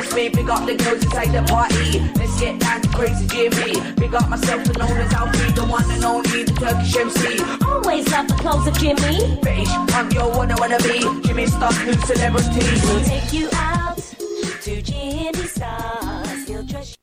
[0.00, 0.28] can't test me.
[0.28, 2.00] Big up the girls inside the party.
[2.16, 3.94] Let's get down to crazy Jimmy.
[3.96, 7.42] Big up myself and known as Alfie, the one and only, the Turkish MC.
[7.64, 9.36] Always love the clothes of Jimmy.
[9.42, 11.00] Bitch, I'm your one I wanna be.
[11.26, 12.66] Jimmy Star, new celebrity.
[12.84, 13.98] We'll take you out
[14.62, 16.48] to Jimmy Stars.
[16.48, 16.96] He'll dress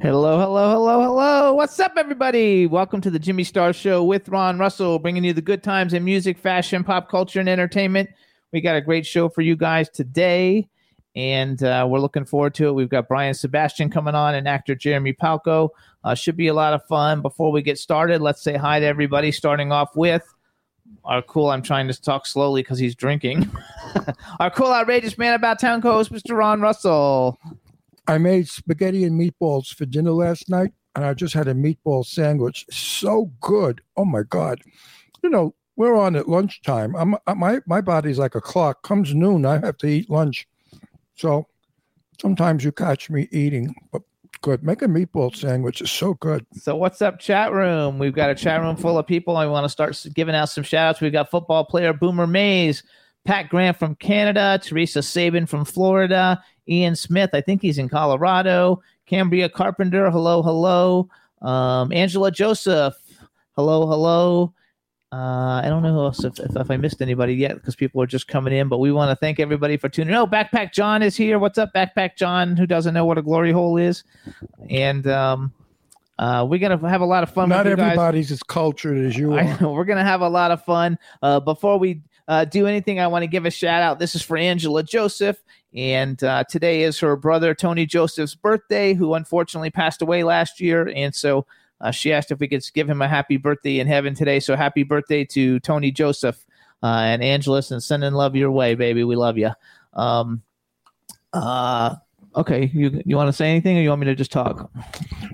[0.00, 1.54] Hello, hello, hello, hello.
[1.54, 2.66] What's up, everybody?
[2.66, 6.04] Welcome to the Jimmy Star Show with Ron Russell, bringing you the good times in
[6.04, 8.10] music, fashion, pop culture, and entertainment.
[8.52, 10.68] We got a great show for you guys today,
[11.14, 12.72] and uh, we're looking forward to it.
[12.72, 15.70] We've got Brian Sebastian coming on and actor Jeremy Palko.
[16.02, 17.22] Uh, should be a lot of fun.
[17.22, 20.24] Before we get started, let's say hi to everybody, starting off with
[21.04, 23.50] our cool, I'm trying to talk slowly because he's drinking.
[24.40, 26.36] our cool, outrageous man about town co host, Mr.
[26.36, 27.38] Ron Russell.
[28.06, 32.04] I made spaghetti and meatballs for dinner last night, and I just had a meatball
[32.04, 32.66] sandwich.
[32.70, 33.80] So good!
[33.96, 34.60] Oh my god!
[35.22, 36.94] You know, we're on at lunchtime.
[36.96, 38.82] I'm my my body's like a clock.
[38.82, 40.46] Comes noon, I have to eat lunch.
[41.14, 41.46] So
[42.20, 44.02] sometimes you catch me eating, but
[44.40, 44.62] good.
[44.62, 45.80] Make a meatball sandwich.
[45.80, 46.44] It's so good.
[46.52, 47.98] So what's up, chat room?
[47.98, 49.36] We've got a chat room full of people.
[49.36, 51.00] I want to start giving out some shout outs.
[51.00, 52.82] We've got football player Boomer Mays,
[53.24, 58.82] Pat Grant from Canada, Teresa Sabin from Florida, Ian Smith, I think he's in Colorado,
[59.06, 61.08] Cambria Carpenter, hello, hello,
[61.40, 62.94] um, Angela Joseph,
[63.56, 64.52] hello, hello.
[65.14, 68.02] Uh, I don't know who else if, if, if I missed anybody yet because people
[68.02, 70.16] are just coming in, but we want to thank everybody for tuning in.
[70.16, 71.38] Oh, Backpack John is here.
[71.38, 72.56] What's up, Backpack John?
[72.56, 74.02] Who doesn't know what a glory hole is?
[74.68, 75.52] And um,
[76.18, 77.48] uh, we're gonna have a lot of fun.
[77.48, 77.92] Not with you guys.
[77.92, 79.60] everybody's as cultured as you are.
[79.60, 80.98] know we're gonna have a lot of fun.
[81.22, 84.00] Uh, before we uh, do anything, I want to give a shout out.
[84.00, 85.40] This is for Angela Joseph,
[85.74, 90.90] and uh, today is her brother Tony Joseph's birthday, who unfortunately passed away last year,
[90.92, 91.46] and so
[91.84, 94.40] uh, she asked if we could give him a happy birthday in heaven today.
[94.40, 96.46] So happy birthday to Tony Joseph
[96.82, 99.04] uh, and Angelus, and sending love your way, baby.
[99.04, 99.50] We love you.
[99.92, 100.42] Um,
[101.34, 101.96] uh,
[102.34, 104.70] okay, you you want to say anything, or you want me to just talk?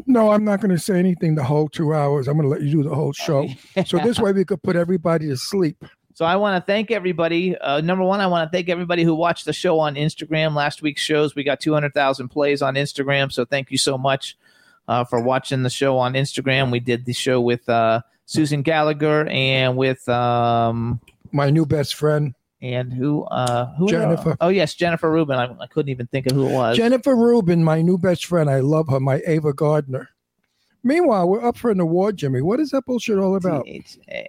[0.07, 2.27] No, I'm not going to say anything the whole two hours.
[2.27, 3.49] I'm going to let you do the whole show.
[3.87, 5.85] So this way we could put everybody to sleep.
[6.15, 7.57] So I want to thank everybody.
[7.59, 10.57] Uh, number one, I want to thank everybody who watched the show on Instagram.
[10.57, 13.31] Last week's shows, we got 200,000 plays on Instagram.
[13.31, 14.37] So thank you so much
[14.91, 16.71] uh, for watching the show on Instagram.
[16.73, 21.01] We did the show with uh, Susan Gallagher and with um,
[21.33, 24.37] My new best friend, and who uh, who Jennifer.
[24.41, 25.37] Oh yes, Jennifer Rubin.
[25.39, 26.77] I, I couldn't even think of who it was.
[26.77, 28.51] Jennifer Rubin, my new best friend.
[28.51, 28.99] I love her.
[29.01, 30.09] My Ava Gardner.
[30.83, 32.41] Meanwhile, we're up for an award, Jimmy.
[32.41, 33.69] What is that bullshit all about?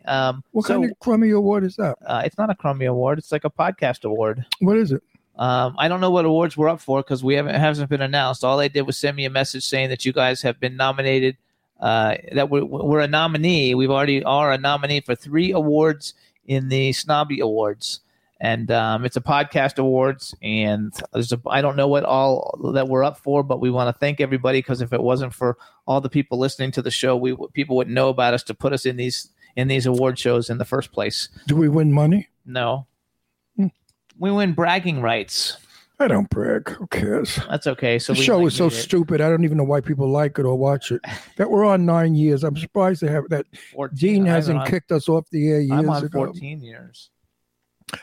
[0.06, 1.98] Um, What so, kind of crummy award is that?
[2.06, 3.18] uh, it's not a crummy award.
[3.20, 4.46] It's like a podcast award.
[4.60, 5.02] What is it?
[5.36, 8.44] Um, I don't know what awards we're up for because we haven't hasn't been announced.
[8.44, 11.38] All they did was send me a message saying that you guys have been nominated.
[11.80, 13.74] Uh, that we're, we're a nominee.
[13.74, 16.14] We've already are a nominee for three awards
[16.46, 18.02] in the Snobby Awards,
[18.40, 20.36] and um, it's a podcast awards.
[20.44, 23.94] And there's a I don't know what all that we're up for, but we want
[23.94, 25.58] to thank everybody because if it wasn't for
[25.88, 28.74] all the people listening to the show, we people wouldn't know about us to put
[28.74, 31.30] us in these in these award shows in the first place.
[31.48, 32.30] Do we win money?
[32.46, 32.86] No.
[34.20, 35.58] We win bragging rights.
[36.00, 36.68] I don't brag.
[36.70, 37.40] Who cares?
[37.48, 38.00] That's okay.
[38.00, 38.72] So the we show is so it.
[38.72, 39.22] stupid.
[39.22, 41.02] I don't even know why people like it or watch it.
[41.38, 42.44] That we're on nine years.
[42.44, 43.46] I'm surprised they have that.
[43.74, 43.96] 14.
[43.98, 46.26] Dean hasn't on- kicked us off the air years I'm on ago.
[46.26, 47.12] 14 years.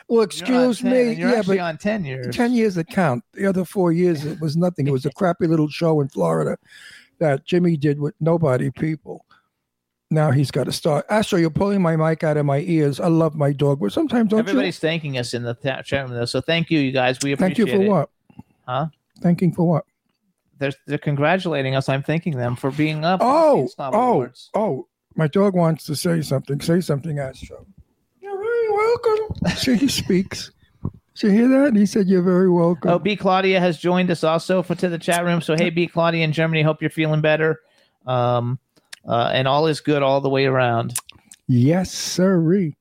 [0.07, 1.13] Well, excuse 10, me.
[1.13, 2.35] You're yeah, but on 10 years.
[2.35, 3.23] 10 years that count.
[3.33, 4.87] The other four years, it was nothing.
[4.87, 6.57] It was a crappy little show in Florida
[7.19, 9.25] that Jimmy did with nobody people.
[10.11, 11.05] Now he's got to start.
[11.09, 12.99] Astro, you're pulling my mic out of my ears.
[12.99, 16.17] I love my dog, but sometimes don't Everybody's thanking us in the th- chat room,
[16.17, 16.25] though.
[16.25, 17.19] So thank you, you guys.
[17.21, 17.35] We you?
[17.35, 17.87] Thank you for it.
[17.87, 18.09] what?
[18.67, 18.87] Huh?
[19.21, 19.85] Thanking for what?
[20.57, 21.87] They're, they're congratulating us.
[21.89, 23.21] I'm thanking them for being up.
[23.23, 24.49] Oh, oh, Awards.
[24.53, 24.87] oh!
[25.15, 26.59] My dog wants to say something.
[26.59, 27.65] Say something, Astro.
[28.21, 29.47] You're very welcome.
[29.55, 30.51] See, he speaks.
[31.15, 31.75] Did you hear that?
[31.75, 34.97] He said, "You're very welcome." Oh, B Claudia has joined us also for to the
[34.97, 35.41] chat room.
[35.41, 37.59] So hey, B Claudia in Germany, hope you're feeling better.
[38.05, 38.59] Um,
[39.07, 40.93] uh, and all is good all the way around.
[41.47, 42.75] Yes, sirree.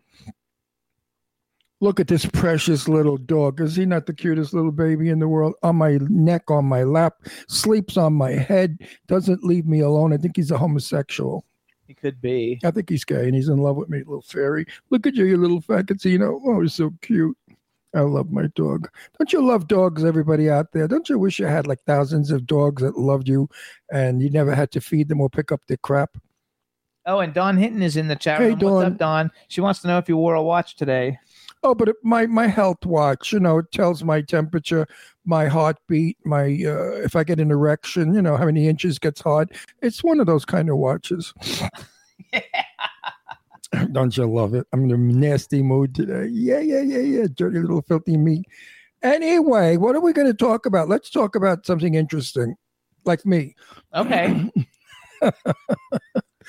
[1.80, 3.60] Look at this precious little dog.
[3.60, 5.54] Is he not the cutest little baby in the world?
[5.62, 7.14] On my neck, on my lap,
[7.46, 10.12] sleeps on my head, doesn't leave me alone.
[10.12, 11.44] I think he's a homosexual.
[11.86, 12.60] He could be.
[12.64, 14.66] I think he's gay and he's in love with me, little fairy.
[14.90, 16.40] Look at you, you little Facatino.
[16.44, 17.36] Oh, he's so cute.
[17.94, 18.88] I love my dog.
[19.18, 20.86] Don't you love dogs, everybody out there?
[20.86, 23.48] Don't you wish you had like thousands of dogs that loved you
[23.90, 26.16] and you never had to feed them or pick up their crap?
[27.06, 28.58] Oh, and Dawn Hinton is in the chat Hey, room.
[28.58, 29.30] What's up, Dawn?
[29.48, 31.18] She wants to know if you wore a watch today.
[31.62, 34.86] Oh, but it- my my health watch, you know, it tells my temperature,
[35.24, 39.22] my heartbeat, my uh, if I get an erection, you know, how many inches gets
[39.22, 39.50] hard.
[39.80, 41.32] It's one of those kind of watches.
[43.92, 44.66] Don't you love it?
[44.72, 46.28] I'm in a nasty mood today.
[46.30, 47.26] Yeah, yeah, yeah, yeah.
[47.34, 48.46] Dirty little filthy meat.
[49.02, 50.88] Anyway, what are we going to talk about?
[50.88, 52.56] Let's talk about something interesting,
[53.04, 53.54] like me.
[53.94, 54.50] Okay.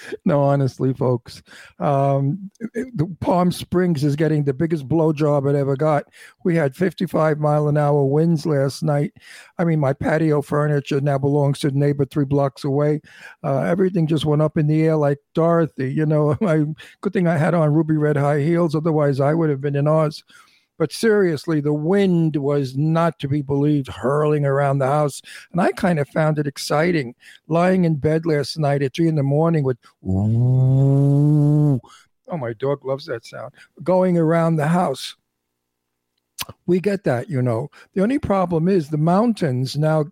[0.25, 1.41] No, honestly, folks,
[1.79, 6.05] um, the Palm Springs is getting the biggest blowjob it ever got.
[6.43, 9.13] We had 55 mile an hour winds last night.
[9.57, 13.01] I mean, my patio furniture now belongs to the neighbor three blocks away.
[13.43, 15.91] Uh, everything just went up in the air like Dorothy.
[15.93, 16.65] You know, I,
[17.01, 19.87] good thing I had on ruby red high heels, otherwise I would have been in
[19.87, 20.23] Oz.
[20.79, 25.21] But seriously, the wind was not to be believed, hurling around the house.
[25.51, 27.15] And I kind of found it exciting.
[27.47, 29.77] Lying in bed last night at three in the morning with,
[30.07, 31.81] oh,
[32.37, 33.53] my dog loves that sound,
[33.83, 35.17] going around the house.
[36.65, 37.69] We get that, you know.
[37.93, 40.05] The only problem is the mountains now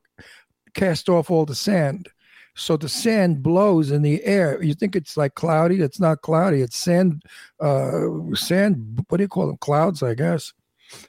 [0.74, 2.10] cast off all the sand.
[2.56, 4.62] So the sand blows in the air.
[4.62, 5.80] You think it's like cloudy?
[5.82, 6.62] It's not cloudy.
[6.62, 7.24] It's sand,
[7.62, 9.06] uh, sand.
[9.08, 9.58] What do you call them?
[9.58, 10.54] Clouds, I guess.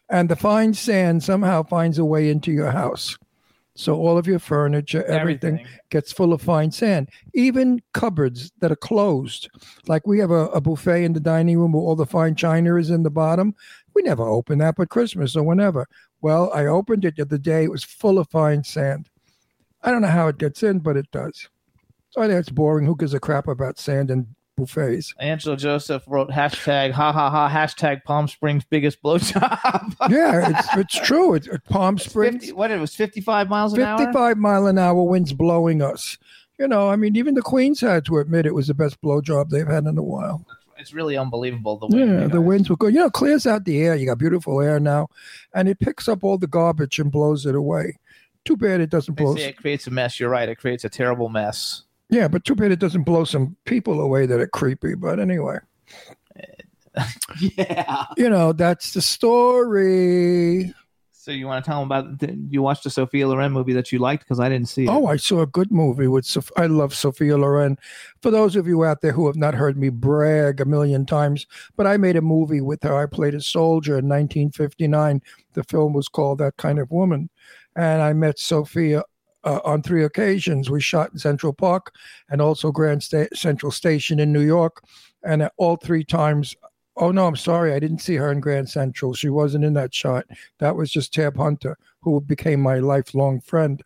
[0.08, 3.16] And the fine sand somehow finds a way into your house.
[3.78, 7.10] So all of your furniture, everything, gets full of fine sand.
[7.32, 9.48] Even cupboards that are closed,
[9.86, 12.74] like we have a, a buffet in the dining room where all the fine china
[12.74, 13.54] is in the bottom.
[13.94, 15.86] We never open that but Christmas or whenever.
[16.20, 17.64] Well, I opened it the other day.
[17.64, 19.08] It was full of fine sand.
[19.82, 21.48] I don't know how it gets in, but it does.
[22.10, 22.84] So I know it's boring.
[22.84, 24.26] Who gives a crap about sand and
[24.58, 25.14] buffets?
[25.18, 29.94] Angela Joseph wrote hashtag ha ha ha hashtag Palm Springs biggest blowjob.
[30.10, 31.34] Yeah, it's it's true.
[31.34, 32.42] It's it, Palm Springs.
[32.44, 33.98] 50, what it was 55 miles an hour.
[33.98, 36.18] 55 mile an hour winds blowing us.
[36.58, 39.48] You know, I mean, even the Queens had to admit it was the best blowjob
[39.50, 40.44] they've had in a while.
[40.76, 42.20] It's really unbelievable the wind.
[42.20, 42.94] Yeah, the winds were good.
[42.94, 43.96] You know, it clears out the air.
[43.96, 45.08] You got beautiful air now,
[45.54, 47.98] and it picks up all the garbage and blows it away.
[48.44, 49.34] Too bad it doesn't They blow.
[49.36, 50.18] it creates a mess.
[50.20, 50.48] You're right.
[50.48, 51.82] It creates a terrible mess.
[52.10, 54.94] Yeah, but too bad it doesn't blow some people away that are creepy.
[54.94, 55.58] But anyway,
[57.40, 58.06] Yeah.
[58.16, 60.72] you know, that's the story.
[61.12, 62.22] So you want to tell them about?
[62.50, 64.88] You watched the Sophia Loren movie that you liked because I didn't see it.
[64.88, 66.24] Oh, I saw a good movie with.
[66.24, 67.76] Soph- I love Sophia Loren.
[68.22, 71.46] For those of you out there who have not heard me brag a million times,
[71.76, 72.96] but I made a movie with her.
[72.96, 75.20] I played a soldier in 1959.
[75.52, 77.28] The film was called That Kind of Woman,
[77.76, 79.02] and I met Sophia
[79.48, 80.70] uh, on three occasions.
[80.70, 81.94] We shot in Central Park
[82.28, 84.82] and also Grand Sta- Central Station in New York,
[85.24, 86.54] and uh, all three times.
[86.96, 89.14] Oh no, I'm sorry, I didn't see her in Grand Central.
[89.14, 90.24] She wasn't in that shot.
[90.58, 93.82] That was just Tab Hunter, who became my lifelong friend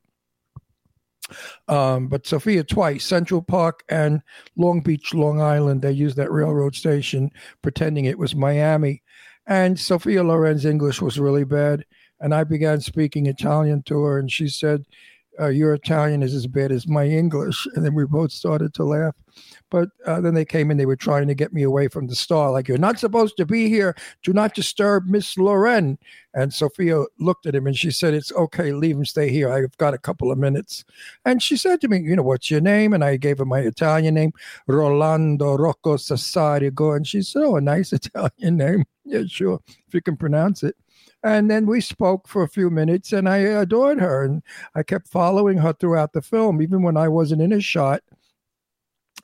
[1.69, 4.23] um, but Sophia twice, Central Park and
[4.57, 5.83] Long Beach, Long Island.
[5.83, 7.31] They used that railroad station
[7.63, 9.03] pretending it was Miami.
[9.47, 11.85] And Sophia Loren's English was really bad.
[12.21, 14.85] And I began speaking Italian to her, and she said,
[15.41, 17.67] uh, Your Italian is as bad as my English.
[17.75, 19.15] And then we both started to laugh.
[19.71, 22.15] But uh, then they came in, they were trying to get me away from the
[22.15, 23.97] star, like, You're not supposed to be here.
[24.23, 25.99] Do not disturb Miss Loren.
[26.35, 29.51] And Sophia looked at him and she said, It's okay, leave him stay here.
[29.51, 30.85] I've got a couple of minutes.
[31.25, 32.93] And she said to me, You know, what's your name?
[32.93, 34.33] And I gave her my Italian name,
[34.67, 36.95] Rolando Rocco Sassarigo.
[36.95, 38.85] And she said, Oh, a nice Italian name.
[39.05, 40.77] Yeah, sure, if you can pronounce it.
[41.25, 44.25] And then we spoke for a few minutes and I adored her.
[44.25, 44.43] And
[44.75, 48.03] I kept following her throughout the film, even when I wasn't in a shot.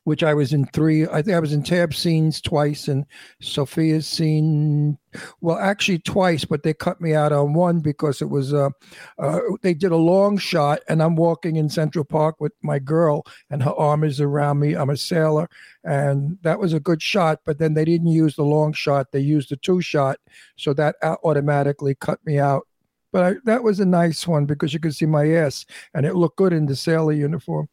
[0.08, 1.06] Which I was in three.
[1.06, 3.04] I think I was in tab scenes twice and
[3.42, 4.96] Sophia's scene.
[5.42, 8.70] Well, actually twice, but they cut me out on one because it was uh,
[9.18, 13.26] uh they did a long shot and I'm walking in Central Park with my girl
[13.50, 14.72] and her arm is around me.
[14.72, 15.46] I'm a sailor
[15.84, 19.12] and that was a good shot, but then they didn't use the long shot.
[19.12, 20.16] They used the two shot,
[20.56, 22.66] so that automatically cut me out.
[23.12, 26.14] But I, that was a nice one because you could see my ass and it
[26.14, 27.68] looked good in the sailor uniform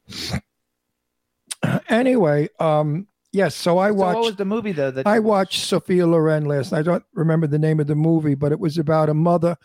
[1.89, 3.55] anyway, um, yes.
[3.55, 4.15] So I watched.
[4.15, 4.91] So what was the movie though?
[4.91, 6.79] That I watched Sophia Loren last night.
[6.79, 9.57] I don't remember the name of the movie, but it was about a mother,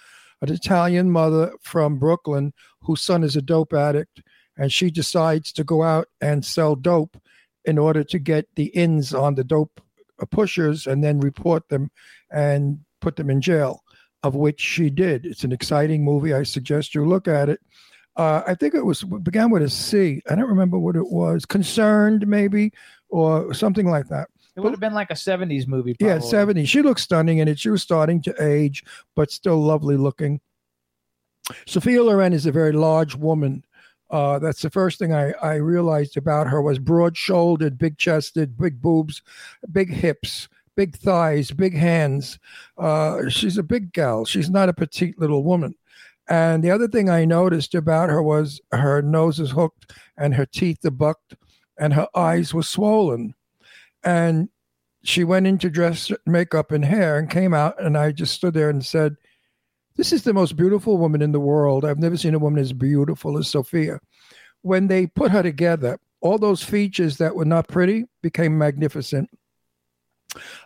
[0.43, 4.23] an Italian mother from Brooklyn whose son is a dope addict,
[4.57, 7.17] and she decides to go out and sell dope
[7.65, 9.81] in order to get the ins on the dope
[10.31, 11.91] pushers and then report them
[12.31, 13.83] and put them in jail.
[14.23, 15.25] Of which she did.
[15.25, 16.35] It's an exciting movie.
[16.35, 17.59] I suggest you look at it.
[18.21, 20.21] Uh, I think it was began with a C.
[20.29, 21.47] I don't remember what it was.
[21.47, 22.71] Concerned, maybe,
[23.09, 24.29] or something like that.
[24.57, 25.95] It would have been like a '70s movie.
[25.95, 26.15] Probably.
[26.15, 26.69] Yeah, '70s.
[26.69, 27.59] She looked stunning in it.
[27.59, 28.85] She was starting to age,
[29.17, 30.39] but still lovely looking.
[31.67, 33.65] Sophia Loren is a very large woman.
[34.11, 39.23] Uh, that's the first thing I, I realized about her was broad-shouldered, big-chested, big boobs,
[39.73, 40.47] big hips,
[40.77, 42.39] big thighs, big hands.
[42.77, 44.27] Uh, she's a big gal.
[44.27, 45.75] She's not a petite little woman.
[46.29, 50.47] And the other thing I noticed about her was her nose is hooked and her
[50.47, 51.35] teeth are bucked
[51.79, 53.35] and her eyes were swollen.
[54.05, 54.49] And
[55.03, 57.83] she went into dress, makeup, and hair and came out.
[57.83, 59.17] And I just stood there and said,
[59.97, 61.85] This is the most beautiful woman in the world.
[61.85, 63.99] I've never seen a woman as beautiful as Sophia.
[64.63, 69.31] When they put her together, all those features that were not pretty became magnificent.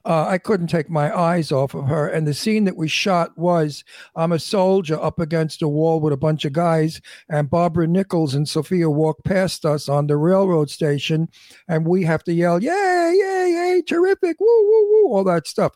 [0.04, 2.08] Uh, I couldn't take my eyes off of her.
[2.08, 3.84] And the scene that we shot was
[4.16, 8.34] I'm a soldier up against a wall with a bunch of guys, and Barbara Nichols
[8.34, 11.28] and Sophia walk past us on the railroad station,
[11.68, 15.72] and we have to yell, Yay, yay, yay, terrific, woo, woo, woo, all that stuff.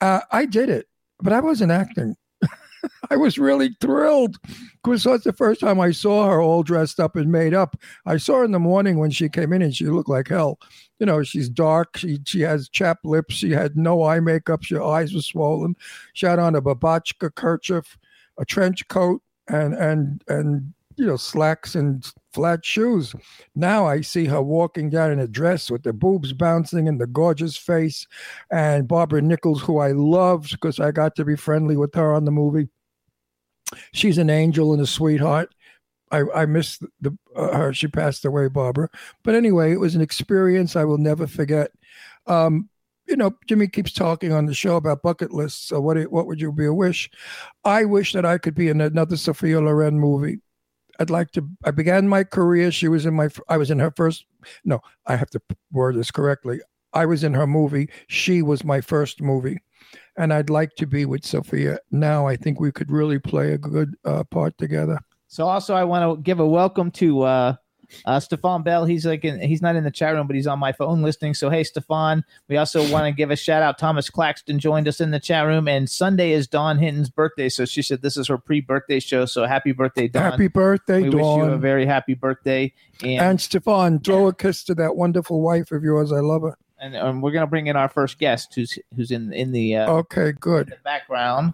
[0.00, 0.86] Uh, I did it,
[1.20, 2.16] but I wasn't acting.
[3.10, 4.38] I was really thrilled
[4.82, 7.76] because that's the first time I saw her all dressed up and made up.
[8.06, 10.60] I saw her in the morning when she came in and she looked like hell.
[11.00, 11.96] You know, she's dark.
[11.96, 13.34] She she has chapped lips.
[13.34, 14.64] She had no eye makeup.
[14.70, 15.74] Her eyes were swollen.
[16.12, 17.98] She had on a babachka kerchief,
[18.38, 23.12] a trench coat, and and and you know slacks and flat shoes.
[23.56, 27.08] Now I see her walking down in a dress with the boobs bouncing and the
[27.08, 28.06] gorgeous face,
[28.52, 32.24] and Barbara Nichols, who I loved because I got to be friendly with her on
[32.24, 32.68] the movie.
[33.92, 35.54] She's an angel and a sweetheart.
[36.10, 37.72] I, I miss the uh, her.
[37.72, 38.88] She passed away, Barbara.
[39.22, 41.70] But anyway, it was an experience I will never forget.
[42.26, 42.68] Um,
[43.06, 45.68] you know, Jimmy keeps talking on the show about bucket lists.
[45.68, 47.10] So what what would you be a wish?
[47.64, 50.40] I wish that I could be in another Sophia Loren movie.
[50.98, 51.48] I'd like to.
[51.64, 52.70] I began my career.
[52.70, 53.28] She was in my.
[53.48, 54.26] I was in her first.
[54.64, 55.40] No, I have to
[55.72, 56.60] word this correctly.
[56.92, 57.88] I was in her movie.
[58.08, 59.58] She was my first movie,
[60.16, 62.26] and I'd like to be with Sophia now.
[62.26, 64.98] I think we could really play a good uh, part together.
[65.28, 67.54] So also, I want to give a welcome to uh,
[68.04, 68.84] uh, Stefan Bell.
[68.84, 71.34] He's like in, he's not in the chat room, but he's on my phone listening.
[71.34, 72.24] So hey, Stefan.
[72.48, 73.78] We also want to give a shout out.
[73.78, 77.48] Thomas Claxton joined us in the chat room, and Sunday is Dawn Hinton's birthday.
[77.48, 79.24] So she said this is her pre-birthday show.
[79.24, 80.32] So happy birthday, Dawn!
[80.32, 81.40] Happy birthday, we Dawn!
[81.40, 82.72] wish you a very happy birthday.
[83.02, 86.12] And, and Stefan, throw a kiss to that wonderful wife of yours.
[86.12, 86.56] I love her.
[86.82, 89.92] And, and we're gonna bring in our first guest, who's who's in in the uh,
[89.92, 91.52] okay, good background.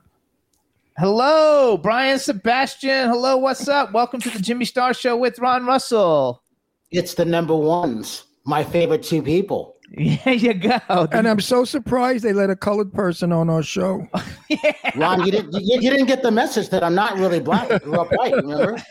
[0.97, 3.09] Hello, Brian Sebastian.
[3.09, 3.93] Hello, what's up?
[3.93, 6.45] Welcome to the Jimmy Star Show with Ron Russell.
[6.93, 9.76] It's the number ones, my favorite two people.
[10.25, 10.81] There you go.
[11.13, 14.07] And I'm so surprised they let a colored person on our show.
[14.49, 14.73] yeah.
[14.97, 17.71] Ron, you didn't you, you, didn't get the message that I'm not really black.
[17.71, 18.83] I grew up white, remember?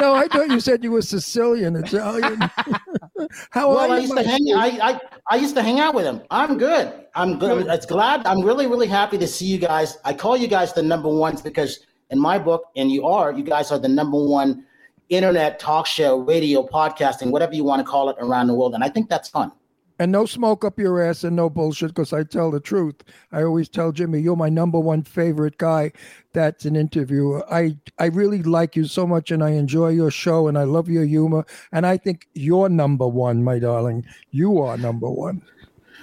[0.00, 2.38] no, I thought you said you were Sicilian, Italian.
[3.50, 4.02] How well, are I you?
[4.02, 6.22] used to hang I, I I used to hang out with him.
[6.30, 7.06] I'm good.
[7.14, 7.66] I'm good.
[7.66, 8.26] It's glad.
[8.26, 9.98] I'm really, really happy to see you guys.
[10.04, 13.42] I call you guys the number ones because in my book, and you are, you
[13.44, 14.64] guys are the number one
[15.08, 18.74] internet talk show, radio, podcasting, whatever you want to call it around the world.
[18.74, 19.50] And I think that's fun.
[20.00, 23.02] And no smoke up your ass and no bullshit because I tell the truth.
[23.32, 25.92] I always tell Jimmy, you're my number one favorite guy
[26.32, 27.44] that's an interviewer.
[27.52, 30.88] I, I really like you so much and I enjoy your show and I love
[30.88, 31.44] your humor.
[31.70, 34.06] And I think you're number one, my darling.
[34.30, 35.42] You are number one.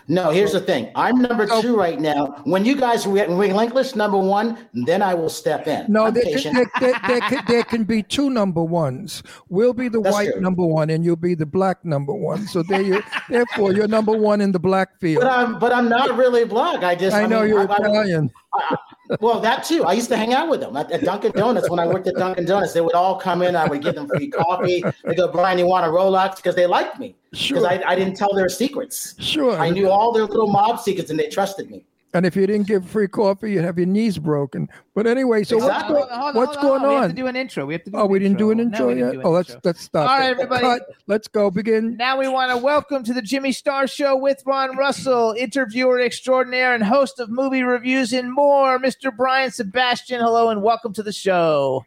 [0.07, 0.91] No, here's the thing.
[0.95, 2.27] I'm number two right now.
[2.43, 5.91] When you guys relinquish number one, then I will step in.
[5.91, 9.23] No, there can, there, there, can, there can be two number ones.
[9.49, 10.41] We'll be the That's white true.
[10.41, 12.47] number one, and you'll be the black number one.
[12.47, 15.21] So there you, therefore, you're number one in the black field.
[15.23, 16.83] But I'm but I'm not really black.
[16.83, 18.31] I just I know mean, you're I- Italian.
[18.53, 18.77] I-
[19.19, 19.83] Well, that too.
[19.83, 22.15] I used to hang out with them at, at Dunkin' Donuts when I worked at
[22.15, 22.73] Dunkin' Donuts.
[22.73, 23.55] They would all come in.
[23.55, 24.83] I would give them free coffee.
[25.03, 26.37] They go, Brian, you want a Rolex?
[26.37, 27.15] Because they liked me.
[27.31, 27.67] Because Sure.
[27.67, 29.15] I, I didn't tell their secrets.
[29.19, 29.57] Sure.
[29.57, 31.85] I knew all their little mob secrets and they trusted me.
[32.13, 34.69] And if you didn't give free coffee, you'd have your knees broken.
[34.95, 35.95] But anyway, so Exactly.
[35.95, 37.09] what's, go- Hold on, what's hold on, going We have on?
[37.09, 37.65] to do an intro.
[37.65, 39.19] We have to do Oh, an we didn't do an intro we didn't yet.
[39.19, 39.61] an Oh, let's intro.
[39.65, 40.09] let's stop.
[40.09, 40.29] All it.
[40.31, 40.61] everybody.
[40.61, 40.81] Cut.
[41.07, 41.51] Let's go.
[41.51, 41.97] Begin.
[41.97, 46.73] Now we want to welcome to the Jimmy Star Show with Ron Russell, interviewer extraordinaire
[46.73, 49.15] and host of movie reviews and more, Mr.
[49.15, 50.21] Brian Sebastian.
[50.21, 51.85] Hello and welcome to the show.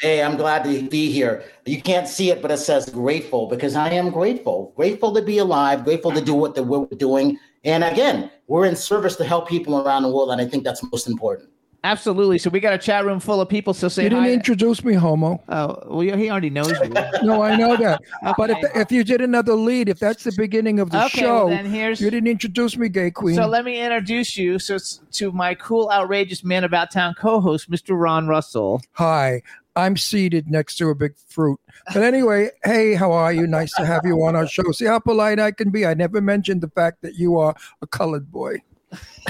[0.00, 1.44] Hey, I'm glad to be here.
[1.66, 4.72] You can't see it, but it says grateful because I am grateful.
[4.74, 7.38] Grateful to be alive, grateful to do what the, we're doing.
[7.64, 10.30] And again, we're in service to help people around the world.
[10.32, 11.48] And I think that's most important.
[11.84, 12.36] Absolutely.
[12.36, 13.72] So we got a chat room full of people.
[13.74, 14.32] So say You didn't hi.
[14.32, 15.40] introduce me, homo.
[15.48, 16.92] oh, well, he already knows you.
[17.22, 18.00] No, I know that.
[18.36, 21.46] But if, if you did another lead, if that's the beginning of the Okay, show,
[21.46, 23.36] well, then here's- you didn't introduce me, gay queen.
[23.36, 24.78] So let me introduce you so
[25.12, 27.98] to my cool, outrageous man about town co-host, Mr.
[27.98, 28.82] Ron Russell.
[28.94, 29.40] Hi,
[29.76, 31.59] I'm seated next to a big fruit.
[31.92, 33.46] But anyway, hey, how are you?
[33.46, 34.70] Nice to have you on our show.
[34.72, 35.86] See how polite I can be.
[35.86, 38.62] I never mentioned the fact that you are a colored boy.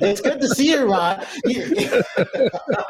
[0.00, 1.24] it's good to see you, Ron.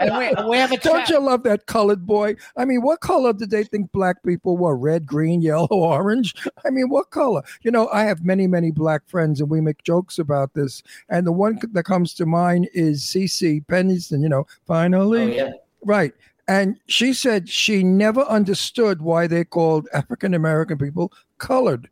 [0.01, 1.11] And we, we have a Don't chat.
[1.11, 2.37] you love that colored boy?
[2.57, 4.77] I mean, what color did they think black people were?
[4.77, 6.35] Red, green, yellow, orange?
[6.65, 7.43] I mean, what color?
[7.63, 10.83] You know, I have many, many black friends, and we make jokes about this.
[11.11, 15.23] And the one that comes to mind is Cece Pennington, you know, finally.
[15.23, 15.51] Oh, yeah.
[15.85, 16.15] Right.
[16.51, 21.89] And she said she never understood why they called African American people colored.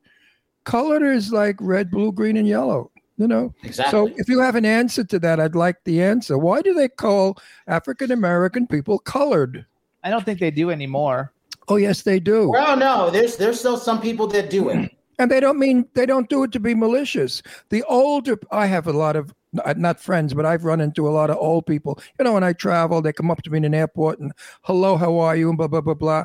[0.64, 2.90] Colored is like red, blue, green, and yellow.
[3.18, 3.54] You know.
[3.62, 3.92] Exactly.
[3.92, 6.36] So if you have an answer to that, I'd like the answer.
[6.36, 7.38] Why do they call
[7.68, 9.64] African American people colored?
[10.02, 11.32] I don't think they do anymore.
[11.68, 12.50] Oh yes, they do.
[12.50, 14.90] well, no, there's there's still some people that do it.
[15.20, 17.44] And they don't mean they don't do it to be malicious.
[17.68, 21.30] The older I have a lot of not friends, but I've run into a lot
[21.30, 22.00] of old people.
[22.18, 24.96] You know, when I travel, they come up to me in an airport and hello,
[24.96, 25.48] how are you?
[25.48, 26.24] And blah blah blah blah.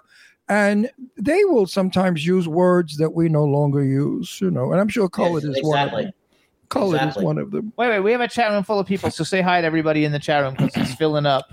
[0.50, 4.72] And they will sometimes use words that we no longer use, you know.
[4.72, 6.04] And I'm sure colored Yes, is one of exactly.
[6.04, 6.14] them.
[6.70, 7.22] Colored Exactly.
[7.22, 7.74] is one of them.
[7.78, 10.06] Wait, wait, we have a chat room full of people, so say hi to everybody
[10.06, 11.46] in the chat room because it's filling up.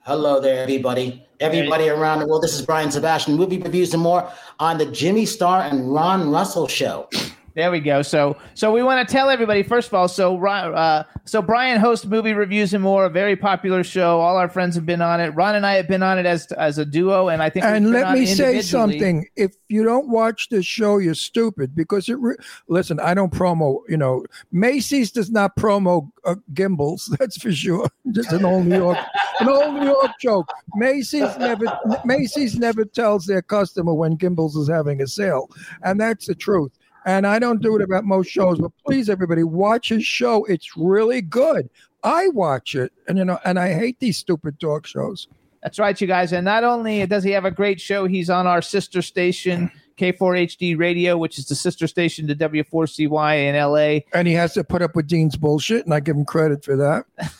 [0.00, 1.24] Hello there, everybody.
[1.40, 2.42] Everybody around the world.
[2.42, 6.66] This is Brian Sebastian, movie reviews and more on the Jimmy Star and Ron Russell
[6.68, 7.08] show.
[7.54, 8.02] There we go.
[8.02, 10.08] So, so we want to tell everybody first of all.
[10.08, 14.20] So, uh, so Brian hosts movie reviews and more, a very popular show.
[14.20, 15.28] All our friends have been on it.
[15.36, 17.64] Ron and I have been on it as as a duo, and I think.
[17.64, 19.28] And let me say something.
[19.36, 22.18] If you don't watch this show, you're stupid because it.
[22.18, 22.36] Re-
[22.66, 23.78] Listen, I don't promo.
[23.88, 27.06] You know, Macy's does not promo uh, Gimbels.
[27.18, 27.88] That's for sure.
[28.10, 28.98] Just an old New York,
[29.38, 30.48] an old New York joke.
[30.74, 31.66] Macy's never.
[32.04, 35.48] Macy's never tells their customer when Gimbels is having a sale,
[35.84, 36.72] and that's the truth.
[37.06, 40.44] And I don't do it about most shows, but please, everybody, watch his show.
[40.46, 41.68] It's really good.
[42.02, 45.28] I watch it, and you know, and I hate these stupid talk shows.
[45.62, 46.32] That's right, you guys.
[46.32, 50.78] And not only does he have a great show, he's on our sister station, K4HD
[50.78, 54.00] Radio, which is the sister station to W4CY in LA.
[54.18, 56.76] and he has to put up with Dean's bullshit, and I give him credit for
[56.76, 57.04] that.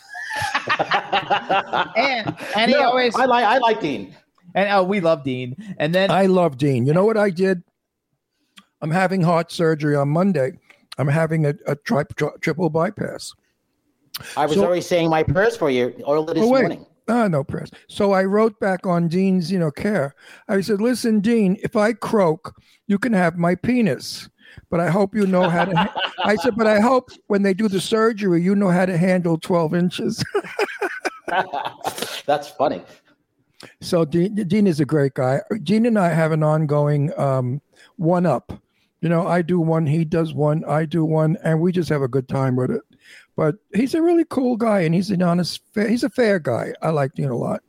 [1.95, 4.13] And and he always I like I like Dean.
[4.53, 5.55] and oh, we love Dean.
[5.77, 6.85] And then I love Dean.
[6.85, 7.63] You know what I did?
[8.81, 10.53] I'm having heart surgery on Monday.
[10.97, 13.33] I'm having a, a tri- tri- triple bypass.
[14.37, 16.85] I was So- already saying my prayers for you earlier this oh wait, morning.
[17.09, 17.69] ah, no prayers.
[17.89, 20.15] So I wrote back on Dean's, you know, care.
[20.47, 22.53] I said, "Listen, Dean, if I croak,
[22.87, 24.29] you can have my penis."
[24.69, 25.91] But I hope you know how to.
[26.23, 29.37] I said, but I hope when they do the surgery, you know how to handle
[29.37, 30.23] 12 inches.
[32.25, 32.81] That's funny.
[33.81, 35.41] So Dean, Dean is a great guy.
[35.63, 37.61] Dean and I have an ongoing um,
[37.97, 38.53] one up.
[39.01, 42.01] You know, I do one, he does one, I do one, and we just have
[42.01, 42.81] a good time with it.
[43.35, 46.73] But he's a really cool guy, and he's an honest, fair, he's a fair guy.
[46.81, 47.61] I like Dean a lot.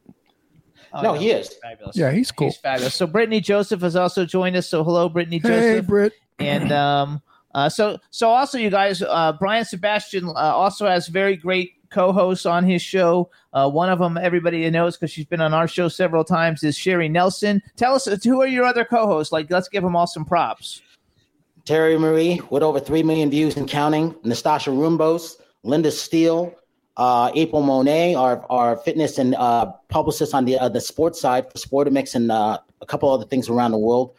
[0.92, 1.52] Oh, no, he is.
[1.62, 1.96] fabulous.
[1.96, 2.48] Yeah, he's cool.
[2.48, 2.94] He's fabulous.
[2.94, 4.68] So Brittany Joseph has also joined us.
[4.68, 5.60] So hello, Brittany Joseph.
[5.60, 6.12] Hey, Britt.
[6.38, 7.20] and um,
[7.54, 12.46] uh, so so also you guys, uh, Brian Sebastian uh, also has very great co-hosts
[12.46, 13.30] on his show.
[13.52, 16.76] Uh, one of them everybody knows because she's been on our show several times is
[16.76, 17.62] Sherry Nelson.
[17.76, 19.32] Tell us who are your other co-hosts?
[19.32, 20.80] Like, let's give them all some props.
[21.66, 24.14] Terry Marie with over 3 million views and counting.
[24.24, 26.54] Nastasha Rumbos, Linda Steele,
[26.96, 31.50] uh, April Monet, our, our fitness and uh, publicist on the uh, the sports side
[31.50, 34.14] for Sportimix and uh, a couple other things around the world.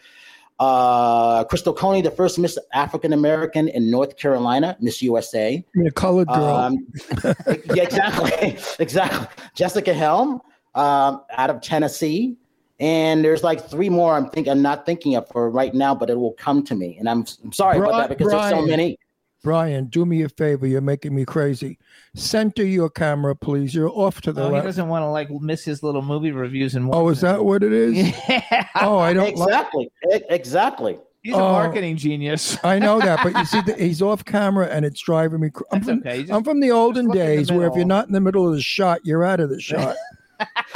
[0.59, 5.63] Uh, Crystal Coney, the first Miss African American in North Carolina, Miss USA.
[5.73, 6.55] Mean, a colored girl.
[6.55, 6.87] Um,
[7.73, 9.27] yeah, exactly, exactly.
[9.55, 10.41] Jessica Helm,
[10.75, 12.35] um, out of Tennessee,
[12.79, 14.13] and there's like three more.
[14.15, 16.97] I'm think I'm not thinking of for right now, but it will come to me.
[16.99, 18.67] And I'm, I'm sorry about that because there's so Brian.
[18.67, 18.99] many.
[19.43, 20.65] Brian, do me a favor.
[20.67, 21.77] You're making me crazy.
[22.15, 23.73] Center your camera, please.
[23.73, 24.65] You're off to the Oh, he left.
[24.65, 26.89] doesn't want to like miss his little movie reviews and.
[26.93, 27.95] Oh, is that what it is?
[28.29, 28.65] Yeah.
[28.81, 29.47] Oh, I don't like.
[29.47, 29.91] Exactly.
[30.13, 30.99] E- Exactly.
[31.23, 31.51] He's a Oh.
[31.51, 32.57] marketing genius.
[32.63, 35.49] I know that, but you see, the, he's off camera and it's driving me.
[35.49, 36.21] Cr- I'm, from, okay.
[36.21, 38.21] Just- I'm from the olden look in the days where if you're not in the
[38.21, 39.95] middle of the shot, you're out of the shot.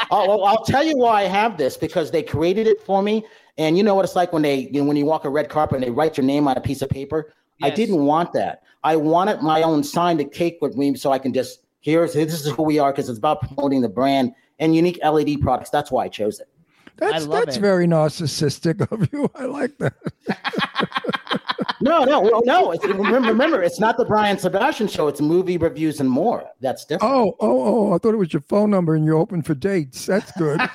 [0.10, 3.26] Oh, well, I'll tell you why I have this because they created it for me.
[3.58, 5.50] And you know what it's like when they, you know, when you walk a red
[5.50, 7.34] carpet and they write your name on a piece of paper.
[7.64, 8.64] I didn't want that.
[8.84, 12.34] I wanted my own sign to cake with me so I can just here's this
[12.34, 15.70] is who we are because it's about promoting the brand and unique LED products.
[15.70, 16.48] That's why I chose it.
[16.98, 17.62] That's love that's it.
[17.62, 19.30] very narcissistic of you.
[19.36, 19.94] I like that.
[21.80, 22.72] No, no, well, no.
[22.72, 25.08] It's, remember, remember, it's not the Brian Sebastian show.
[25.08, 26.46] It's movie reviews and more.
[26.60, 27.14] That's different.
[27.14, 27.94] Oh, oh, oh!
[27.94, 30.06] I thought it was your phone number and you're open for dates.
[30.06, 30.62] That's good.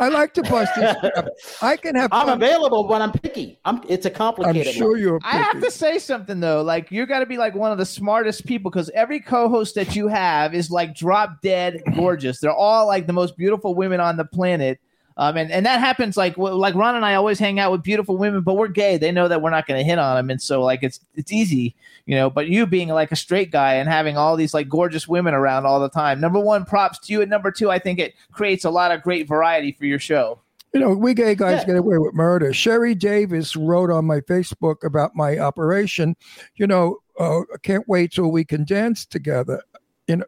[0.00, 1.58] I like to bust this.
[1.62, 2.12] I can have.
[2.12, 2.42] I'm fun.
[2.42, 3.58] available, but I'm picky.
[3.64, 3.82] I'm.
[3.88, 4.74] It's a I'm complicated.
[4.74, 5.00] sure one.
[5.00, 5.20] you're.
[5.24, 6.62] I have to say something though.
[6.62, 9.96] Like you got to be like one of the smartest people because every co-host that
[9.96, 12.40] you have is like drop dead gorgeous.
[12.40, 14.80] They're all like the most beautiful women on the planet.
[15.18, 18.16] Um, and, and that happens like like Ron and I always hang out with beautiful
[18.16, 18.96] women, but we're gay.
[18.96, 21.32] They know that we're not going to hit on them, and so like it's it's
[21.32, 21.74] easy,
[22.06, 22.30] you know.
[22.30, 25.66] But you being like a straight guy and having all these like gorgeous women around
[25.66, 26.20] all the time.
[26.20, 29.02] Number one, props to you, and number two, I think it creates a lot of
[29.02, 30.40] great variety for your show.
[30.72, 31.66] You know, we gay guys Yeah.
[31.66, 32.52] get away with murder.
[32.52, 36.14] Sherry Davis wrote on my Facebook about my operation.
[36.54, 39.62] You know, uh, I can't wait till we can dance together.
[40.06, 40.24] You know,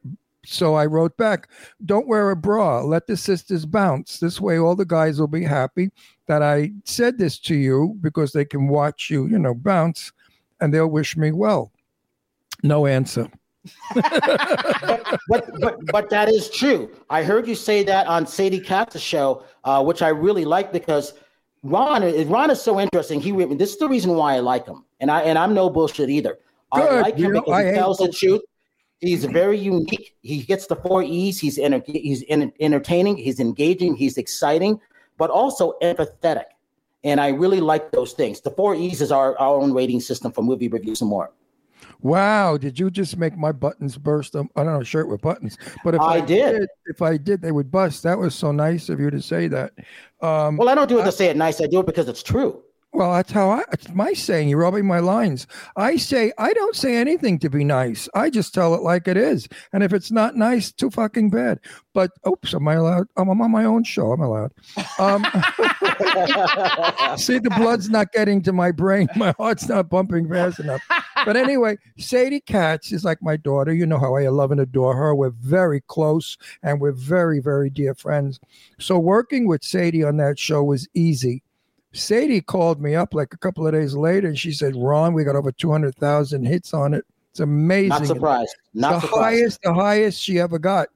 [0.51, 1.49] so I wrote back,
[1.85, 2.83] "Don't wear a bra.
[2.83, 4.19] Let the sisters bounce.
[4.19, 5.91] This way, all the guys will be happy
[6.27, 10.13] that I said this to you because they can watch you, you know, bounce,
[10.61, 11.71] and they'll wish me well."
[12.63, 13.31] No answer.
[13.95, 16.91] but but but that is true.
[17.11, 21.15] I heard you say that on Sadie Katz's show, uh, which I really like because
[21.63, 23.21] Ron is Ron is so interesting.
[23.21, 26.11] He this is the reason why I like him, and I and I'm no bullshit
[26.11, 26.39] either.
[26.73, 27.03] I Good.
[27.03, 28.43] like You him know, because I he tells the truth.
[29.01, 30.15] He's very unique.
[30.23, 31.41] He gets the four E's.
[31.41, 33.17] He's enter- he's en- entertaining.
[33.17, 33.95] He's engaging.
[33.95, 34.79] He's exciting,
[35.17, 36.45] but also empathetic.
[37.03, 38.43] And I really like those things.
[38.43, 41.33] The four E's is our, our own rating system for movie reviews and more.
[42.03, 44.37] Wow, did you just make my buttons burst?
[44.37, 46.67] Um, I don't know, shirt with buttons, but if I I, did.
[46.87, 48.03] if I did, they would bust.
[48.03, 49.73] That was so nice of you to say that.
[50.21, 51.61] Um, Well, I don't do it to say it nice.
[51.61, 52.63] I do it because it's true.
[52.93, 53.65] Well, that's how I.
[53.73, 54.49] It's my saying.
[54.49, 55.47] You're robbing my lines.
[55.77, 58.09] I say I don't say anything to be nice.
[58.15, 61.61] I just tell it like it is, and if it's not nice, too fucking bad.
[61.95, 63.07] But oops, am I allowed?
[63.17, 64.13] I'm, I'm on my own show.
[64.13, 64.53] I'm allowed.
[64.99, 65.23] Um,
[67.17, 69.09] see, the blood's not getting to my brain.
[69.17, 70.83] My heart's not bumping fast enough.
[71.25, 73.73] But anyway, Sadie Katz is like my daughter.
[73.73, 75.15] You know how I love and adore her.
[75.15, 78.41] We're very close and we're very, very dear friends.
[78.79, 81.43] So working with Sadie on that show was easy.
[81.93, 85.25] Sadie called me up like a couple of days later and she said, Ron, we
[85.25, 87.05] got over 200,000 hits on it.
[87.33, 87.89] It's amazing.
[87.89, 88.57] Not surprised.
[88.75, 89.23] Not the surprised.
[89.23, 90.89] highest, the highest she ever got.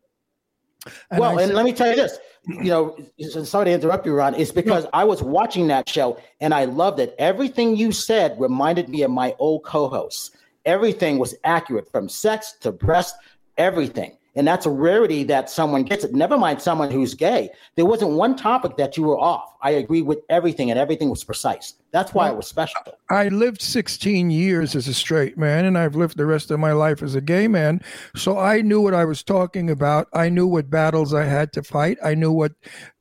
[1.10, 2.18] And well, I and said- let me tell you this.
[2.46, 2.96] You know,
[3.42, 4.34] sorry to interrupt you, Ron.
[4.34, 7.14] It's because I was watching that show and I loved it.
[7.18, 10.32] Everything you said reminded me of my old co-hosts.
[10.66, 13.16] Everything was accurate from sex to breast,
[13.56, 14.18] everything.
[14.36, 16.12] And that's a rarity that someone gets it.
[16.12, 17.50] Never mind someone who's gay.
[17.76, 19.54] There wasn't one topic that you were off.
[19.62, 21.74] I agree with everything, and everything was precise.
[21.92, 22.80] That's why it was special.
[23.08, 26.72] I lived 16 years as a straight man, and I've lived the rest of my
[26.72, 27.80] life as a gay man.
[28.16, 30.08] So I knew what I was talking about.
[30.12, 31.98] I knew what battles I had to fight.
[32.04, 32.52] I knew what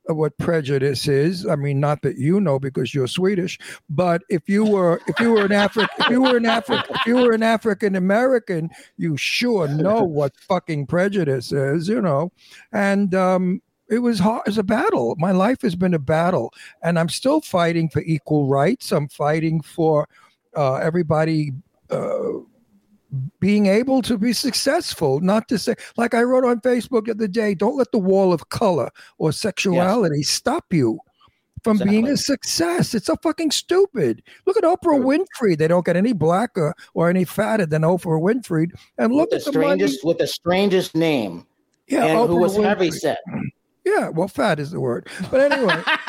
[0.06, 1.46] what prejudice is.
[1.46, 5.32] I mean, not that you know because you're Swedish, but if you were if you
[5.32, 9.16] were an African if you were an African if you were an African American, you
[9.16, 12.32] sure know what fucking prejudice is, you know.
[12.72, 15.14] And um it was hard as a battle.
[15.18, 18.92] My life has been a battle, and I'm still fighting for equal rights.
[18.92, 20.08] I'm fighting for
[20.56, 21.52] uh, everybody
[21.90, 22.40] uh,
[23.40, 25.20] being able to be successful.
[25.20, 28.32] Not to say, like I wrote on Facebook the other day, don't let the wall
[28.32, 30.98] of color or sexuality stop you
[31.62, 32.94] from being a success.
[32.94, 34.22] It's so fucking stupid.
[34.46, 35.56] Look at Oprah Winfrey.
[35.56, 38.70] They don't get any blacker or any fatter than Oprah Winfrey.
[38.98, 39.64] And look The at the money.
[39.66, 41.46] strangest, with the strangest name,
[41.88, 42.94] Yeah, and who Oprah was heavy Winfrey.
[43.00, 43.18] set.
[43.86, 45.08] Yeah, well, fat is the word.
[45.30, 45.82] But anyway,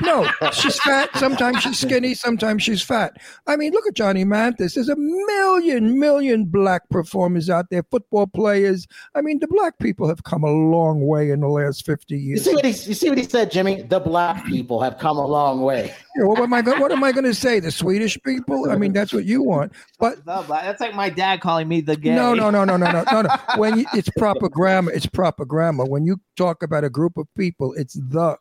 [0.00, 1.10] no, she's fat.
[1.16, 2.14] Sometimes she's skinny.
[2.14, 3.16] Sometimes she's fat.
[3.46, 4.74] I mean, look at Johnny Mathis.
[4.74, 8.86] There's a million, million black performers out there, football players.
[9.14, 12.22] I mean, the black people have come a long way in the last 50 years.
[12.22, 12.44] You years.
[12.44, 13.82] see what he, you see what he said, Jimmy?
[13.82, 15.94] The black people have come a long way.
[16.16, 16.80] Yeah, what am I going?
[16.80, 17.60] What am I going to say?
[17.60, 18.70] The Swedish people?
[18.70, 19.72] I mean, that's what you want.
[19.98, 22.14] But The black- That's like my dad calling me the gay.
[22.14, 23.36] No, no, no, no, no, no, no, no.
[23.56, 25.84] When you, it's proper grammar, it's proper grammar.
[25.84, 28.36] When you talk about a group of people, it's the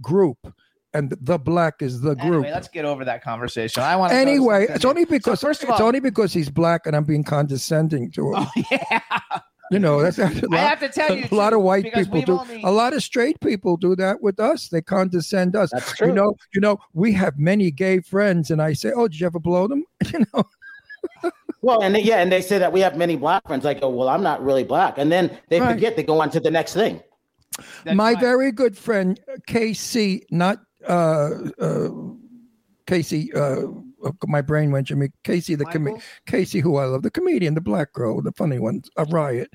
[0.00, 0.38] group.
[0.94, 2.44] And the black is the group.
[2.44, 3.82] Anyway, let's get over that conversation.
[3.82, 4.12] I want.
[4.12, 7.24] Anyway, it's only because first of all, it's only because he's black and I'm being
[7.24, 8.34] condescending to him.
[8.36, 9.00] Oh, yeah.
[9.70, 12.38] You know, that's a lot, have to tell you, a lot of white people do.
[12.38, 14.68] only- A lot of straight people do that with us.
[14.68, 15.70] They condescend us.
[15.72, 16.08] That's true.
[16.08, 19.26] You know, you know, we have many gay friends, and I say, "Oh, did you
[19.26, 20.44] ever blow them?" You know,
[21.62, 23.64] Well, and they, yeah, and they say that we have many black friends.
[23.64, 25.72] I go, well, I'm not really black, and then they Right.
[25.74, 25.96] forget.
[25.96, 27.02] They go on to the next thing.
[27.84, 28.20] That's my fine.
[28.20, 30.58] very good friend Casey, not
[32.86, 33.32] Casey.
[33.32, 33.62] Uh,
[34.26, 35.08] my brain went to me.
[35.24, 38.82] Casey, the com- Casey, who I love, the comedian, the black girl, the funny one,
[38.96, 39.52] a riot.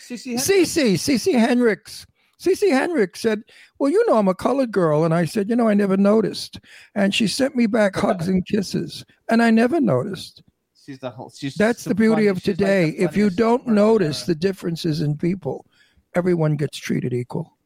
[0.00, 2.06] CC Cece, Cece Henricks.
[2.40, 3.42] Cece Henricks said,
[3.80, 5.04] Well, you know, I'm a colored girl.
[5.04, 6.60] And I said, You know, I never noticed.
[6.94, 9.04] And she sent me back hugs and kisses.
[9.28, 10.42] And I never noticed.
[10.86, 11.30] She's the whole.
[11.36, 12.88] She's That's the beauty funny- of she's like today.
[12.90, 15.66] if you don't notice the differences in people,
[16.14, 17.57] everyone gets treated equal.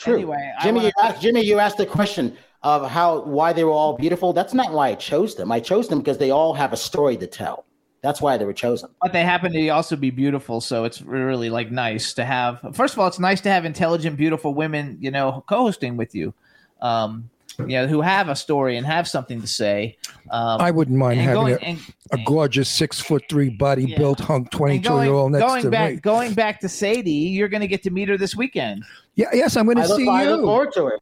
[0.00, 0.14] True.
[0.14, 3.70] Anyway, Jimmy, wanna- you asked, Jimmy, you asked the question of how why they were
[3.72, 4.32] all beautiful.
[4.32, 5.52] That's not why I chose them.
[5.52, 7.64] I chose them because they all have a story to tell.
[8.02, 8.88] That's why they were chosen.
[9.02, 12.60] But they happen to also be beautiful, so it's really like nice to have.
[12.72, 16.32] First of all, it's nice to have intelligent, beautiful women, you know, co-hosting with you,
[16.80, 17.28] um,
[17.68, 19.96] you know, who have a story and have something to say.
[20.30, 21.78] Um, I wouldn't mind having going, a, and,
[22.12, 23.98] a gorgeous six foot three body Yeah.
[23.98, 26.00] built hunk 22 going, year old next going to back, me.
[26.00, 28.84] going back to Sadie, you're going to get to meet her this weekend.
[29.16, 30.10] Yeah, yes, I'm going I to look, you.
[30.10, 31.00] I look forward to it.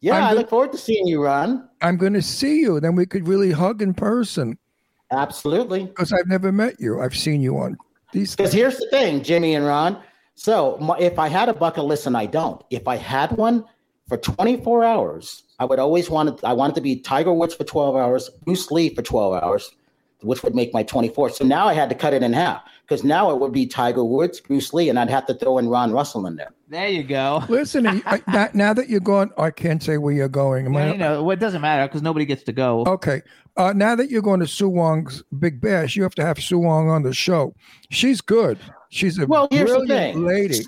[0.00, 1.68] Yeah, I'm I good- look forward to seeing you, Ron.
[1.80, 2.78] I'm going to see you.
[2.80, 4.58] Then we could really hug in person
[5.10, 5.84] Absolutely.
[5.86, 7.00] because I've never met you.
[7.00, 7.76] I've seen you on
[8.12, 8.34] these.
[8.36, 9.98] Because here's the thing, Jimmy and Ron.
[10.34, 13.64] So my, if I had a bucket list, and I don't, if I had one
[14.06, 16.44] for 24 hours, I would always want it.
[16.44, 19.70] I want it to be Tiger Woods for 12 hours, Bruce Lee for 12 hours,
[20.22, 21.30] which would make my 24.
[21.30, 24.04] So now I had to cut it in half because now it would be Tiger
[24.04, 26.50] Woods, Bruce Lee, and I'd have to throw in Ron Russell in there.
[26.68, 27.42] There you go.
[27.48, 30.66] Listen, I, now, now that you're going, I can't say where you're going.
[30.66, 32.84] Am Yeah, I- you know, well, it doesn't matter because nobody gets to go.
[32.86, 33.22] Okay.
[33.56, 36.58] Uh, now that you're going to Sue Wong's Big Bash, you have to have Sue
[36.58, 37.54] Wong on the show.
[37.90, 38.58] She's good.
[38.90, 40.24] She's a Well, here's the brilliant thing.
[40.26, 40.60] lady.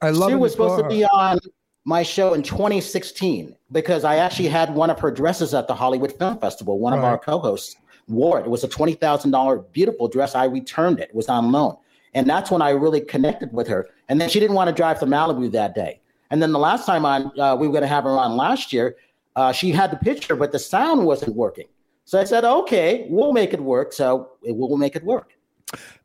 [0.00, 1.38] I love Sue it was for supposed to be on
[1.84, 6.12] my show in 2016 because I actually had one of her dresses at the Hollywood
[6.18, 6.78] Film Festival.
[6.78, 7.76] One of our co-hosts
[8.08, 8.46] wore it.
[8.46, 10.34] It was a twenty thousand dollar beautiful dress.
[10.34, 11.10] I returned it.
[11.10, 11.76] It was on loan,
[12.14, 13.88] and that's when I really connected with her.
[14.08, 16.00] And then she didn't want to drive to Malibu that day.
[16.30, 18.72] And then the last time on, uh, we were going to have her on last
[18.72, 18.96] year.
[19.36, 21.66] Uh, she had the picture, but the sound wasn't working.
[22.06, 25.33] So I said, "Okay, we'll make it work." So we'll make it work.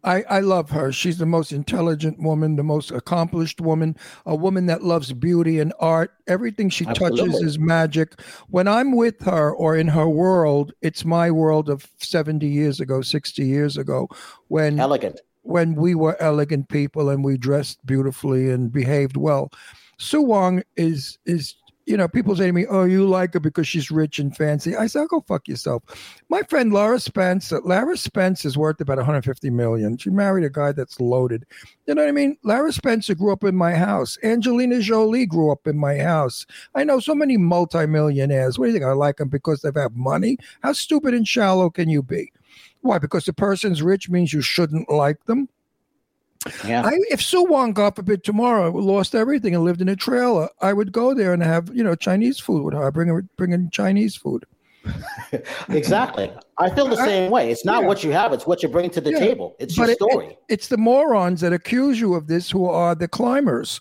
[0.04, 0.92] I, I love her.
[0.92, 5.74] She's the most intelligent woman, the most accomplished woman, a woman that loves beauty and
[5.80, 6.14] art.
[6.28, 8.20] Everything she touches is magic.
[8.48, 13.02] When I'm with her or in her world, it's my world of 70 years ago,
[13.02, 14.08] 60 years ago,
[14.48, 15.20] when Elegant.
[15.42, 19.52] when we were elegant people and we dressed beautifully and behaved well.
[19.98, 21.56] Sue Wong is is
[21.90, 24.76] you know people say to me, "Oh, you like her because she's rich and fancy."
[24.76, 25.84] I say, oh, "Go fuck yourself."
[26.30, 29.98] My friend Lara Spence, Lara Spence is worth about 150 million.
[29.98, 31.48] She married a guy that's loaded.
[31.88, 32.38] You know what I mean?
[32.44, 34.20] Lara Spencer grew up in my house.
[34.24, 36.46] Angelina Jolie grew up in my house.
[36.76, 38.60] I know so many multimillionaires.
[38.60, 38.86] What do you think?
[38.86, 40.38] I like them because they have money?
[40.62, 42.32] How stupid and shallow can you be?
[42.82, 43.00] Why?
[43.00, 45.50] Because the person's rich means you shouldn't like them?
[46.66, 46.84] Yeah.
[46.86, 50.72] I, if Sue Wong, God forbid, tomorrow lost everything and lived in a trailer, I
[50.72, 52.88] would go there and have you know Chinese food with her.
[52.88, 54.46] I bring her bring in Chinese food.
[55.70, 56.32] Exactly.
[56.58, 57.52] I feel the same way.
[57.52, 57.88] It's not Yeah.
[57.88, 59.20] what you have, it's what you bring to the Yeah.
[59.20, 59.56] table.
[59.60, 60.26] It's But your it- story.
[60.28, 63.80] it- it's the morons that accuse you of this who are the climbers.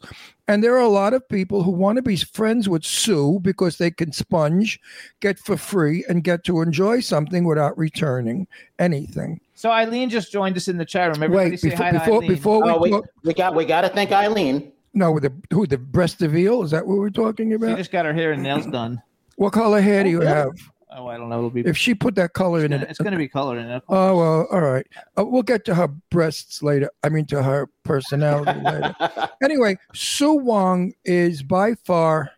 [0.49, 3.79] And there are a lot of people who want to be friends with Sue because
[3.79, 4.81] they can sponge,
[5.21, 8.47] get for free, and get to enjoy something without returning
[8.79, 9.41] anything.
[9.59, 11.21] So Eileen just joined us in the chat room.
[11.21, 12.29] Everybody Wait, say before hi to before, Eileen.
[12.29, 14.71] before we, oh, we, talk, we got we got to thank Eileen.
[14.95, 17.67] no, the who the breast of veal is that what we're talking about?
[17.67, 17.79] she about?
[17.79, 19.03] just got her hair and nails done.
[19.35, 20.53] What color hair do you have?
[20.93, 21.39] Oh, I don't know.
[21.39, 21.63] It'll be.
[21.63, 23.83] If she put that color in it, it's going to be colored in it.
[23.89, 24.87] Oh well, all right.
[25.19, 26.89] Uh, we'll get to her breasts later.
[27.03, 28.95] I mean, to her personality later.
[29.43, 32.31] Anyway, Sue Wong is by far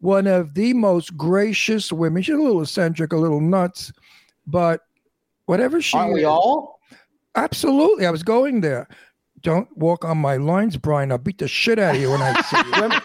[0.00, 2.22] one of the most gracious women.
[2.22, 3.90] She's a little eccentric, a little nuts,
[4.46, 4.82] but
[5.46, 6.80] whatever she Aren't we is- all?
[7.36, 8.06] absolutely.
[8.06, 8.88] I was going there.
[9.42, 11.12] Don't walk on my lines, Brian.
[11.12, 12.72] I'll beat the shit out of you when I see you.
[12.80, 13.02] Rem-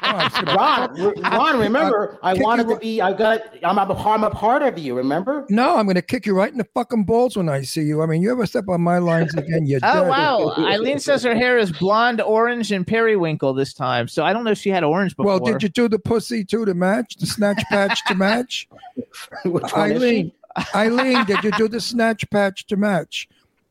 [0.00, 3.00] Oh, I'm just gonna- Ron, re- Ron, remember, I kick wanted to be.
[3.00, 3.40] I got.
[3.62, 4.94] I'm a, I'm a part of you.
[4.94, 5.46] Remember?
[5.50, 8.02] no, I'm going to kick you right in the fucking balls when I see you.
[8.02, 10.08] I mean, you ever step on my lines again, you're Oh dead.
[10.08, 10.54] wow!
[10.58, 14.08] Eileen says her hair is blonde, orange, and periwinkle this time.
[14.08, 15.26] So I don't know if she had orange before.
[15.26, 18.68] Well, did you do the pussy too to match the snatch patch to match?
[19.44, 20.06] Which one is she?
[20.06, 20.32] Eileen,
[20.74, 23.28] Eileen, did you do the snatch patch to match?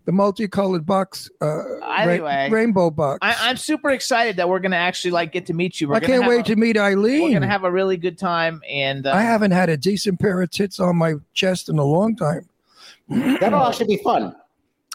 [0.07, 3.19] the multicolored box, uh, ra- rainbow box.
[3.21, 5.89] I, I'm super excited that we're gonna actually like get to meet you.
[5.89, 7.23] We're I can't wait a- to meet Eileen.
[7.23, 10.41] We're gonna have a really good time, and uh, I haven't had a decent pair
[10.41, 12.47] of tits on my chest in a long time.
[13.09, 14.33] That'll actually be fun.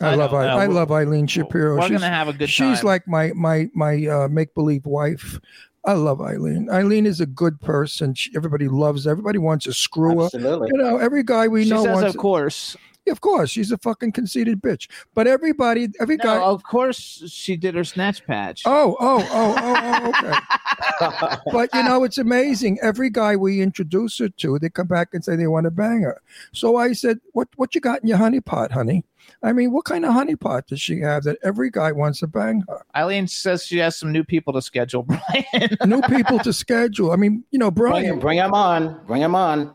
[0.00, 1.76] I, I love I, I love Eileen Shapiro.
[1.76, 2.86] we're she's, gonna have a good she's time.
[2.86, 5.38] like my my my uh, make believe wife.
[5.84, 6.70] I love Eileen.
[6.70, 8.14] Eileen is a good person.
[8.14, 9.04] She, everybody loves.
[9.04, 9.10] her.
[9.10, 10.24] Everybody wants to screw her.
[10.26, 10.70] Absolutely.
[10.72, 12.14] You know, every guy we she know says, wants.
[12.14, 12.76] of course.
[13.08, 14.88] Of course, she's a fucking conceited bitch.
[15.14, 16.38] But everybody, every No, guy.
[16.38, 18.62] of course she did her snatch patch.
[18.64, 21.36] Oh, oh, oh, oh, oh, okay.
[21.52, 22.78] but you know, it's amazing.
[22.82, 26.02] Every guy we introduce her to, they come back and say they want to bang
[26.02, 26.20] her.
[26.52, 29.04] So I said, "What, what you got in your honey pot, honey?"
[29.42, 32.26] I mean, what kind of honey pot does she have that every guy wants to
[32.26, 32.84] bang her?
[32.96, 35.76] Eileen says she has some new people to schedule, Brian.
[35.86, 37.12] New people to schedule.
[37.12, 38.04] I mean, you know, Bring Brian.
[38.06, 39.00] him, bring him on.
[39.06, 39.72] Bring him on.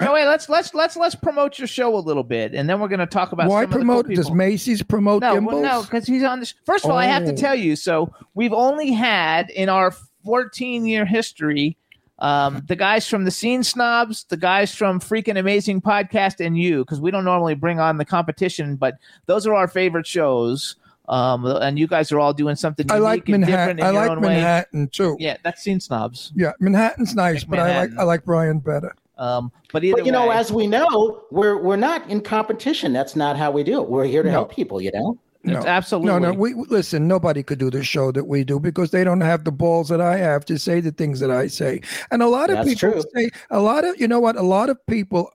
[0.00, 2.88] No, wait, let's let's let's let's promote your show a little bit, and then we're
[2.88, 4.14] gonna talk about Why some of the cool promote?
[4.16, 4.30] Does.
[4.30, 5.46] Macy's promote No, Gimbels?
[5.46, 6.54] well, no, because he's on this.
[6.64, 7.36] First of all, I have to Oh.
[7.36, 7.76] tell you.
[7.76, 9.92] So we've only had in our
[10.24, 11.76] 14 year history,
[12.18, 16.84] um, the guys from the Scene Snobs, the guys from Freaking Amazing Podcast, and you,
[16.84, 18.94] because we don't normally bring on the competition, but
[19.26, 20.76] those are our favorite shows.
[21.08, 23.76] Um, and you guys are all doing something I unique like and Manhattan.
[23.76, 24.28] different in I your like own way.
[24.28, 25.16] Manhattan too.
[25.18, 25.38] Yeah.
[25.42, 26.30] That's Scene Snobs.
[26.36, 28.94] Yeah, Manhattan's nice, Like but I like I like Brian better.
[29.20, 32.92] Um, but either But you know, as we know, we're we're not in competition.
[32.92, 33.88] That's not how we do it.
[33.88, 34.32] We're here to No.
[34.32, 34.80] help people.
[34.80, 35.18] You know.
[35.44, 36.08] No, It's absolutely.
[36.08, 36.32] No, no.
[36.32, 37.06] We listen.
[37.06, 40.00] Nobody could do the show that we do because they don't have the balls that
[40.00, 41.80] I have to say the things that I say.
[42.10, 43.02] And a lot of That's people true.
[43.14, 44.36] say a lot of you know what?
[44.36, 45.30] A lot of people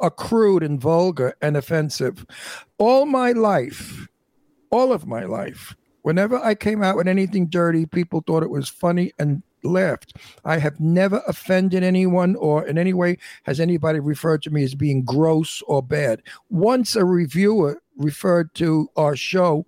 [0.00, 2.24] are crude and vulgar and offensive.
[2.78, 4.06] All my life,
[4.70, 8.68] all of my life, whenever I came out with anything dirty, people thought it was
[8.68, 10.16] funny and laughed.
[10.44, 14.74] I have never offended anyone or in any way has anybody referred to me as
[14.74, 16.22] being gross or bad.
[16.50, 19.66] Once a reviewer referred to our show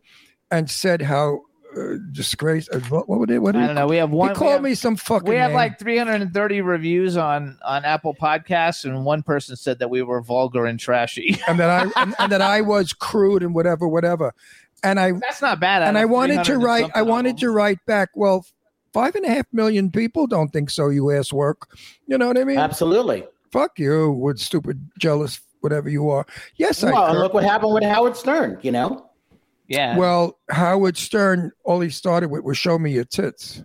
[0.51, 1.43] and said how
[1.77, 2.69] uh, disgrace.
[2.69, 3.39] Uh, what, what would it?
[3.39, 3.87] What did I don't know.
[3.87, 4.31] We have one.
[4.31, 5.29] he we called have- me some fucking.
[5.29, 5.57] We have name.
[5.57, 10.67] like 330 reviews on on Apple Podcasts, and one person said that we were vulgar
[10.67, 11.39] and trashy.
[11.49, 14.35] and that I and, and that I was crude and whatever, whatever.
[14.83, 15.83] And I That's not bad.
[15.83, 16.91] and I wanted to write.
[16.95, 18.11] I wanted to write back.
[18.15, 18.45] Well,
[18.93, 20.89] five and a half million people don't think so.
[20.89, 21.77] You ass work.
[22.07, 22.59] You know what I mean?
[22.59, 23.27] Absolutely.
[23.53, 26.27] Fuck you, with stupid, jealous, whatever you are.
[26.57, 26.93] Yes, I.
[26.93, 28.59] Well, look what happened with Howard Stern.
[28.63, 29.07] You know.
[29.69, 29.97] Yeah.
[29.97, 33.63] Well, Howard Stern, all he started with was show me your tits.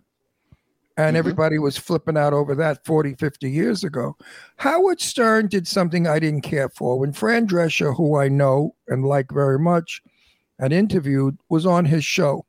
[0.98, 1.20] And Mhm.
[1.20, 4.16] everybody was flipping out over that 40, 50 years ago.
[4.58, 6.98] Howard Stern did something I didn't care for.
[6.98, 10.02] When Fran Drescher, who I know and like very much,
[10.58, 12.46] and interviewed, was on his show.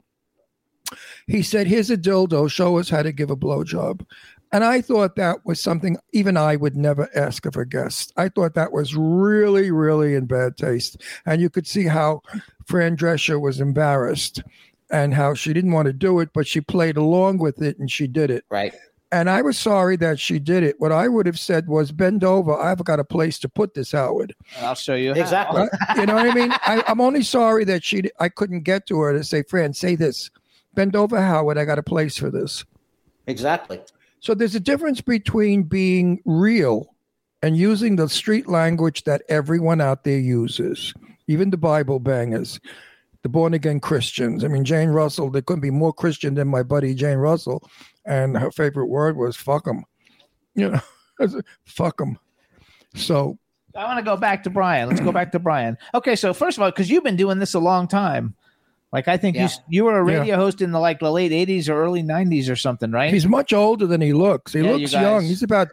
[1.27, 4.05] He said, Here's a dildo, show us how to give a blowjob.
[4.53, 8.13] And I thought that was something even I would never ask of a guest.
[8.17, 11.03] I thought that was really, really in bad taste.
[11.27, 12.23] And you could see how
[12.65, 14.43] Fran Drescher was embarrassed
[14.91, 17.91] and how she didn't want to do it, but she played along with it and
[17.91, 18.45] she did it.
[18.49, 18.73] Right.
[19.13, 20.77] And I was sorry that she did it.
[20.79, 22.53] What I would have said was, bend over.
[22.55, 24.35] I've got a place to put this, Howard.
[24.61, 25.15] I'll show you.
[25.15, 25.21] how.
[25.21, 25.63] Exactly.
[25.63, 26.53] Uh, you know what I mean?
[26.53, 28.11] I, I'm only sorry that she.
[28.19, 30.31] I couldn't get to her to say, Fran, say this.
[30.77, 31.59] Bend over, Howard.
[31.59, 32.65] I got a place for this.
[33.27, 33.81] Exactly.
[34.21, 36.95] So there's a difference between being real
[37.43, 40.95] and using the street language that everyone out there uses,
[41.27, 42.61] even the Bible bangers,
[43.23, 44.45] the born again Christians.
[44.45, 47.69] I mean, Jane Russell, there couldn't be more Christian than my buddy Jane Russell.
[48.05, 49.85] And her favorite word was fuck them.
[50.55, 52.19] You know, fuck them.
[52.95, 53.39] So
[53.75, 54.89] I want to go back to Brian.
[54.89, 55.77] Let's go back to Brian.
[55.95, 58.35] Okay, so first of all, because you've been doing this a long time,
[58.97, 59.45] like I think you Yeah.
[59.47, 60.19] s- you were a Yeah.
[60.21, 63.13] radio host in the like the late '80s or early '90s or something, right?
[63.13, 64.53] he's much older than he looks.
[64.55, 65.23] He Yeah, looks guys- young.
[65.25, 65.69] He's about,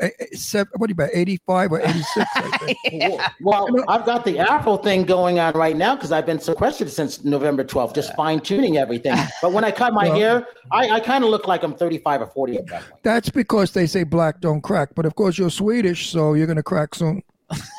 [0.00, 3.20] eh, eh, seven, what are you about, 85 or 86, I think.
[3.40, 7.24] Well, I've got the Afro thing going on right now because I've been sequestered since
[7.24, 9.16] November 12th, just fine tuning everything.
[9.42, 12.20] But when I cut my Well- hair, I, I kind of look like I'm 35
[12.22, 13.02] or 40 at that point.
[13.02, 14.90] That's because they say black don't crack.
[14.94, 17.22] But of course, you're Swedish, so you're going to crack soon.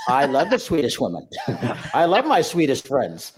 [0.07, 1.27] I love the Swedish women.
[1.93, 3.33] I love my Swedish friends.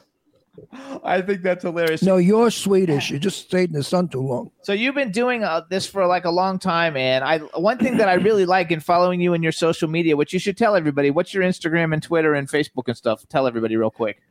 [1.03, 2.01] I think that's hilarious.
[2.01, 3.11] No, you're Swedish.
[3.11, 4.51] You just stayed in the sun too long.
[4.61, 7.97] So you've been doing uh, this for like a long time, and I one thing
[7.97, 10.75] that I really like in following you in your social media, which you should tell
[10.75, 11.11] everybody.
[11.11, 13.27] What's your Instagram and Twitter and Facebook and stuff?
[13.27, 14.21] Tell everybody real quick.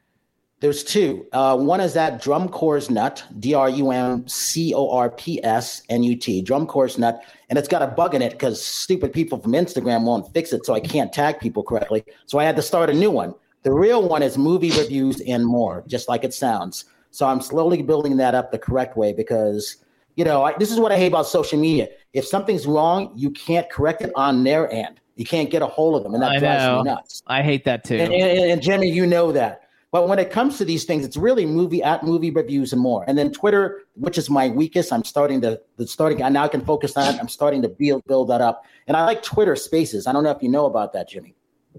[0.61, 1.27] There's two.
[1.33, 5.43] Uh, one is that Drum Corps Nut, D R U M C O R P
[5.43, 7.23] S N U T, Drum Corps Nut.
[7.49, 10.67] And it's got a bug in it because stupid people from Instagram won't fix it,
[10.67, 12.05] so I can't tag people correctly.
[12.27, 13.35] So I had to start a new one.
[13.63, 16.87] The real one is movie reviews and more, just like it sounds.
[17.11, 19.77] So I'm slowly building that up the correct way because,
[20.17, 21.89] you know, I, this is what I hate about social media.
[22.13, 25.01] If something's wrong, you can't correct it on their end.
[25.17, 26.79] You can't get a hold of them, and that I drives know.
[26.79, 27.23] me nuts.
[27.27, 27.97] I hate that too.
[27.97, 29.69] And, and, and Jimmy, you know that.
[29.93, 33.05] But when it comes to these things, it's really movie at movie reviews and more.
[33.09, 36.23] And then Twitter, which is my weakest, I'm starting to the starting.
[36.23, 37.15] I now can focus on.
[37.15, 37.21] it.
[37.21, 38.65] I'm starting to build build that up.
[38.87, 40.07] And I like Twitter Spaces.
[40.07, 41.35] I don't know if you know about that, Jimmy.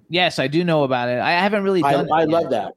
[0.09, 1.19] Yes, I do know about it.
[1.19, 2.05] I haven't really I, done.
[2.07, 2.29] it I yet.
[2.29, 2.73] love that.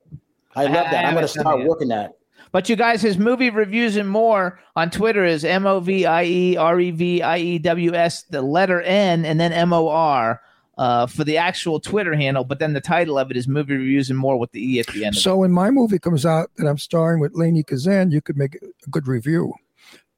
[0.56, 1.04] I I love that.
[1.04, 2.12] I'm going to start working that.
[2.52, 6.24] But you guys, his movie reviews and more on Twitter is M O V I
[6.24, 9.88] E R E V I E W S, the letter N, and then M O
[9.88, 10.40] R
[10.78, 12.44] uh, for the actual Twitter handle.
[12.44, 14.86] But then the title of it is movie reviews and more with the E at
[14.86, 15.16] the end.
[15.16, 15.22] Of it.
[15.22, 18.54] So when my movie comes out that I'm starring with Lainie Kazan, you could make
[18.54, 19.52] a good review.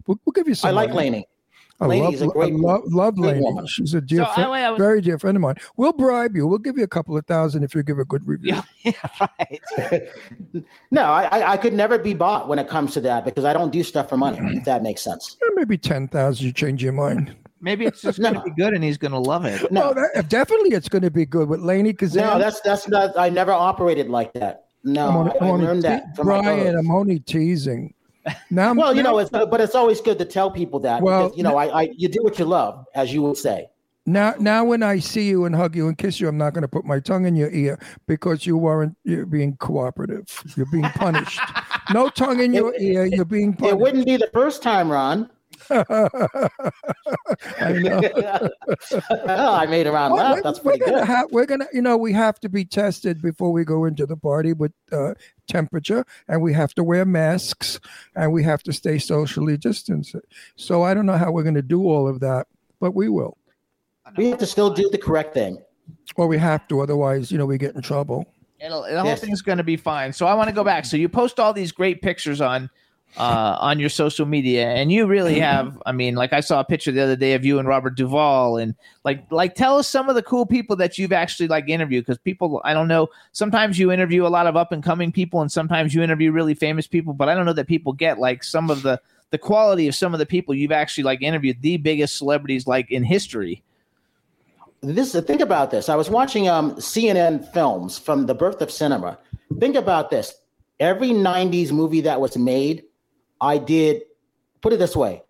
[0.06, 0.68] We'll, we'll give you some.
[0.68, 1.10] I like money.
[1.10, 1.24] Lainie.
[1.78, 3.42] I Lainie love, is a great I love, love great Lainie.
[3.42, 3.66] woman.
[3.66, 5.56] She's a dear, So, friend, I- I was- very dear friend of mine.
[5.76, 6.46] We'll bribe you.
[6.46, 8.54] We'll give you a couple of thousand if you give a good review.
[8.54, 8.62] Yeah,
[9.20, 10.02] yeah, right.
[10.90, 13.52] No, I, I I could never be bought when it comes to that because I
[13.52, 14.38] don't do stuff for money.
[14.56, 15.36] If that makes sense.
[15.54, 16.46] Maybe ten thousand.
[16.46, 17.34] You change your mind.
[17.60, 19.70] Maybe it's just going to be good, and he's going to love it.
[19.72, 22.22] No, that, definitely, it's going to be good with Lainie Kazan.
[22.24, 23.18] no, that's that's not.
[23.18, 24.66] I never operated like that.
[24.84, 26.44] No, I'm only, I, I'm I only te- that from Brian.
[26.44, 26.78] brother.
[26.78, 27.92] I'm only teasing.
[28.50, 31.02] Now, Well, you now- know, it's, but it's always good to tell people that.
[31.02, 33.68] Well, because, you know, I, I you do what you love, as you would say.
[34.08, 36.62] Now, now when I see you and hug you and kiss you, I'm not going
[36.62, 38.96] to put my tongue in your ear because you weren't.
[39.02, 40.44] You're being cooperative.
[40.56, 41.40] You're being punished.
[41.92, 43.06] no tongue in your ear.
[43.06, 45.28] You're being It wouldn't be the first time, Ron.
[47.58, 48.00] I know.
[49.24, 50.34] well, I made around Well, laugh.
[50.34, 51.06] we're- we're pretty gonna good.
[51.06, 51.26] have.
[51.32, 51.66] We're gonna.
[51.72, 55.14] You know, we have to be tested before we go into the party with uh,
[55.48, 57.80] temperature, and we have to wear masks,
[58.14, 60.14] and we have to stay socially distanced.
[60.56, 62.46] So I don't know how we're going to do all of that,
[62.80, 63.36] but we will.
[64.16, 65.58] We have to still do the correct thing.
[66.16, 68.24] Or we have to, otherwise, you know, we get in trouble.
[68.60, 69.20] It'll, the whole Yes.
[69.20, 70.12] thing's going to be fine.
[70.12, 70.84] So I want to go back.
[70.84, 72.70] So you post all these great pictures on
[73.16, 75.80] uh, on your social media, and you really have.
[75.86, 78.56] I mean, like I saw a picture the other day of you and Robert Duvall,
[78.58, 82.04] and like like tell us some of the cool people that you've actually like interviewed
[82.04, 83.08] because people I don't know.
[83.32, 86.54] Sometimes you interview a lot of up and coming people, and sometimes you interview really
[86.54, 89.00] famous people, but I don't know that people get like some of the
[89.30, 92.90] the quality of some of the people you've actually like interviewed, the biggest celebrities like
[92.90, 93.62] in history.
[94.82, 95.88] This think about this.
[95.88, 99.18] I was watching um, CNN films from the birth of cinema.
[99.58, 100.34] Think about this.
[100.78, 102.84] Every '90s movie that was made,
[103.40, 104.02] I did.
[104.60, 105.22] Put it this way,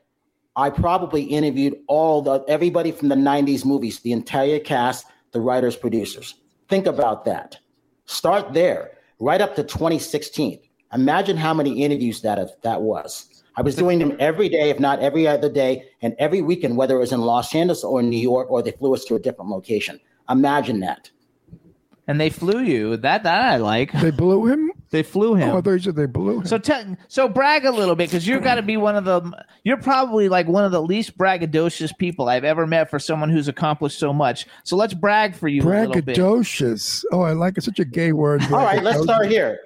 [0.55, 5.77] I probably interviewed all the everybody from the '90s movies, the entire cast, the writers,
[5.77, 6.35] producers.
[6.69, 7.59] Think about that.
[8.07, 10.61] Start there, right up to 2016.
[10.93, 13.43] Imagine how many interviews that that was.
[13.57, 16.97] I was doing them every day, if not every other day, and every weekend, whether
[16.97, 19.51] it was in Los Angeles or New York, or they flew us to a different
[19.51, 19.99] location.
[20.29, 21.11] Imagine that.
[22.07, 22.97] And they flew you.
[22.97, 23.93] That that I like.
[23.93, 24.73] They blew him.
[24.97, 25.51] They flew him.
[25.51, 26.47] Oh, they said they blew him.
[26.47, 29.31] So tell, so brag a little bit because you're got to be one of the
[29.63, 33.47] you're probably like one of the least braggadocious people I've ever met for someone who's
[33.47, 34.47] accomplished so much.
[34.65, 36.17] So let's brag for you a little bit.
[36.17, 37.05] Braggadocious.
[37.13, 37.65] Oh, I like it.
[37.65, 38.43] Such a gay word.
[38.45, 39.59] All right, let's start here.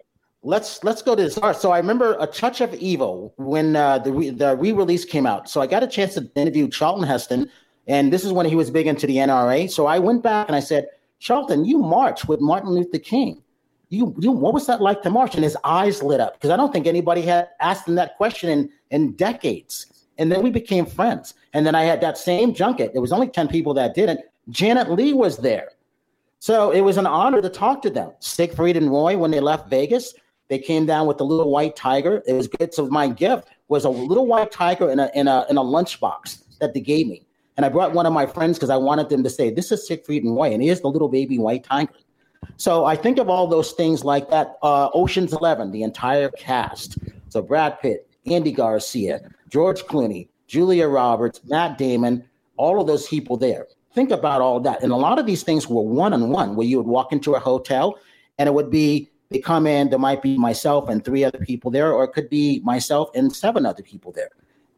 [0.42, 1.38] Let's let's go to this.
[1.38, 5.04] All right, so I remember a touch of evil when uh, the re- the re-release
[5.04, 5.48] came out.
[5.48, 7.48] So I got a chance to interview Charlton Heston,
[7.86, 9.70] and this is when he was big into the NRA.
[9.70, 10.88] So I went back and I said,
[11.20, 13.44] Charlton, you marched with Martin Luther King.
[13.90, 15.34] You, you what was that like to march?
[15.34, 18.48] And his eyes lit up because I don't think anybody had asked him that question
[18.48, 19.86] in in decades.
[20.16, 21.34] And then we became friends.
[21.54, 22.92] And then I had that same junket.
[22.92, 24.20] There was only ten people that didn't.
[24.48, 25.70] Janet Leigh was there.
[26.38, 28.12] So it was an honor to talk to them.
[28.20, 30.14] Siegfried and Roy, when they left Vegas,
[30.48, 32.22] they came down with the little white tiger.
[32.26, 32.72] It was good.
[32.72, 36.58] So my gift was a little white tiger in a in a in a lunchbox
[36.60, 37.26] that they gave me.
[37.56, 39.86] And I brought one of my friends because I wanted them to say, "This is
[39.86, 41.92] Siegfried and Roy, and here's the little baby white tiger."
[42.56, 44.56] So I think of all those things like that.
[44.62, 46.98] Uh, Ocean's Eleven, the entire cast.
[47.28, 52.24] So Brad Pitt, Andy Garcia, George Clooney, Julia Roberts, Matt Damon,
[52.56, 53.66] all of those people there.
[53.94, 54.82] Think about all that.
[54.82, 57.34] And a lot of these things were one on one, where you would walk into
[57.34, 57.98] a hotel
[58.38, 61.70] and it would be they come in, there might be myself and three other people
[61.70, 64.30] there, or it could be myself and seven other people there.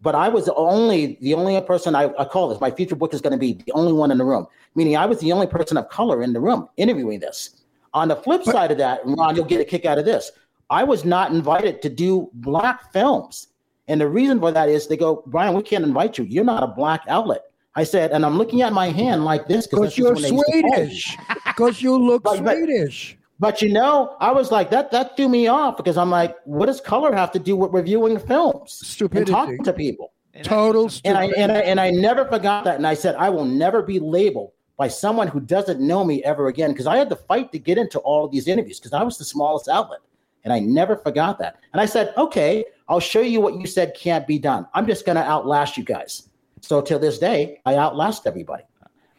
[0.03, 2.61] But I was the only the only person I, I call this.
[2.61, 5.07] My future book is going to be the only one in the room, meaning I
[5.07, 7.63] was the only person of color in the room interviewing this.
[7.95, 10.33] On the flip side of that, Ron, you'll get a kick out of this.
[10.71, 13.49] I was not invited to do black films.
[13.89, 16.25] And the reason for that is they go, Brian, we can't invite you.
[16.25, 17.43] You're not a black outlet.
[17.75, 21.17] I said, and I'm looking at my hand like this Because you're Swedish.
[21.45, 23.19] Because you look Swedish.
[23.43, 24.93] But you know, I was like that.
[24.93, 28.17] That threw me off because I'm like, what does color have to do with reviewing
[28.21, 29.33] films Stupidity.
[29.33, 30.13] and talking to people?
[30.45, 32.77] Total And I and I and I never forgot that.
[32.77, 36.47] And I said, I will never be labeled by someone who doesn't know me ever
[36.47, 39.03] again because I had to fight to get into all of these interviews because I
[39.03, 40.03] was the smallest outlet.
[40.45, 41.57] And I never forgot that.
[41.73, 44.69] And I said, okay, I'll show you what you said can't be done.
[44.73, 46.29] I'm just going to outlast you guys.
[46.61, 48.63] So till this day, I outlast everybody.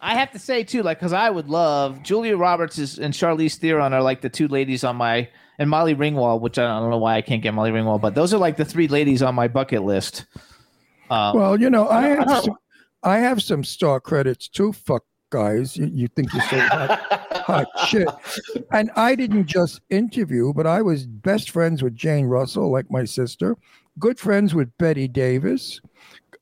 [0.04, 3.56] I have to say too, like, because I would love Julia Roberts is, and Charlize
[3.56, 5.30] Theron are like the two ladies on my
[5.60, 8.34] and Molly Ringwald, which I don't know why I can't get Molly Ringwald, but those
[8.34, 10.26] are like the three ladies on my bucket list.
[11.10, 12.58] Um, Well, you know, I have some,
[13.04, 14.74] I have some star credits too.
[14.74, 18.08] Fuck guys, you, you think you're so hot, hot shit.
[18.72, 23.06] And I didn't just interview, but I was best friends with Jane Russell, like my
[23.06, 23.56] sister.
[24.00, 25.80] Good friends with Bette Davis.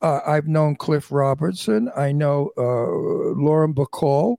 [0.02, 1.88] Uh, I've known Cliff Robertson.
[1.96, 4.36] I know uh, Lauren Bacall.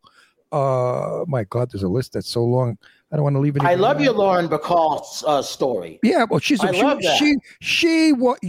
[0.51, 2.77] Uh, my God, there's a list that's so long.
[3.11, 3.63] I don't want to leave it.
[3.63, 5.99] I love your Lauren Bacall uh, story.
[6.03, 7.17] Yeah, well, she's I she, love that.
[7.17, 8.39] she she what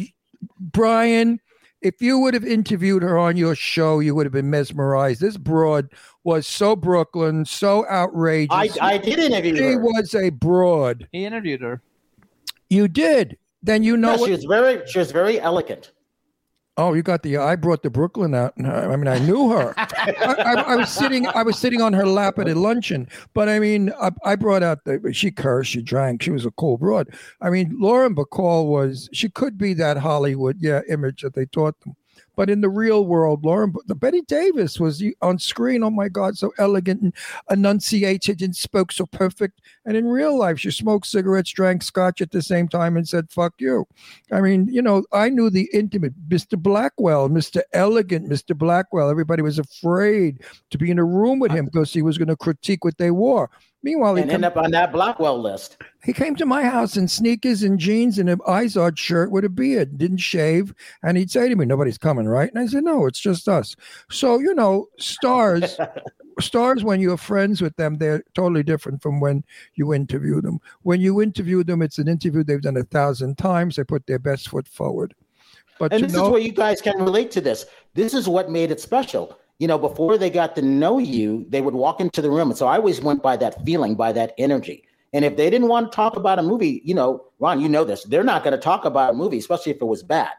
[0.58, 1.40] Brian.
[1.82, 5.20] If you would have interviewed her on your show, you would have been mesmerized.
[5.20, 5.90] This broad
[6.24, 8.78] was so Brooklyn, so outrageous.
[8.80, 9.70] I, I did interview she her.
[9.72, 11.06] She was a broad.
[11.12, 11.82] he interviewed her.
[12.70, 13.36] You did.
[13.62, 14.26] Then you know Yeah, what?
[14.26, 15.92] she was very she was very elegant.
[16.76, 17.36] Oh, you got the.
[17.36, 18.52] I brought the Brooklyn out.
[18.58, 19.74] I mean, I knew her.
[19.78, 21.26] I, I, I was sitting.
[21.28, 23.08] I was sitting on her lap at a luncheon.
[23.32, 25.12] But I mean, I, I brought out the.
[25.12, 25.70] She cursed.
[25.70, 26.22] She drank.
[26.22, 27.08] She was a cool broad.
[27.40, 29.08] I mean, Lauren Bacall was.
[29.12, 31.94] She could be that Hollywood, yeah, image that they taught them.
[32.36, 35.82] But in the real world, Lauren, the Bette Davis was on screen.
[35.82, 37.14] Oh my God, so elegant and
[37.50, 39.60] enunciated and spoke so perfect.
[39.84, 43.30] And in real life, she smoked cigarettes, drank scotch at the same time, and said
[43.30, 43.86] "fuck you."
[44.32, 46.58] I mean, you know, I knew the intimate Mr.
[46.58, 47.60] Blackwell, Mr.
[47.72, 48.56] Elegant, Mr.
[48.56, 49.10] Blackwell.
[49.10, 52.36] Everybody was afraid to be in a room with him because he was going to
[52.36, 53.50] critique what they wore.
[53.84, 55.76] Meanwhile, he, and come- end up on that Blackwell list.
[56.02, 59.50] he came to my house in sneakers and jeans and an Izod shirt with a
[59.50, 60.74] beard, didn't shave.
[61.02, 62.48] And he'd say to me, Nobody's coming, right?
[62.48, 63.76] And I said, No, it's just us.
[64.10, 65.78] So, you know, stars,
[66.40, 70.60] stars, when you're friends with them, they're totally different from when you interview them.
[70.82, 73.76] When you interview them, it's an interview they've done a thousand times.
[73.76, 75.14] They put their best foot forward.
[75.78, 77.66] But And this know, is where you guys can relate to this.
[77.92, 79.38] This is what made it special.
[79.58, 82.50] You know, before they got to know you, they would walk into the room.
[82.50, 84.84] And so I always went by that feeling, by that energy.
[85.12, 87.84] And if they didn't want to talk about a movie, you know, Ron, you know
[87.84, 90.32] this, they're not going to talk about a movie, especially if it was bad.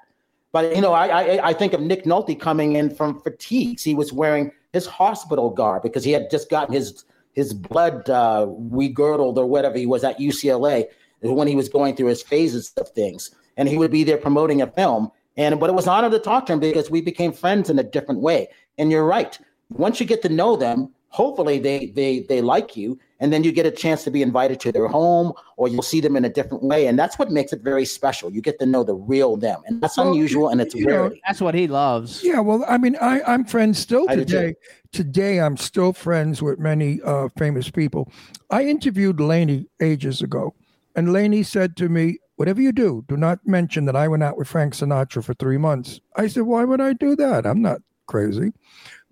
[0.52, 3.84] But you know, I I, I think of Nick Nolte coming in from fatigues.
[3.84, 7.04] He was wearing his hospital garb because he had just gotten his
[7.34, 10.86] his blood uh, regurgled or whatever he was at UCLA
[11.20, 14.62] when he was going through his phases of things, and he would be there promoting
[14.62, 15.12] a film.
[15.36, 17.78] And but it was an honor to talk to him because we became friends in
[17.78, 18.48] a different way.
[18.78, 19.38] And you're right.
[19.70, 23.52] Once you get to know them, hopefully they they they like you, and then you
[23.52, 26.30] get a chance to be invited to their home, or you'll see them in a
[26.30, 28.30] different way, and that's what makes it very special.
[28.32, 30.98] You get to know the real them, and that's Well, unusual and it's you know,
[30.98, 31.22] rarity.
[31.26, 32.22] That's what he loves.
[32.24, 34.26] Yeah, well, I mean, I, I'm friends still I do too.
[34.26, 34.56] today.
[34.92, 38.12] Today, I'm still friends with many uh, famous people.
[38.50, 40.54] I interviewed Lainie ages ago,
[40.96, 44.38] and Lainie said to me, Whatever you do, do not mention that I went out
[44.38, 46.02] with Frank Sinatra for three months.
[46.18, 47.46] I said, Why would I do that?
[47.46, 48.54] I'm not crazy.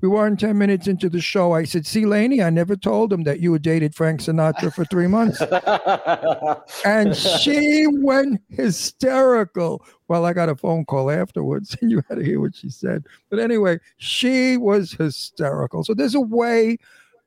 [0.04, 1.54] We weren't 10 minutes into the show.
[1.54, 4.84] I said, See, Lainie, I never told him that you had dated Frank Sinatra for
[4.84, 5.42] three months.
[6.86, 9.86] And she went hysterical.
[10.10, 13.06] Well, I got a phone call afterwards, and you had to hear what she said.
[13.30, 15.86] But anyway, she was hysterical.
[15.86, 16.78] So there's a way.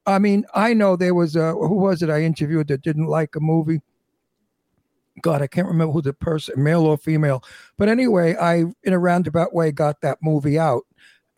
[0.04, 3.34] I mean, I know there was a who was it I interviewed that didn't like
[3.36, 3.80] a movie.
[5.22, 7.42] God, I can't remember who the person, male or female.
[7.78, 10.84] But anyway, I in a roundabout way got that movie out,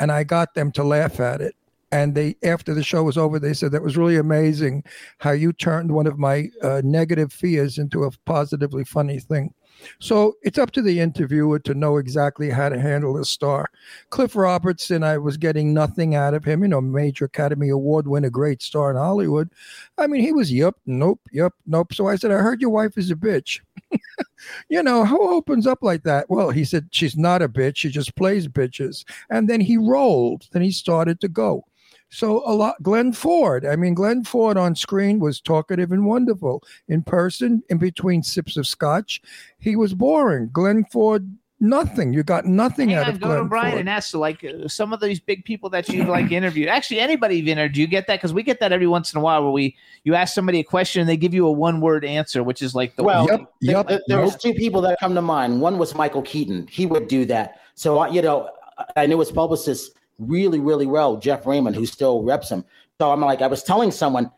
[0.01, 1.55] and I got them to laugh at it.
[1.91, 4.85] And they, after the show was over, they said that was really amazing
[5.19, 9.55] how you turned one of my uh, negative fears into a positively funny thing.
[10.01, 13.71] So it's up to the interviewer to know exactly how to handle a star.
[14.11, 18.31] Cliff Robertson, I was getting nothing out of him, you know, major Academy Award winner,
[18.31, 19.51] great star in Hollywood.
[19.97, 21.95] I mean, he was yep, nope, yep, nope.
[21.95, 23.61] So I said, I heard your wife is a bitch.
[24.69, 26.29] you know, who opens up like that?
[26.29, 27.77] Well, he said, she's not a bitch.
[27.77, 29.05] She just plays bitches.
[29.31, 30.47] And then he rolled.
[30.53, 31.65] Then he started to go.
[32.11, 33.67] So a lot, Glenn Ford.
[33.67, 36.63] I mean, Glenn Ford on screen was talkative and wonderful.
[36.89, 39.21] In person, in between sips of scotch,
[39.59, 40.49] he was boring.
[40.51, 41.31] Glenn Ford,
[41.61, 42.15] nothing.
[42.15, 43.81] You got nothing Hang out on, of go Glenn to Brian Ford.
[43.81, 46.69] and ask like uh, some of these big people that you like interviewed.
[46.69, 49.23] Actually, anybody you've interviewed, you get that because we get that every once in a
[49.23, 52.07] while where we you ask somebody a question and they give you a one word
[52.07, 54.99] answer, which is like the Well, Yep, there, yep, there- there was two people that
[54.99, 55.61] come to mind.
[55.61, 56.69] One was Michael Keaton.
[56.71, 57.61] He would do that.
[57.75, 58.49] So I- you know,
[58.97, 62.65] I knew his publicist really, really well, Jeff Raymond, who still reps him.
[63.01, 64.31] So I'm like, I was telling someone,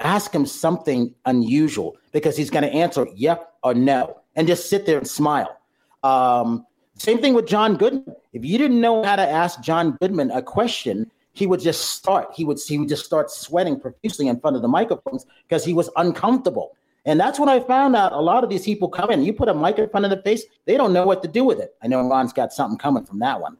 [0.00, 4.86] ask him something unusual because he's going to answer yep or no, and just sit
[4.86, 5.58] there and smile.
[6.02, 6.66] Um,
[6.96, 8.14] same thing with John Goodman.
[8.32, 12.28] If you didn't know how to ask John Goodman a question, he would just start.
[12.34, 15.72] He would he would just start sweating profusely in front of the microphones because he
[15.72, 16.76] was uncomfortable.
[17.04, 19.22] And that's when I found out a lot of these people come in.
[19.22, 21.44] You put a mic in front of the face, they don't know what to do
[21.44, 21.74] with it.
[21.82, 23.56] I know Ron's got something coming from that one.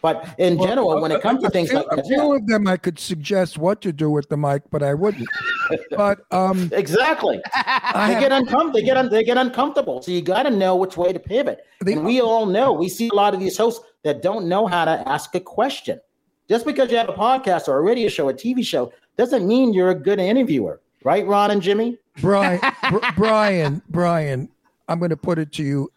[0.00, 2.76] But in general, when it comes to things few, like a few of them, I
[2.76, 5.28] could suggest what to do with the mic, but I wouldn't.
[5.96, 8.72] but um, exactly, I they get uncomfortable.
[8.72, 10.00] They get un- they get uncomfortable.
[10.02, 11.64] So you got to know which way to pivot.
[11.80, 14.66] The- and we all know we see a lot of these hosts that don't know
[14.66, 16.00] how to ask a question.
[16.48, 19.74] Just because you have a podcast or a radio show, a TV show, doesn't mean
[19.74, 21.98] you're a good interviewer, right, Ron and Jimmy?
[22.20, 24.48] Brian, Br- Brian, Brian,
[24.88, 25.92] I'm going to put it to you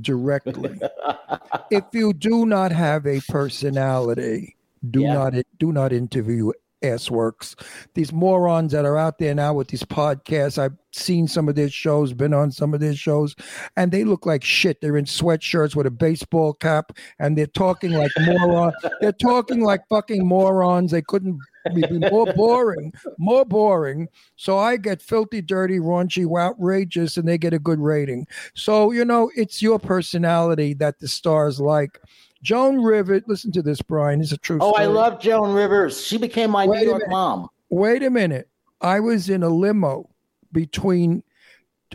[0.00, 0.80] directly.
[1.70, 4.56] if you do not have a personality,
[4.90, 5.12] do Yeah.
[5.14, 7.56] not do not interview ass works.
[7.94, 11.68] These morons that are out there now with these podcasts, I've seen some of their
[11.68, 13.34] shows, been on some of their shows,
[13.76, 14.80] and they look like shit.
[14.80, 18.74] They're in sweatshirts with a baseball cap, and they're talking like morons.
[19.00, 20.90] They're talking like fucking morons.
[20.90, 21.38] They couldn't
[21.74, 24.08] be more boring, more boring.
[24.36, 28.26] So I get filthy, dirty, raunchy, outrageous, and they get a good rating.
[28.54, 31.98] So you know, it's your personality that the stars like.
[32.42, 34.20] Joan Rivers, listen to this, Brian.
[34.20, 34.84] It's a true Oh, story.
[34.84, 36.04] I love Joan Rivers.
[36.04, 37.10] She became my Wait New York minute.
[37.12, 37.48] mom.
[37.70, 38.48] Wait a minute.
[38.80, 40.10] I was in a limo
[40.52, 41.22] between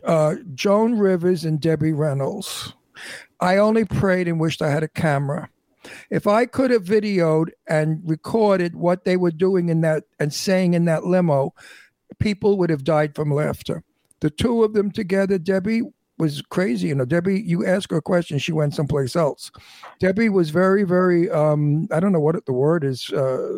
[0.05, 2.73] uh, Joan Rivers and Debbie Reynolds.
[3.39, 5.49] I only prayed and wished I had a camera.
[6.09, 10.73] If I could have videoed and recorded what they were doing in that and saying
[10.73, 11.53] in that limo,
[12.19, 13.83] people would have died from laughter.
[14.21, 15.83] The two of them together, Debbie
[16.17, 16.87] was crazy.
[16.87, 19.51] You know, Debbie, you ask her a question, she went someplace else.
[19.99, 23.11] Debbie was very, very, um, I don't know what the word is.
[23.11, 23.49] Uh,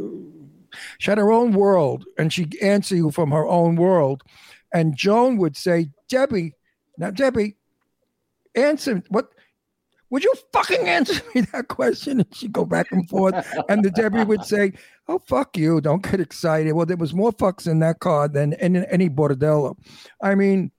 [0.97, 4.23] she had her own world and she'd answer you from her own world.
[4.73, 6.53] And Joan would say, Debbie,
[6.97, 7.55] now, Debbie,
[8.55, 9.29] answer what
[10.09, 12.19] would you fucking answer me that question?
[12.19, 13.35] And she'd go back and forth.
[13.69, 14.73] And the Debbie would say,
[15.07, 15.81] Oh, fuck you.
[15.81, 16.73] Don't get excited.
[16.73, 19.75] Well, there was more fucks in that car than in any bordello.
[20.21, 20.71] I mean,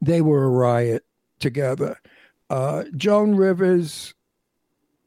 [0.00, 1.04] they were a riot
[1.38, 2.00] together.
[2.50, 4.14] Uh, Joan Rivers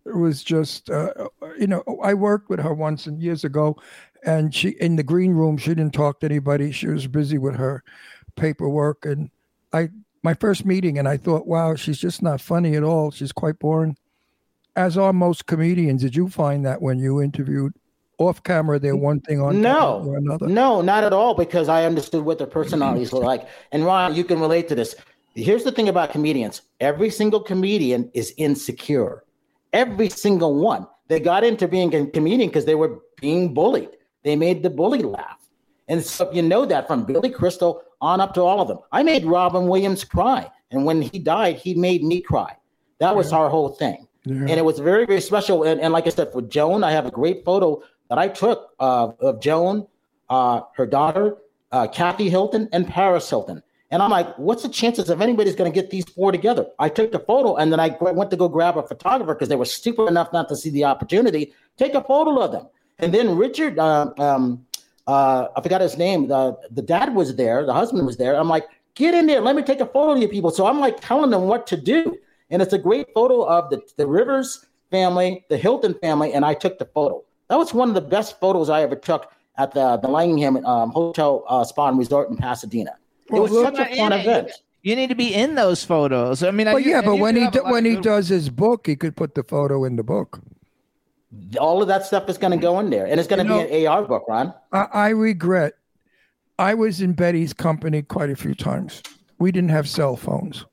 [0.06, 1.14] was just, uh,
[1.60, 3.78] you know, I worked with her once and years ago,
[4.24, 6.72] and she in the green room she didn't talk to anybody.
[6.72, 7.84] She was busy with her
[8.36, 9.30] paperwork, and
[9.74, 9.90] I
[10.24, 13.12] my first meeting, and I thought, wow, she's just not funny at all.
[13.12, 13.98] She's quite boring.
[14.76, 16.02] As are most comedians.
[16.02, 17.74] Did you find that when you interviewed
[18.28, 20.48] off camera, they're one thing on No, they're another?
[20.48, 21.34] no, not at all.
[21.36, 23.48] Because I understood what their personalities were like.
[23.72, 24.96] And Ron, you can relate to this.
[25.36, 29.24] Here's the thing about comedians: every single comedian is insecure.
[29.74, 30.88] Every single one.
[31.08, 33.90] They got into being a comedian because they were being bullied.
[34.24, 35.40] They made the bully laugh,
[35.88, 38.80] and so you know that from Billy Crystal on up to all of them.
[38.92, 42.56] I made Robin Williams cry, and when he died, he made me cry.
[43.00, 44.08] That was our whole thing.
[44.26, 45.64] And it was very, very special.
[45.64, 47.82] And, and like I said, for Joan, I have a great photo
[48.12, 49.88] that I took uh, of Joan,
[50.30, 51.38] uh, her daughter,
[51.72, 53.64] uh, Kathy Hilton, and Paris Hilton.
[53.90, 56.66] And I'm like, what's the chances of anybody's going to get these four together?
[56.78, 59.56] I took the photo and then I went to go grab a photographer because they
[59.56, 61.54] were stupid enough not to see the opportunity.
[61.78, 62.68] Take a photo of them.
[63.00, 64.66] And then Richard, uh, um,
[65.08, 66.28] uh, I forgot his name.
[66.28, 68.36] The, the dad was there, the husband was there.
[68.36, 70.52] I'm like, get in there, let me take a photo of you people.
[70.52, 72.18] So I'm like telling them what to do.
[72.50, 76.56] And it's a great photo of the, the Rivers family, the Hilton family, and I
[76.56, 77.24] took the photo.
[77.52, 80.92] That was one of the best photos I ever took at the, the Langham um,
[80.92, 82.92] Hotel uh, Spa and Resort in Pasadena.
[83.26, 84.52] It Well, was look- such a fun event.
[84.84, 86.44] You need to be in those photos.
[86.44, 88.50] I mean, I- yeah, and but you when he do, when he good- does his
[88.50, 90.40] book, he could put the photo in the book.
[91.60, 93.68] All of that stuff is going to go in there, and it's going to You
[93.68, 94.54] be an AR book, Ron.
[94.72, 95.74] I, I regret.
[96.58, 99.04] I was in Bette's company quite a few times.
[99.40, 100.64] We didn't have cell phones,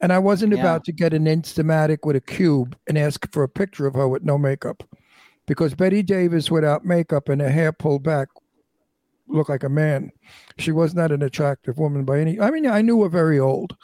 [0.00, 0.60] and I wasn't Yeah.
[0.62, 4.08] about to get an Instamatic with a cube and ask for a picture of her
[4.08, 4.82] with no makeup,
[5.48, 8.28] because Bette Davis without makeup and her hair pulled back
[9.26, 10.12] looked like a man.
[10.58, 12.38] She was not an attractive woman by any.
[12.38, 13.76] I mean, I knew her very old.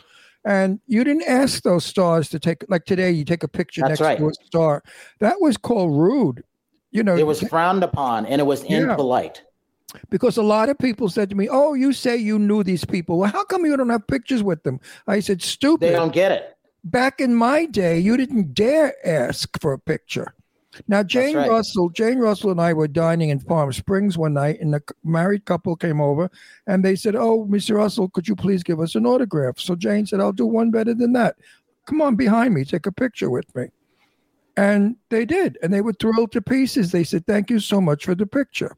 [0.46, 3.10] And you didn't ask those stars to take like today.
[3.10, 4.18] You take a picture That's next right.
[4.18, 4.82] to a star.
[5.20, 6.44] That was called rude.
[6.90, 8.82] You know, It was frowned upon, and it was Yeah.
[8.82, 9.42] impolite.
[10.10, 13.18] because a lot of people said to me, "Oh, you say you knew these people.
[13.18, 15.88] Well, how come you don't have pictures with them?" I said, "Stupid.
[15.88, 16.56] They don't get it.
[16.82, 20.34] Back in my day, you didn't dare ask for a picture."
[20.88, 21.50] Now, Jane right.
[21.50, 25.44] Russell, Jane Russell and I were dining in Palm Springs one night, and a married
[25.44, 26.30] couple came over,
[26.66, 27.76] and they said, "Oh, Mr.
[27.76, 30.94] Russell, could you please give us an autograph?" So Jane said, "I'll do one better
[30.94, 31.36] than that.
[31.86, 33.68] Come on behind me, take a picture with me."
[34.56, 36.92] And they did, and they were thrilled to pieces.
[36.92, 38.76] They said, "Thank you so much for the picture."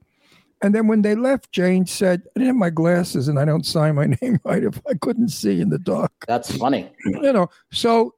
[0.62, 3.66] And then when they left, Jane said, I didn't have my glasses and I don't
[3.66, 6.12] sign my name right if I couldn't see in the dark.
[6.26, 6.90] That's funny.
[7.05, 8.14] You know, so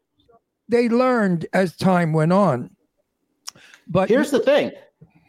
[0.69, 2.71] they learned as time went on.
[3.89, 4.73] But Here's the thing.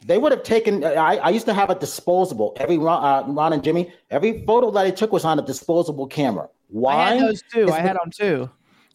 [0.06, 0.84] They would have taken.
[0.84, 2.56] I, I used to have a disposable.
[2.60, 6.08] Every Ron, uh, Ron and Jimmy, every photo that I took was on a disposable
[6.08, 6.50] camera.
[6.70, 6.94] Why?
[6.96, 7.64] I had those too.
[7.64, 8.50] It's I had them too.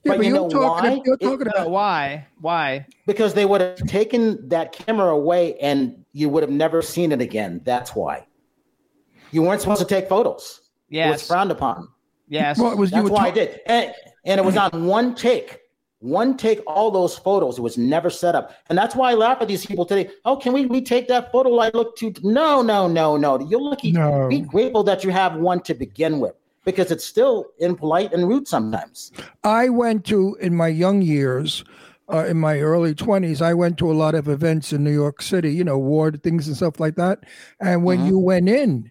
[0.05, 1.03] Yeah, but but you you're know talking- why?
[1.05, 2.27] you're It- talking Uh, why?
[2.41, 2.87] Why?
[3.07, 7.21] because they would have taken that camera away and you would have never seen it
[7.21, 7.61] again.
[7.65, 8.27] That's why.
[9.31, 10.61] You weren't supposed to take photos.
[10.91, 11.89] It was frowned upon.
[12.29, 12.59] Yes.
[12.59, 13.61] Well, it was That's were why I did.
[13.67, 13.93] And,
[14.25, 15.59] and it was on one take.
[16.05, 17.57] One take, all those photos.
[17.57, 18.55] It was never set up.
[18.69, 20.11] And that's why I laugh at these people today.
[20.27, 21.57] Oh, can we retake that photo?
[21.61, 22.13] I look too.
[22.23, 23.41] No, no, no, no.
[23.49, 23.93] You're lucky.
[23.93, 24.29] No.
[24.29, 26.35] Be grateful that you have one to begin with
[26.67, 29.13] because it's still impolite and rude sometimes.
[29.45, 31.65] I went to in my young years,
[32.13, 35.23] uh, in my early twenties, I went to a lot of events in New York
[35.23, 37.21] City, you know, ward things and stuff like that.
[37.61, 38.07] And when Mhm.
[38.09, 38.91] you went in,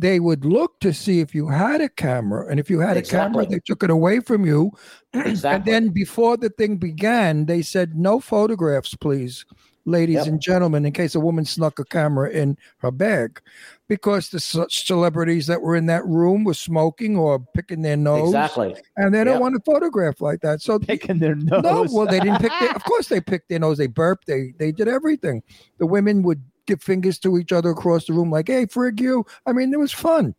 [0.00, 3.02] they would look to see if you had a camera, and if you had a
[3.02, 4.72] camera, they took it away from you.
[5.12, 9.44] And then before the thing began, they said, "No photographs, please."
[9.86, 10.26] Ladies Yep.
[10.26, 13.40] and gentlemen, in case a woman snuck a camera in her bag,
[13.88, 14.38] because the
[14.68, 18.76] celebrities that were in that room were smoking or picking their nose, Exactly.
[18.98, 19.40] and they don't Yep.
[19.40, 20.60] want a photograph like that.
[20.60, 21.62] So Picking their nose.
[21.62, 22.52] no, well, they didn't pick.
[22.60, 23.78] Their, of course, they picked their nose.
[23.78, 24.26] They burped.
[24.26, 25.42] They they did everything.
[25.78, 29.24] The women would give fingers to each other across the room, like, "Hey, frig you."
[29.46, 30.34] I mean, it was fun.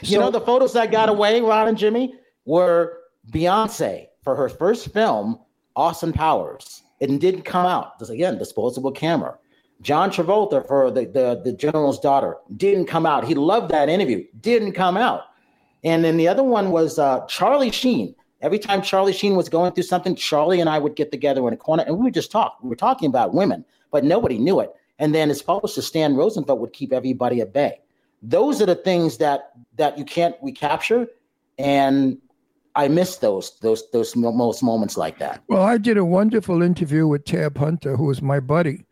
[0.00, 2.98] You So- know, the photos that got away, Ron and Jimmy, were
[3.30, 5.38] Beyonce for her first film,
[5.76, 6.82] Austin Powers.
[7.00, 7.98] It didn't come out.
[7.98, 9.38] This again, disposable camera.
[9.80, 13.24] John Travolta for the, the, the general's daughter didn't come out.
[13.24, 14.24] He loved that interview.
[14.40, 15.22] Didn't come out.
[15.84, 18.14] And then the other one was uh, Charlie Sheen.
[18.40, 21.54] Every time Charlie Sheen was going through something, Charlie and I would get together in
[21.54, 22.58] a corner and we would just talk.
[22.62, 24.74] We were talking about women, but nobody knew it.
[24.98, 27.80] And then his publisher, Stan Rosenfeld, would keep everybody at bay.
[28.22, 31.06] Those are the things that that you can't recapture.
[31.56, 32.18] And
[32.74, 35.42] I miss those those those most moments like that.
[35.48, 38.86] Well, I did a wonderful interview with Tab Hunter, who was my buddy,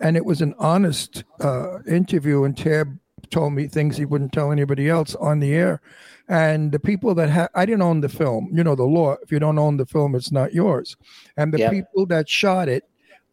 [0.00, 2.44] and it was an honest uh, interview.
[2.44, 2.98] And Tab
[3.30, 5.80] told me things he wouldn't tell anybody else on the air.
[6.28, 9.16] And the people that ha- I didn't own the film, you know the law.
[9.22, 10.96] If you don't own the film, it's not yours.
[11.36, 11.72] And the Yep.
[11.72, 12.84] people that shot it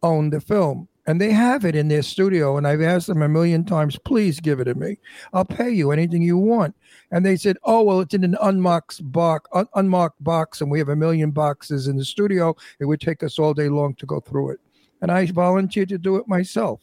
[0.02, 2.56] owned the film, and they have it in their studio.
[2.56, 4.98] And I've asked them a million times, please give it to me.
[5.32, 6.74] I'll pay you anything you want.
[7.10, 10.78] And they said, oh well, it's in an unmarked box, un- unmarked box, and we
[10.78, 12.54] have a million boxes in the studio.
[12.78, 14.60] It would take us all day long to go through it.
[15.02, 16.82] And I volunteered to do it myself.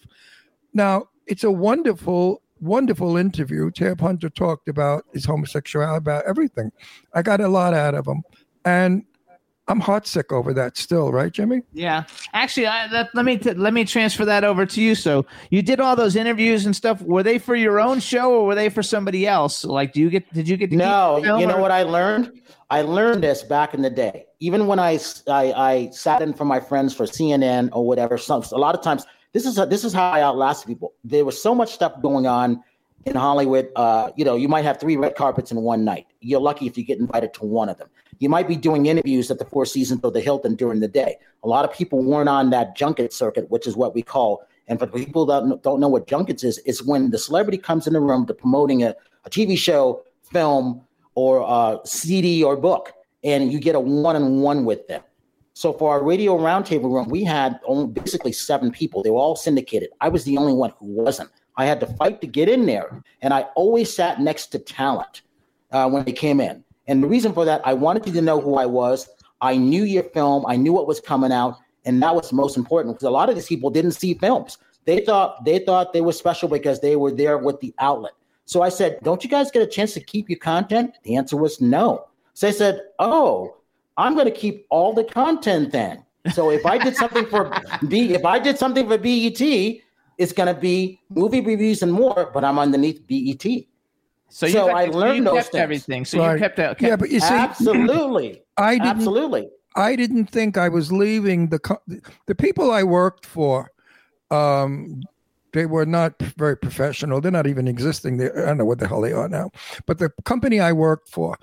[0.73, 3.69] Now, it's a wonderful, wonderful interview.
[3.71, 6.71] Tab Hunter talked about his homosexuality, about everything.
[7.13, 8.23] I got a lot out of him.
[8.65, 9.05] And
[9.69, 11.61] I'm heartsick over that still, right, Jimmy?
[11.73, 12.03] Yeah,
[12.33, 14.95] actually, I, that, let me t- let me transfer that over to you.
[14.95, 17.01] So you did all those interviews and stuff.
[17.01, 19.65] Were they for your own show or were they for somebody else?
[19.65, 20.31] Like, do you get?
[20.33, 20.69] Did you get?
[20.71, 22.31] To No, keep the you know or- what I learned?
[22.69, 24.25] I learned this back in the day.
[24.39, 24.99] Even when I
[25.29, 29.05] I sat in for my friends for CNN or whatever, some, a lot of times
[29.33, 30.93] this is this is how I outlast people.
[31.03, 32.63] There was so much stuff going on
[33.05, 33.69] in Hollywood.
[33.75, 36.07] Uh, you know, you might have three red carpets in one night.
[36.21, 37.89] You're lucky if you get invited to one of them.
[38.19, 41.17] You might be doing interviews at the Four Seasons or the Hilton during the day.
[41.43, 44.43] A lot of people weren't on that junket circuit, which is what we call.
[44.67, 47.93] And for people that don't know what junkets is, it's when the celebrity comes in
[47.93, 48.95] the room to promoting a,
[49.25, 50.81] a TV show, film,
[51.15, 52.93] or a CD or book,
[53.23, 55.01] and you get a one-on-one with them.
[55.53, 59.01] So for our radio roundtable room, we had only basically seven people.
[59.01, 59.89] They were all syndicated.
[60.01, 61.31] I was the only one who wasn't.
[61.55, 65.23] I had to fight to get in there, and I always sat next to talent
[65.71, 66.63] uh, when they came in.
[66.87, 69.09] And the reason for that, I wanted you to know who I was.
[69.41, 70.45] I knew your film.
[70.47, 73.35] I knew what was coming out, and that was most important because a lot of
[73.35, 74.57] these people didn't see films.
[74.85, 78.13] They thought they thought they were special because they were there with the outlet.
[78.45, 81.35] So I said, "Don't you guys get a chance to keep your content?" The answer
[81.37, 82.05] was no.
[82.33, 83.57] So I said, "Oh,
[83.97, 87.51] I'm going to keep all the content then." So if I did something for
[87.87, 89.41] B, if I did something for BET,
[90.17, 93.45] it's going to be movie reviews and more, but I'm underneath BET.
[94.29, 95.61] So, you So kept- I learned you those kept things.
[95.63, 96.05] everything.
[96.05, 96.33] So Right.
[96.33, 98.87] you kept, kept yeah, but you see, Absolutely, I didn't.
[98.87, 99.49] absolutely.
[99.75, 101.59] I didn't think I was leaving the
[102.25, 103.71] the people I worked for.
[104.31, 105.01] Um,
[105.53, 107.21] they were not very professional.
[107.21, 108.17] They're not even existing.
[108.17, 109.49] They, I don't know what the hell they are now.
[109.85, 111.37] But the company I worked for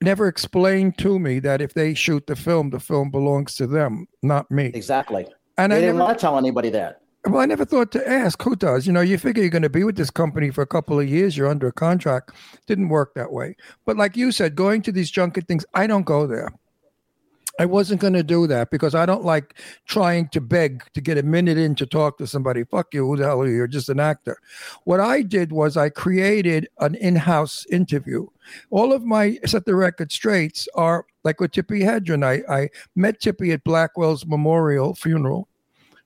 [0.00, 4.06] never explained to me that if they shoot the film, the film belongs to them,
[4.22, 4.66] not me.
[4.74, 5.26] Exactly.
[5.58, 7.01] And they I didn't never, want to tell anybody that.
[7.24, 8.84] Well, I never thought to ask who does.
[8.84, 11.08] You know, you figure you're going to be with this company for a couple of
[11.08, 11.36] years.
[11.36, 12.32] You're under a contract.
[12.66, 13.54] Didn't work that way.
[13.84, 16.52] But like you said, going to these junket things, I don't go there.
[17.60, 21.18] I wasn't going to do that because I don't like trying to beg to get
[21.18, 22.64] a minute in to talk to somebody.
[22.64, 23.06] Fuck you.
[23.06, 23.54] Who the hell are you?
[23.54, 24.38] You're just an actor.
[24.84, 28.26] What I did was I created an in house interview.
[28.70, 32.24] All of my set the record straights are like with Tippi Hedren.
[32.24, 35.46] I, I met Tippi at Blackwell's memorial funeral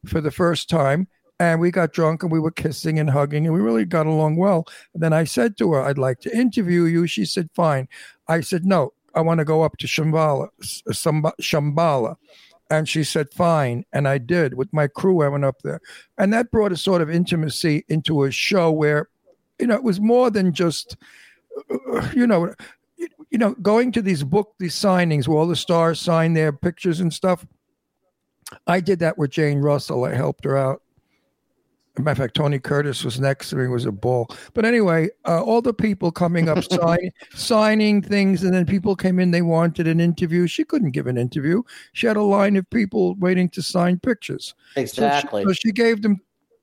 [0.06, 1.08] for the first time.
[1.38, 4.36] And we got drunk and we were kissing and hugging and we really got along
[4.36, 4.64] well.
[4.94, 7.06] And then I said to her, I'd like to interview you.
[7.06, 7.88] She said, fine.
[8.26, 10.48] I said, no, I want to go up to Shambala,
[10.88, 12.16] Shambala.
[12.70, 13.84] And she said, fine.
[13.92, 14.54] And I did.
[14.54, 15.80] With my crew, I went up there.
[16.16, 19.08] And that brought a sort of intimacy into a show where,
[19.58, 20.96] you know, it was more than just,
[22.14, 22.54] you know,
[23.30, 27.00] you know, going to these book, these signings where all the stars sign their pictures
[27.00, 27.46] and stuff.
[28.66, 30.04] I did that with Jane Russell.
[30.04, 30.82] I helped her out.
[31.98, 34.28] Matter of fact, Tony Curtis was next to me, was a ball.
[34.52, 39.18] But anyway, uh, all the people coming up, sign, signing things, and then people came
[39.18, 40.46] in, they wanted an interview.
[40.46, 41.62] She couldn't give an interview.
[41.94, 44.54] She had a line of people waiting to sign pictures.
[44.74, 45.44] So she- Exactly.
[45.44, 46.20] So she, gave them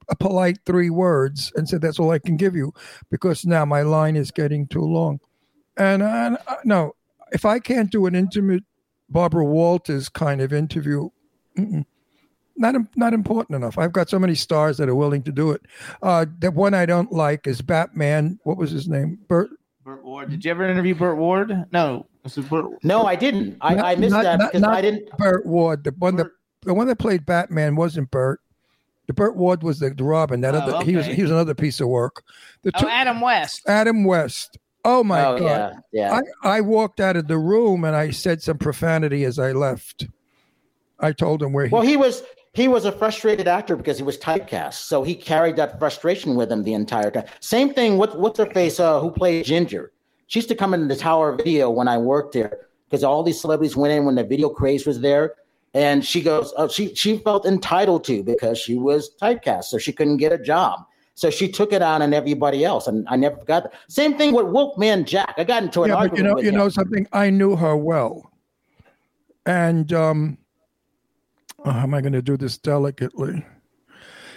[0.09, 2.71] a polite three words and said, That's all I can give you
[3.09, 5.19] because now my line is getting too long.
[5.77, 6.93] And uh, no,
[7.31, 8.63] if I can't do an intimate
[9.09, 11.09] Barbara Walters kind of interview,
[11.57, 11.85] mm-mm,
[12.55, 13.77] not not important enough.
[13.77, 15.61] I've got so many stars that are willing to do it.
[16.01, 18.39] Uh, the one I don't like is Batman.
[18.43, 19.19] What was his name?
[19.27, 19.49] Bert.
[19.83, 20.29] Burt Ward.
[20.29, 21.65] Did you ever interview Burt Ward?
[21.71, 22.07] No.
[22.23, 22.65] Was it Burt?
[22.83, 23.57] No, I didn't.
[23.59, 25.09] I, Not- I missed not- that not- because not I didn't.
[25.17, 25.83] Burt Ward.
[25.83, 26.27] The one that
[26.61, 28.39] the one that played Batman wasn't Burt.
[29.07, 30.39] The Burt Ward was the, the Robin.
[30.39, 32.23] That Oh, other he was he was another piece of work.
[32.61, 33.63] The Oh, Adam West.
[33.67, 34.57] Adam West.
[34.85, 35.75] Oh my oh god.
[35.91, 36.19] yeah, yeah.
[36.43, 40.07] I, I walked out of the room and I said some profanity as I left.
[41.03, 42.23] I told him where he well, he was
[42.53, 46.51] he was a frustrated actor because he was typecast, so he carried that frustration with
[46.51, 47.25] him the entire time.
[47.41, 49.91] Same thing with what's her face uh, who played Ginger.
[50.27, 53.41] She used to come into the Tower Video when I worked there because all these
[53.41, 55.35] celebrities went in when the video craze was there,
[55.73, 59.91] and she goes, oh, she she felt entitled to because she was typecast, so she
[59.91, 60.85] couldn't get a job.
[61.15, 63.73] So she took it out on everybody else, and I never forgot that.
[63.89, 65.35] Same thing with Wolfman Jack.
[65.37, 66.55] I got into an yeah, but you know, you him.
[66.55, 67.07] know something.
[67.11, 68.31] I knew her well,
[69.45, 70.37] and um,
[71.65, 73.45] oh, how am I going to do this delicately?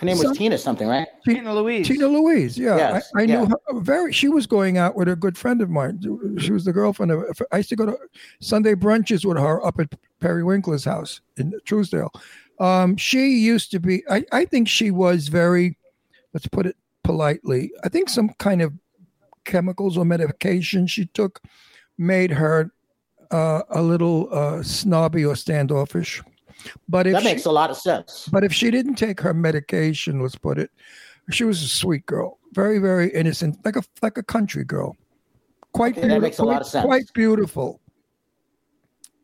[0.01, 1.09] Her name was So- Tina something, right?
[1.25, 1.87] Tina Louise.
[1.87, 4.13] Tina Louise, yeah, Yes, I, I knew her very.
[4.13, 6.01] She was going out with a good friend of mine.
[6.39, 7.25] She was the girlfriend of.
[7.51, 7.97] I used to go to
[8.41, 12.11] Sunday brunches with her up at Perry Winkler's house in Trousdale.
[12.61, 14.03] Um, she used to be.
[14.11, 15.79] I, I think she was very.
[16.35, 17.73] Let's put it politely.
[17.83, 18.75] I think some kind of
[19.47, 21.41] chemicals or medication she took
[21.97, 22.71] made her
[23.31, 26.23] uh, a little uh, snobby or standoffish.
[26.89, 28.29] But if That she- makes a lot of sense.
[28.33, 30.71] but if she didn't take her medication, let's put it,
[31.31, 34.97] she was a sweet girl, very, very innocent, like a like a country girl,
[35.73, 36.85] quite Okay, that makes a lot of quite- sense.
[36.87, 37.81] Quite beautiful.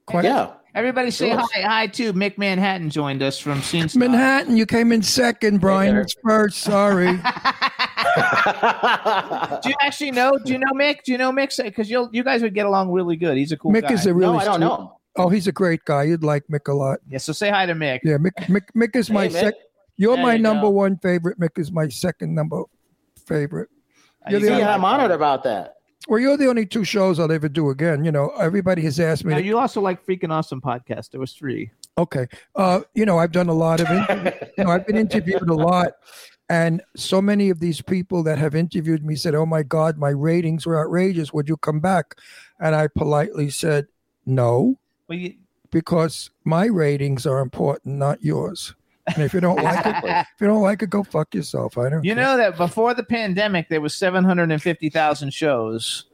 [0.06, 0.50] Quite Yeah.
[0.74, 1.38] Everybody say Sure.
[1.52, 3.96] hi, hi to Mick Manhattan joined us from Scene Snobs.
[3.96, 5.60] Manhattan, you came in second.
[5.60, 6.02] Brian there.
[6.04, 6.58] was first.
[6.60, 7.12] Sorry.
[9.62, 10.38] Do you actually know?
[10.44, 11.02] Do you know Mick?
[11.04, 11.62] Do you know Mick?
[11.62, 13.36] Because you you guys would get along really good.
[13.36, 13.92] He's a cool Mick guy.
[13.92, 14.32] is a really.
[14.32, 14.98] no, I don't sweet- know.
[15.16, 16.04] Oh, he's a great guy.
[16.04, 17.00] You'd like Mick a lot.
[17.08, 17.18] yeah.
[17.18, 18.00] So say hi to Mick.
[18.02, 18.32] Yeah, Mick.
[18.48, 19.40] Mick, Mick is my Hey, Mick.
[19.40, 19.54] sec.
[19.96, 20.70] You're There my you number go.
[20.70, 21.38] one favorite.
[21.38, 22.62] Mick is my second number
[23.26, 23.68] favorite.
[24.28, 25.74] You're You the See, got I'm honored about that.
[26.08, 28.04] Well, you're the only two shows I'll ever do again.
[28.04, 29.32] You know, everybody has asked me.
[29.32, 31.10] Now, to- you also like freaking awesome podcast.
[31.10, 31.70] There was three.
[31.98, 32.26] Okay.
[32.56, 34.50] Uh, you know, I've done a lot of interviews.
[34.58, 35.92] you know, I've been interviewed a lot.
[36.48, 40.08] And so many of these people that have interviewed me said, Oh my God, my
[40.10, 41.32] ratings were outrageous.
[41.32, 42.16] Would you come back?
[42.58, 43.86] And I politely said,
[44.26, 44.78] No,
[45.12, 45.34] Well, you,
[45.70, 48.74] because my ratings are important, not yours.
[49.08, 51.76] And if you don't like it, if you don't like it, go fuck yourself.
[51.76, 52.24] I don't you care.
[52.24, 56.06] know that before the pandemic, there was seven hundred and fifty thousand shows.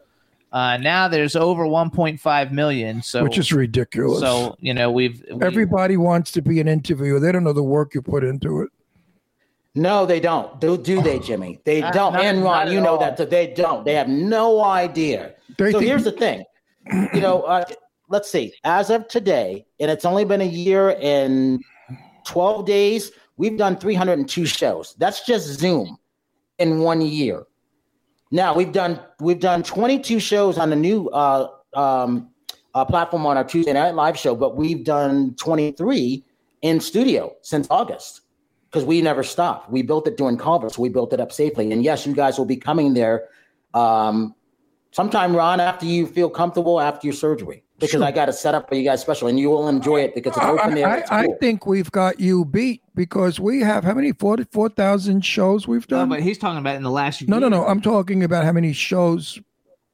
[0.51, 3.01] Uh, now there's over one point five million.
[3.01, 4.18] So which is ridiculous.
[4.18, 7.20] so you know we've we, Everybody wants to be an interviewer.
[7.20, 8.70] They don't know the work you put into it.
[9.76, 10.61] No, they don't.
[10.61, 11.61] Do do they, Jimmy?
[11.64, 12.12] They Not- don't.
[12.14, 12.99] not- and Ron, you know all.
[12.99, 13.84] that that they don't.
[13.84, 15.34] They have no idea.
[15.57, 16.42] They so think- here's the thing.
[17.14, 17.64] You know, uh,
[18.09, 18.53] let's see.
[18.65, 21.63] As of today, and it's only been a year and
[22.25, 24.95] 12 days, we've done 302 shows.
[24.99, 25.99] That's just Zoom
[26.59, 27.45] in one year.
[28.31, 32.29] Now we've done we've done 22 shows on the new uh, um,
[32.75, 36.25] uh, platform on our Tuesday Night Live show, but we've done 23
[36.61, 38.23] in studio since August
[38.71, 39.71] because we never stopped.
[39.71, 41.73] We built it during COVID, so we built it up safely.
[41.73, 43.29] And yes, you guys will be coming there
[43.73, 44.35] um,
[44.91, 48.05] sometime, Ron, after you feel comfortable after your surgery, because Sure.
[48.05, 50.37] I got it set up for you guys special, and you will enjoy it because
[50.37, 50.87] it's open air.
[50.89, 55.24] I, It's I, I think we've got you beat because we have how many 44,000
[55.24, 56.09] shows we've done.
[56.09, 57.51] No, but he's talking about in the last No, no, year.
[57.51, 57.66] no.
[57.66, 59.39] I'm talking about how many shows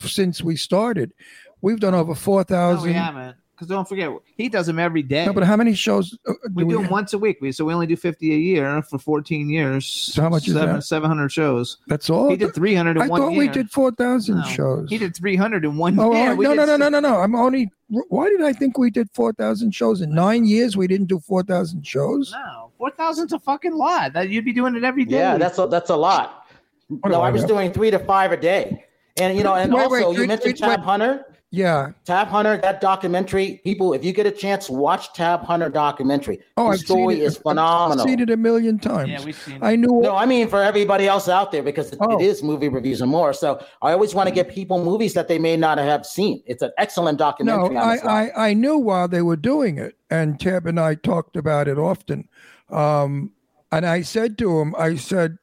[0.01, 1.13] since we started.
[1.61, 2.87] We've done over No, 4,000.
[2.89, 3.37] we haven't.
[3.55, 5.27] Because don't forget, he does them every day.
[5.27, 7.39] No, but how many shows uh, we do do we them once a week.
[7.41, 9.87] We so we only do fifty a year for fourteen years.
[9.87, 10.83] So how much is that?
[10.83, 11.77] Seven hundred shows.
[11.87, 12.31] That's all?
[12.31, 13.39] He did three hundred I thought year.
[13.39, 14.91] we did 4,000 No, shows.
[14.91, 16.35] He did three hundred in one Oh, year.
[16.35, 17.21] We no, no, no, no, no, no.
[17.21, 17.71] I'm only.
[18.09, 20.77] Why did I think we did 4,000 shows in nine years?
[20.77, 22.33] We didn't do 4,000 shows.
[22.33, 24.15] No, four thousand's a fucking lot.
[24.15, 25.19] That you'd be doing it every day.
[25.19, 26.47] Yeah, that's a, that's a lot.
[26.89, 27.49] What No, I I was know?
[27.49, 28.85] doing three to five a day,
[29.17, 30.85] and you know, and Wait, also wait, you wait, mentioned wait, Tab wait.
[30.85, 31.25] Hunter.
[31.55, 31.93] Yeah.
[32.05, 36.41] Tab Hunter, that documentary, people, if you get a chance, watch Tab Hunter documentary.
[36.57, 37.27] Oh, the I've story seen it.
[37.27, 38.05] is I've phenomenal.
[38.05, 39.09] seen it a million times.
[39.11, 40.01] Yeah, we've seen I knew.
[40.03, 42.19] No, I mean for everybody else out there because it, Oh.
[42.19, 43.33] it is movie reviews and more.
[43.33, 46.43] So I always want to get people movies that they may not have seen.
[46.47, 47.77] It's an excellent documentary.
[47.77, 47.99] on I.
[48.05, 51.79] I I knew while they were doing it, and Tab and I talked about it
[51.79, 52.29] often.
[52.71, 53.31] Um,
[53.71, 55.39] and I said to him, I said,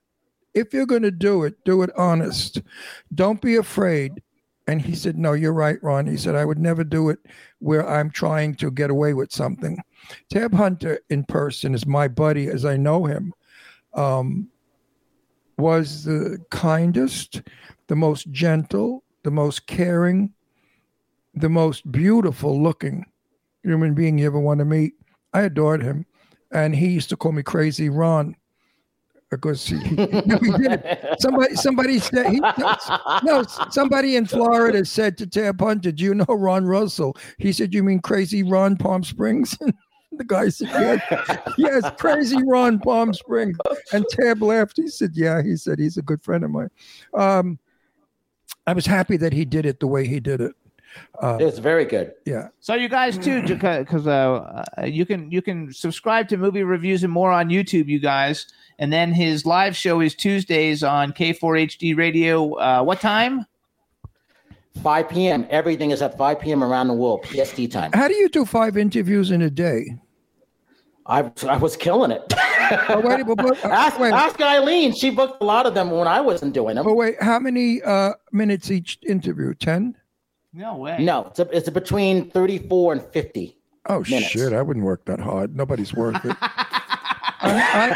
[0.54, 2.62] if you're going to do it, do it honest.
[3.14, 4.22] Don't be afraid.
[4.72, 6.08] And he said, No, you're right, Ron.
[6.08, 7.20] He said, I would never do it
[7.60, 9.78] where I'm trying to get away with something.
[10.30, 13.34] Tab Hunter in person is my buddy as I know him.
[13.94, 14.48] Um,
[15.58, 17.42] was the kindest,
[17.88, 20.32] the most gentle, the most caring,
[21.36, 23.06] the most beautiful looking
[23.64, 24.94] human being you ever want to meet.
[25.34, 26.06] I adored him.
[26.54, 28.38] And he used to call me Crazy Ron
[29.32, 30.86] because he, no, he didn't.
[31.20, 32.40] Somebody, somebody said, he,
[33.24, 37.16] no, somebody in Florida said to Tab Hunter, Do you know Ron Russell?
[37.38, 39.58] He said, You mean Crazy Ron Palm Springs?
[40.12, 43.58] the guy said, yes, yes, Crazy Ron Palm Springs.
[43.94, 44.78] And Tab laughed.
[44.78, 46.70] He said, Yeah, he said, He's a good friend of mine.
[47.14, 47.58] Um,
[48.68, 50.54] I was happy that he did it the way he did it.
[51.22, 52.14] Uh, It's very good.
[52.26, 52.48] yeah.
[52.60, 57.04] So you guys too, because uh, uh, you can you can subscribe to movie reviews
[57.04, 58.48] and more on YouTube, you guys.
[58.80, 62.54] And then his live show is Tuesdays on K4HD Radio.
[62.56, 63.46] Uh, what time?
[64.82, 65.46] 5 p.m.
[65.50, 66.64] Everything is at 5 p.m.
[66.64, 67.92] around the world, PST time.
[67.94, 69.96] How do you do five interviews in a day?
[71.06, 72.22] I, I was killing it.
[72.88, 74.94] Oh, wait, but, but, uh, ask, wait, ask Eileen.
[74.94, 76.88] She booked a lot of them when I wasn't doing them.
[76.88, 79.54] oh, wait, how many uh, minutes each interview?
[79.54, 79.98] 10?
[80.54, 80.98] No way.
[81.00, 83.58] No, it's, a, it's a between 34 and 50.
[83.88, 84.28] Oh, Minutes.
[84.32, 84.54] shit.
[84.54, 85.56] I wouldn't work that hard.
[85.56, 86.36] Nobody's worth it.
[87.44, 87.96] I,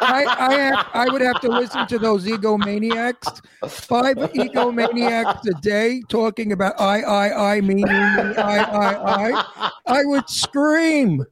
[0.00, 6.00] I, I, have, I would have to listen to those egomaniacs, five egomaniacs a day
[6.08, 9.70] talking about I, I, I, me, me, me, I, I, I.
[9.86, 11.24] I would scream.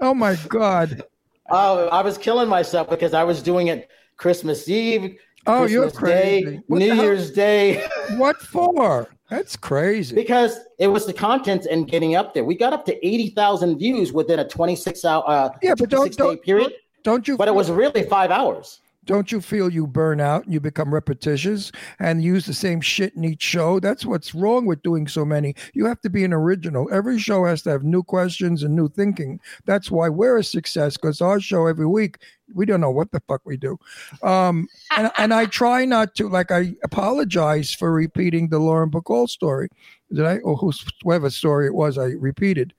[0.00, 1.04] Oh my God.
[1.50, 5.90] Oh, I was killing myself because I was doing it Christmas Eve, Oh, Christmas you're
[5.90, 6.60] Day, crazy.
[6.66, 6.94] What the New?
[7.00, 7.86] Year's Day,
[8.16, 9.08] What for?
[9.30, 10.14] That's crazy.
[10.14, 12.44] because it was the content and getting up there.
[12.44, 16.16] We got up to 80,000 views within a 26 hour, uh, Yeah, but don't, day
[16.16, 16.72] don't, period.
[17.04, 18.80] don't you But it was really five hours.
[19.08, 23.16] Don't you feel you burn out and you become repetitious and use the same shit
[23.16, 23.80] in each show?
[23.80, 25.54] That's what's wrong with doing so many.
[25.72, 26.92] You have to be an original.
[26.92, 29.40] Every show has to have new questions and new thinking.
[29.64, 32.18] That's why we're a success because our show every week,
[32.54, 33.78] we don't know what the fuck we do.
[34.22, 39.26] Um, and, and I try not to, like, I apologize for repeating the Lauren Bacall
[39.26, 39.70] story.
[40.12, 40.56] Did I, or
[41.02, 42.74] whoever story it was, I repeated.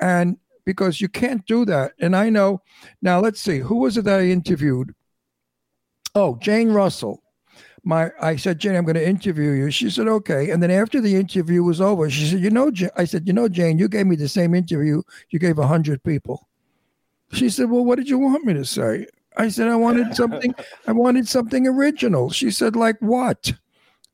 [0.00, 1.94] And because you can't do that.
[1.98, 2.62] And I know,
[3.02, 4.94] now let's see, who was it that I interviewed?
[6.14, 7.22] Oh, Jane Russell.
[7.86, 9.70] My, I said, Jane, I'm going to interview you.
[9.70, 10.50] She said, okay.
[10.50, 13.34] And then after the interview was over, she said, you know, Ja-" I said, you
[13.34, 16.48] know, Jane, you gave me the same interview you gave a hundred people.
[17.32, 19.06] She said, well, what did you want me to say?
[19.36, 20.54] I said, I wanted something,
[20.86, 22.30] I wanted something original.
[22.30, 23.52] She said, like what?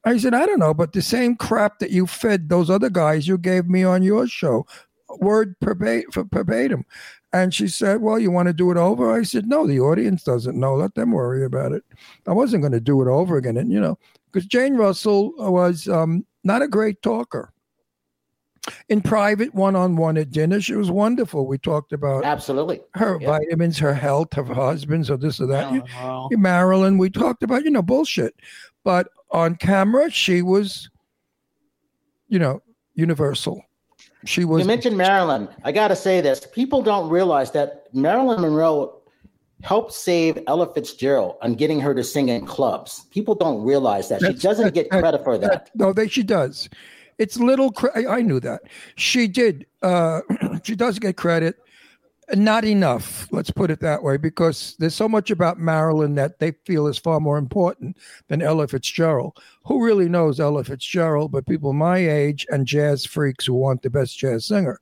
[0.05, 3.29] I said, I don't know, but the same crap that you fed those other guys,
[3.29, 4.67] you gave me on your show,
[5.19, 6.87] word verbatim.
[7.33, 9.13] And she said, Well, you want to do it over?
[9.13, 10.75] I said, No, the audience doesn't know.
[10.75, 11.85] Let them worry about it.
[12.27, 13.57] I wasn't going to do it over again.
[13.57, 13.99] And, you know,
[14.33, 17.53] because Jane Russell was um, not a great talker.
[18.89, 21.47] In private, one on one at dinner, she was wonderful.
[21.47, 22.81] We talked about Absolutely.
[22.95, 23.39] her Yeah.
[23.39, 25.73] vitamins, her health, her husband's, or this or that.
[25.73, 28.35] You- Oh, Marilyn, we talked about, you know, bullshit.
[28.85, 30.91] But on camera, she was,
[32.29, 32.61] you know,
[32.95, 33.63] universal.
[34.25, 35.49] She was You mentioned Marilyn.
[35.65, 36.47] I got to say this.
[36.53, 39.01] People don't realize that Marilyn Monroe
[39.63, 43.05] helped save Ella Fitzgerald on getting her to sing in clubs.
[43.11, 44.21] People don't realize that.
[44.23, 45.71] She doesn't get that- credit for that.
[45.75, 46.69] No, they she does.
[47.19, 47.71] It's little.
[47.71, 48.63] Cre- I, I knew that
[48.97, 49.67] she did.
[49.83, 50.23] Uh,
[50.63, 51.57] she does get credit,
[52.35, 53.27] not enough.
[53.33, 56.99] Let's put it that way, because there's so much about Marilyn that they feel is
[56.99, 57.97] far more important
[58.29, 59.37] than Ella Fitzgerald.
[59.65, 61.33] Who really knows Ella Fitzgerald?
[61.33, 64.81] But people my age and jazz freaks who want the best jazz singer.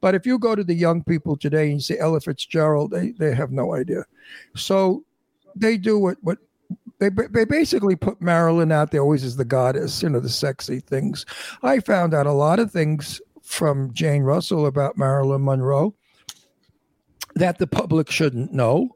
[0.00, 3.12] But if you go to the young people today and you say Ella Fitzgerald, they,
[3.12, 4.04] they have no idea.
[4.54, 5.04] So
[5.54, 6.38] they do what what
[6.98, 10.80] they they basically put Marilyn out there always as the goddess, you know, the sexy
[10.80, 11.24] things.
[11.62, 15.94] I found out a lot of things from Jane Russell about Marilyn Monroe
[17.36, 18.90] that the public shouldn't know.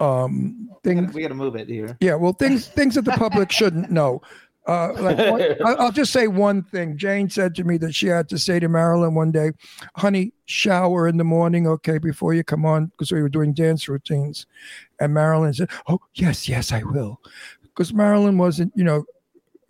[0.00, 1.96] Um, things, we got to move it here.
[2.00, 4.20] yeah, well, things things that the public shouldn't know.
[4.66, 6.96] Uh, like one, I'll just say one thing.
[6.96, 9.52] Jane said to me that she had to say to Marilyn one day,
[9.96, 13.88] "Honey, shower in the morning, okay, before you come on," because we were doing dance
[13.88, 14.46] routines.
[15.00, 17.20] And Marilyn said, "Oh, yes, yes, I will,"
[17.62, 19.04] because Marilyn wasn't, you know,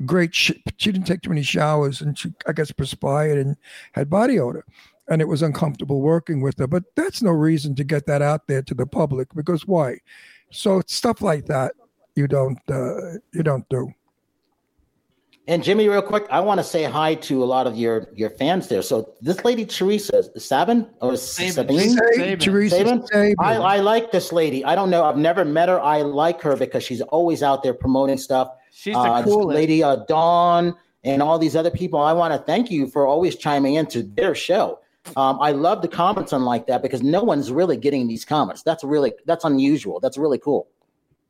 [0.07, 0.35] great.
[0.35, 3.57] Sh- she didn't take too many showers, and she, I guess, perspired and
[3.93, 4.65] had body odor,
[5.13, 6.67] and it was uncomfortable working with her.
[6.67, 9.99] But that's no reason to get that out there to the public because why?
[10.51, 11.75] So stuff like that
[12.17, 13.93] you don't uh, you don't do.
[15.49, 18.31] And Jimmy, real quick, I want to say hi to a lot of your your
[18.31, 18.81] fans there.
[18.81, 23.07] So this lady Teresa Sabin or Sabine, Say- Teresa Sabin?
[23.07, 23.35] Sabin.
[23.39, 24.65] I, I like this lady.
[24.65, 25.05] I don't know.
[25.05, 25.79] I've never met her.
[25.79, 28.49] I like her because she's always out there promoting stuff.
[28.73, 29.57] She's the uh, this coolest.
[29.57, 32.01] lady uh, Dawn and all these other people.
[32.01, 34.79] I want to thank you for always chiming into their show.
[35.17, 38.63] Um, I love the comments on like that because no one's really getting these comments.
[38.63, 40.01] That's really that's unusual.
[40.01, 40.69] That's really cool.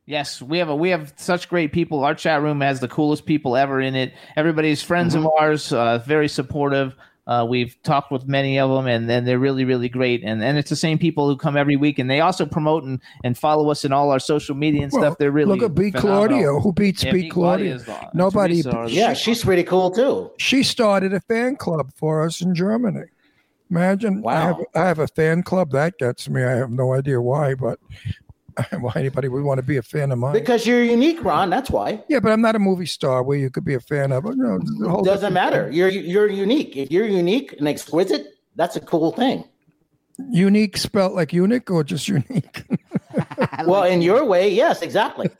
[0.05, 2.03] Yes, we have a we have such great people.
[2.03, 4.13] Our chat room has the coolest people ever in it.
[4.35, 5.25] Everybody's friends Mm-hmm.
[5.25, 6.95] of ours, uh, very supportive.
[7.25, 10.21] Uh, we've talked with many of them, and, and they're really, really great.
[10.25, 12.99] And and it's the same people who come every week, and they also promote and,
[13.23, 15.17] and follow us in all our social media and Well, stuff.
[15.17, 15.89] They're really look at B.
[15.91, 16.27] phenomenal.
[16.27, 16.59] Claudio.
[16.59, 17.21] Who beats Yeah, B.
[17.23, 17.29] B.
[17.29, 17.79] Claudio?
[17.79, 18.61] Claudia's Nobody.
[18.61, 20.31] Teresa Yeah, she's pretty cool too.
[20.37, 23.05] She started a fan club for us in Germany.
[23.73, 24.65] Imagine I have Wow.
[24.75, 26.43] I have a fan club that gets me.
[26.43, 27.79] I have no idea why, but
[28.79, 30.33] why anybody would want to be a fan of mine?
[30.33, 31.49] Because you're unique, Ron.
[31.49, 32.03] That's why.
[32.07, 34.25] yeah, but I'm not a movie star where you could be a fan of.
[34.25, 34.35] You
[34.77, 35.65] know, Doesn't matter.
[35.69, 35.73] thing.
[35.73, 36.77] You're you're unique.
[36.77, 39.43] If you're unique and exquisite, that's a cool thing.
[40.29, 42.63] Unique spelt like eunuch or just unique?
[43.65, 45.29] Well, in your way, yes, exactly.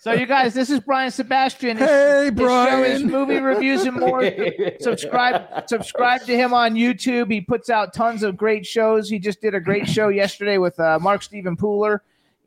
[0.00, 1.76] So, you guys, this is Brian Sebastian.
[1.76, 3.10] His- Hey, his show is Brian.
[3.10, 4.22] movie reviews and more.
[4.80, 7.30] subscribe, subscribe to him on YouTube.
[7.30, 9.08] He puts out tons of great shows.
[9.08, 12.00] He just did a great show yesterday with uh, Mark Stephen Pooler,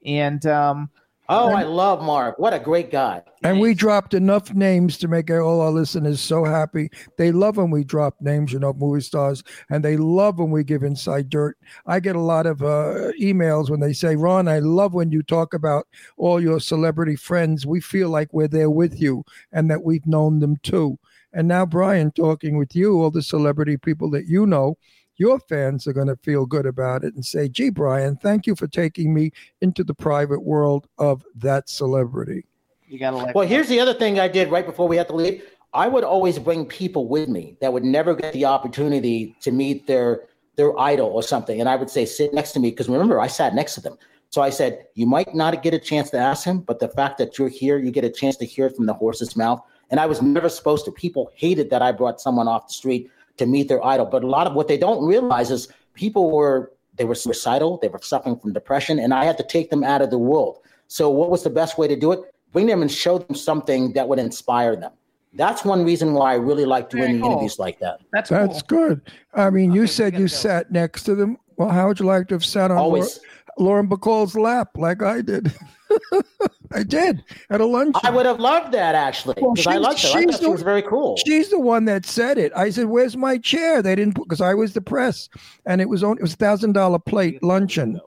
[0.06, 0.90] and um,
[1.32, 2.40] Oh, I love Mark.
[2.40, 3.22] What a great guy.
[3.44, 6.90] and we dropped enough names to make all our listeners so happy.
[7.18, 10.64] They love when we drop names, you know, movie stars, and they love when we
[10.64, 11.56] give inside dirt.
[11.86, 15.22] I get a lot of uh, emails when they say, Ron, I love when you
[15.22, 17.64] talk about all your celebrity friends.
[17.66, 20.98] We feel like we're there with you and that we've known them too.
[21.32, 24.78] And now, Brian, talking with you, all the celebrity people that you know,
[25.20, 28.56] your fans are going to feel good about it and say, gee, Brian, thank you
[28.56, 32.46] for taking me into the private world of that celebrity.
[32.88, 33.36] you gotta let.
[33.36, 35.44] Well, here's the other thing I did right before we had to leave.
[35.74, 39.86] I would always bring people with me that would never get the opportunity to meet
[39.86, 40.24] their
[40.56, 43.28] their idol or something, and I would say, sit next to me because remember, I
[43.28, 43.98] sat next to them.
[44.30, 47.18] So I said, you might not get a chance to ask him, but the fact
[47.20, 49.62] that you're here, you get a chance to hear it from the horse's mouth.
[49.90, 50.92] And I was never supposed to.
[50.92, 53.10] People hated that I brought someone off the street
[53.40, 54.06] to meet their idol.
[54.06, 57.88] But a lot of what they don't realize is people were they were suicidal, they
[57.88, 60.60] were suffering from depression, and I had to take them out of the world.
[60.88, 62.20] So what was the best way to do it?
[62.52, 64.92] Bring them and show them something that would inspire them.
[65.34, 67.32] That's one reason why I really like doing the cool.
[67.32, 68.02] interviews like that.
[68.12, 69.02] That's That's good.
[69.34, 70.28] I mean, you Okay, we said you go.
[70.28, 71.38] sat next to them.
[71.58, 73.20] Well, how would you like to have sat on Always.
[73.58, 75.54] Lauren, Lauren Bacall's lap like I did?
[76.72, 77.96] I did at a lunch.
[78.04, 80.08] I would have loved that actually Well, because I she's- liked her.
[80.10, 81.18] I thought she the- was very cool.
[81.26, 82.52] She's the one that said it.
[82.56, 85.30] I said, "Where's my chair?" They didn't because I was the press,
[85.66, 86.18] and it was on.
[86.18, 88.00] It was a thousand dollar plate luncheon,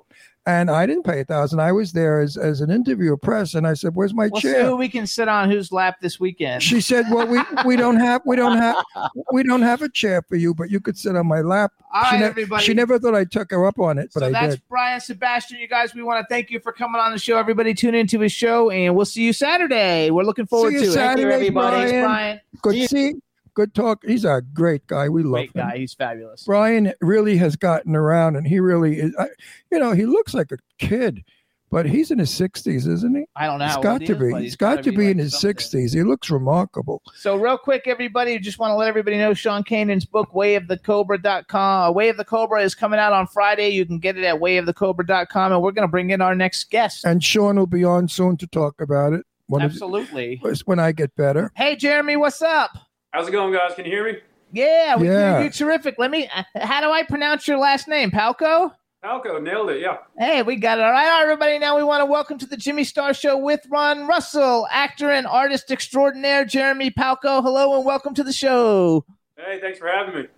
[0.46, 1.60] and I didn't pay a thousand.
[1.60, 4.48] I was there as as an interviewer press, and I said, "Where's my We'll see
[4.48, 6.62] chair?" who we can sit on whose lap this weekend.
[6.62, 8.76] She said, "Well, we we don't have we don't have
[9.32, 12.04] we don't have a chair for you, but you could sit on my lap." All
[12.04, 12.64] she, right, ne- everybody.
[12.64, 14.62] she never thought I took her up on it, but so I that's did.
[14.68, 15.58] Brian Sebastian.
[15.60, 17.38] You guys, we want to thank you for coming on the show.
[17.38, 20.10] Everybody, tune into his show, and we'll see you Saturday.
[20.10, 20.92] We're looking forward See you to it.
[20.92, 21.76] Saturday, everybody.
[21.76, 22.04] Thanks, Brian.
[22.04, 22.40] Brian.
[22.62, 23.22] Good See you.
[23.54, 24.02] Good talk.
[24.06, 25.08] He's a great guy.
[25.08, 25.68] We love Great him.
[25.68, 25.78] guy.
[25.78, 26.44] He's fabulous.
[26.44, 29.14] Brian really has gotten around, and he really is.
[29.18, 29.28] I,
[29.70, 31.22] you know, he looks like a kid,
[31.70, 33.24] but he's in his sixties, isn't he?
[33.36, 33.66] I don't know.
[33.66, 34.42] He's got to is, be.
[34.42, 35.92] he's got to be, like in his sixties.
[35.92, 37.02] He looks remarkable.
[37.14, 41.90] So, real quick, everybody, just want to let everybody know Sean Kanan's book, wayofthecobra.com.
[41.90, 43.70] Uh, Way of the Cobra is coming out on Friday.
[43.70, 47.04] You can get it at wayofthecobra.com, and we're going to bring in our next guest.
[47.04, 49.24] And Sean will be on soon to talk about it.
[49.46, 50.40] When, it- Absolutely.
[50.64, 51.52] when I get better.
[51.56, 52.70] Hey, Jeremy, what's up?
[53.12, 53.74] How's it going, guys?
[53.74, 54.18] Can you hear me?
[54.52, 55.42] Yeah, we Yeah.
[55.42, 55.96] you terrific.
[55.98, 56.28] Let me.
[56.34, 58.10] uh, How do I pronounce your last name?
[58.10, 58.72] Palko.
[59.04, 59.80] Palko nailed it.
[59.80, 59.98] Yeah.
[60.18, 60.84] Hey, we got it.
[60.84, 61.58] All right, all right, everybody.
[61.58, 65.26] Now we want to welcome to the Jimmy Star Show with Ron Russell, actor and
[65.26, 67.42] artist extraordinaire Jeremy Palko.
[67.42, 69.04] Hello and welcome to the show.
[69.36, 70.28] Hey, thanks for having me.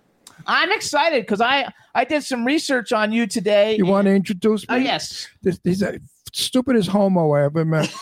[0.47, 3.77] I'm excited because I I did some research on you today.
[3.77, 4.75] You want to introduce me?
[4.75, 5.29] Oh yes.
[5.43, 6.01] This, he's the
[6.33, 7.93] stupidest homo I ever met.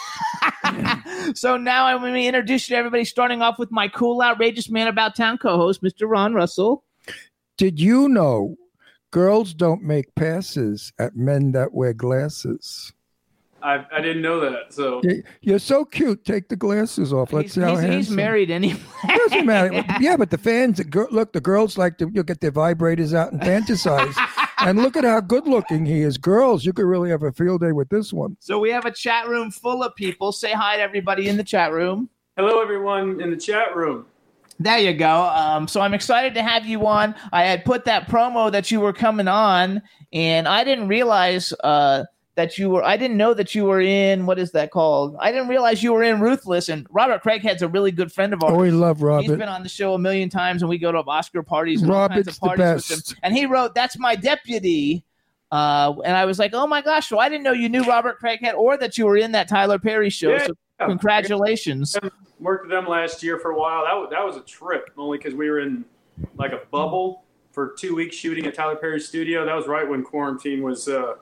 [1.36, 4.70] so now I'm going to introduce you to everybody, starting off with my cool, outrageous
[4.70, 6.10] man about town co-host, Mr.
[6.10, 6.84] Ron Russell.
[7.58, 8.56] Did you know
[9.12, 12.92] girls don't make passes at men that wear glasses?
[13.62, 14.74] I, I didn't know that.
[14.74, 15.02] So
[15.42, 16.26] You're so cute.
[16.26, 17.32] Take the glasses off.
[17.32, 18.80] Let's He's, see how he's, he's married anyway.
[19.08, 19.86] Doesn't matter.
[20.02, 20.82] Yeah, but the fans,
[21.12, 24.14] look, the girls like to you'll get their vibrators out and fantasize.
[24.60, 26.18] and look at how good looking he is.
[26.18, 28.38] Girls, you could really have a field day with this one.
[28.40, 30.32] So we have a chat room full of people.
[30.32, 32.10] Say hi to everybody in the chat room.
[32.38, 34.06] Hello, everyone in the chat room.
[34.60, 35.24] There you go.
[35.24, 37.16] Um, so I'm excited to have you on.
[37.32, 39.82] I had put that promo that you were coming on,
[40.14, 42.04] and I didn't realize uh,
[42.36, 42.84] that you were.
[42.84, 44.26] I didn't know that you were in.
[44.26, 45.16] What is that called?
[45.20, 46.70] I didn't realize you were in Ruthless.
[46.70, 48.54] And Robert Craighead's a really good friend of ours.
[48.54, 49.24] Oh, we love Robert.
[49.24, 51.92] He's been on the show a million times, and we go to Oscar parties and
[51.92, 53.12] all kinds Robert's of the parties with best.
[53.12, 53.18] him.
[53.24, 55.04] And he wrote, "That's my deputy."
[55.52, 58.20] Uh, and I was like, "Oh my gosh!" So I didn't know you knew Robert
[58.20, 60.32] Craighead, or that you were in that Tyler Perry show.
[60.32, 60.88] Yeah, so yeah.
[60.88, 61.96] congratulations!
[62.40, 63.86] Worked with them last year for a while.
[63.86, 65.86] That was, that was a trip, only because we were in
[66.38, 69.46] like a bubble for two weeks shooting at Tyler Perry's studio.
[69.46, 71.16] That was right when quarantine was, uh,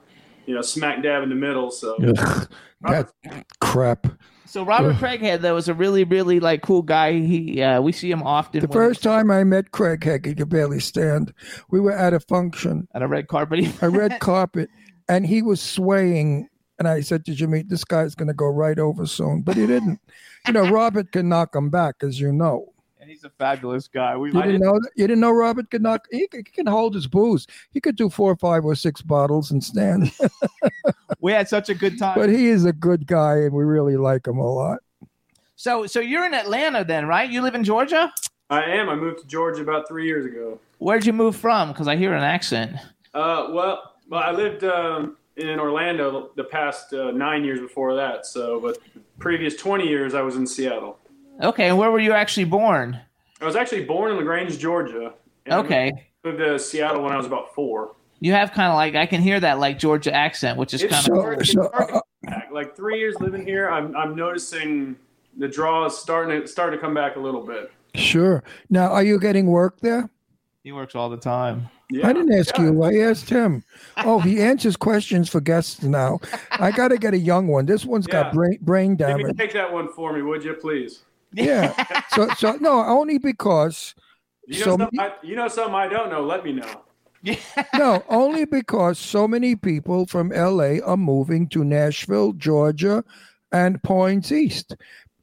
[0.51, 1.71] you know, smack dab in the middle.
[1.71, 2.49] So Ugh,
[2.81, 3.09] that
[3.61, 4.05] crap.
[4.45, 5.01] So Robert Ugh.
[5.01, 7.13] Craighead, though, was a really, really like cool guy.
[7.13, 10.35] He, uh, we see him often The when- first time I met Craighead, Heck, he
[10.35, 11.33] could barely stand.
[11.69, 13.65] We were at a function, at a red carpet.
[13.81, 14.69] a red carpet,
[15.07, 16.49] and he was swaying.
[16.79, 19.65] And I said to Jimmy, "This guy's going to go right over soon," but he
[19.67, 20.01] didn't.
[20.47, 22.73] You know, Robert can knock him back, as you know.
[23.21, 24.15] And he's a fabulous guy.
[24.15, 24.79] We, You didn't know?
[24.95, 26.07] You didn't know Robert could knock.
[26.11, 27.47] He, can- he can hold his booze.
[27.71, 30.11] He could do four, five, or six bottles and stand.
[31.19, 32.17] we had such a good time.
[32.17, 34.79] but he is a good guy, and we really like him a lot.
[35.55, 37.29] so, so you're in Atlanta then, right?
[37.29, 38.11] You live in Georgia.
[38.49, 38.89] I am.
[38.89, 40.59] I moved to Georgia about three years ago.
[40.79, 41.69] Where'd you move from?
[41.69, 42.75] Because I hear an accent.
[43.13, 48.25] Uh, well, well, I lived um, in Orlando the past uh, nine years before that.
[48.25, 50.97] So, but the previous 20 years I was in Seattle.
[51.41, 52.99] Okay, and where were you actually born?
[53.41, 55.13] I was actually born in Lagrange, Georgia.
[55.45, 55.91] and I Okay,
[56.23, 57.95] Moved to Seattle when I was about four.
[58.19, 61.07] you have kind of like I can hear that like Georgia accent, which is kind
[61.09, 62.49] of hard, it's so, hard to uh, come back.
[62.51, 63.69] like three years living here.
[63.69, 64.95] I'm I'm noticing
[65.37, 67.71] the draw is starting to starting to come back a little bit.
[67.95, 68.43] Sure.
[68.69, 70.09] Now, are you getting work there?
[70.63, 71.67] he works all the time.
[71.89, 72.65] Yeah, I didn't ask yeah.
[72.65, 72.83] you.
[72.83, 73.63] I asked him.
[73.97, 76.19] Oh, he answers questions for guests now.
[76.51, 77.65] I got to get a young one.
[77.65, 78.31] This one's got Yeah.
[78.33, 79.37] brain brain Maybe damage.
[79.37, 80.99] take that one for me, would you, please?
[81.33, 81.73] Yeah.
[82.11, 83.95] So, so no, only because
[84.45, 86.21] You know, So something many- I, you know something I don't know.
[86.23, 86.81] Let me know.
[87.77, 93.03] no, only because so many people from LA are moving to Nashville, Georgia,
[93.51, 94.75] and Points East.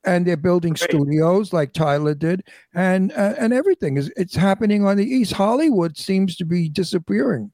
[0.04, 0.90] And they're building Great.
[0.90, 5.32] studios like Tyler did, and uh, and everything is it's happening on the East.
[5.32, 7.50] Hollywood seems to be disappearing.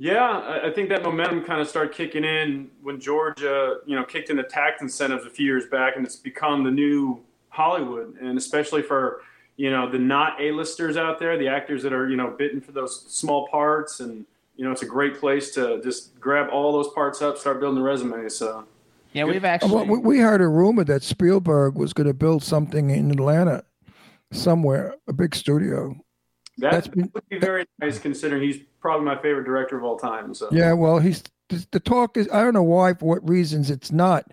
[0.00, 4.02] Yeah, I, I think that momentum kind of started kicking in when Georgia, you know,
[4.02, 8.16] kicked in the tax incentives a few years back, and it's become the new Hollywood,
[8.18, 9.20] and especially for
[9.58, 12.72] you know the not A-listers out there, the actors that are you know bitten for
[12.72, 14.24] those small parts, and
[14.56, 17.78] you know it's a great place to just grab all those parts up, start building
[17.78, 18.26] the resume.
[18.30, 18.64] So
[19.12, 19.86] Yeah, we've actually.
[19.86, 23.64] we, we heard a rumor that Spielberg was going to build something in Atlanta,
[24.32, 25.94] somewhere, a big studio.
[26.60, 29.98] That That's been- would be very nice, considering he's probably my favorite director of all
[29.98, 30.34] time.
[30.34, 33.70] So Yeah, well, he's the, the talk is I don't know why for what reasons
[33.70, 34.24] it's not,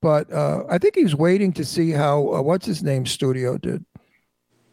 [0.00, 3.84] but uh, I think he's waiting to see how uh, what's his name studio did.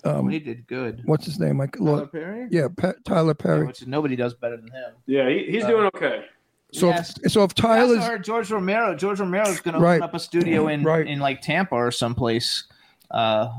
[0.04, 1.02] Um, he did good.
[1.06, 1.58] what's his name?
[1.58, 2.48] Like, Tyler look, Perry.
[2.52, 3.66] yeah, Pa- Tyler Yeah, Perry.
[3.68, 4.94] which nobody does better than him.
[5.06, 6.26] yeah, he, he's Uh, doing okay.
[6.72, 7.18] So, Yes.
[7.24, 8.94] if, so if I Tyler's heard George Romero.
[8.96, 11.08] George Romero's going to open up a studio in Right.
[11.08, 12.66] in like Tampa or someplace.
[13.10, 13.50] Uh,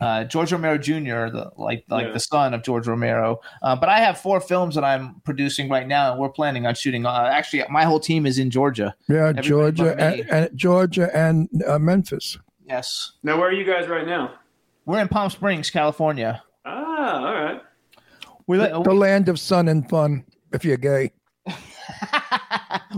[0.00, 2.12] uh, George Romero Jr., the like like Yeah.
[2.12, 3.40] the son of George Romero.
[3.62, 6.74] Uh, but I have four films that I'm producing right now, and we're planning on
[6.74, 7.04] shooting.
[7.06, 8.94] Uh, actually, my whole team is in Georgia.
[9.08, 12.38] yeah, everybody Georgia and, and Georgia and uh, Memphis.
[12.66, 14.34] Yes, Now, where are you guys right now?
[14.86, 16.42] we're in Palm Springs, California.
[16.64, 17.60] Ah, all right.
[18.46, 20.24] We, The land of sun and fun.
[20.52, 21.12] If you're gay,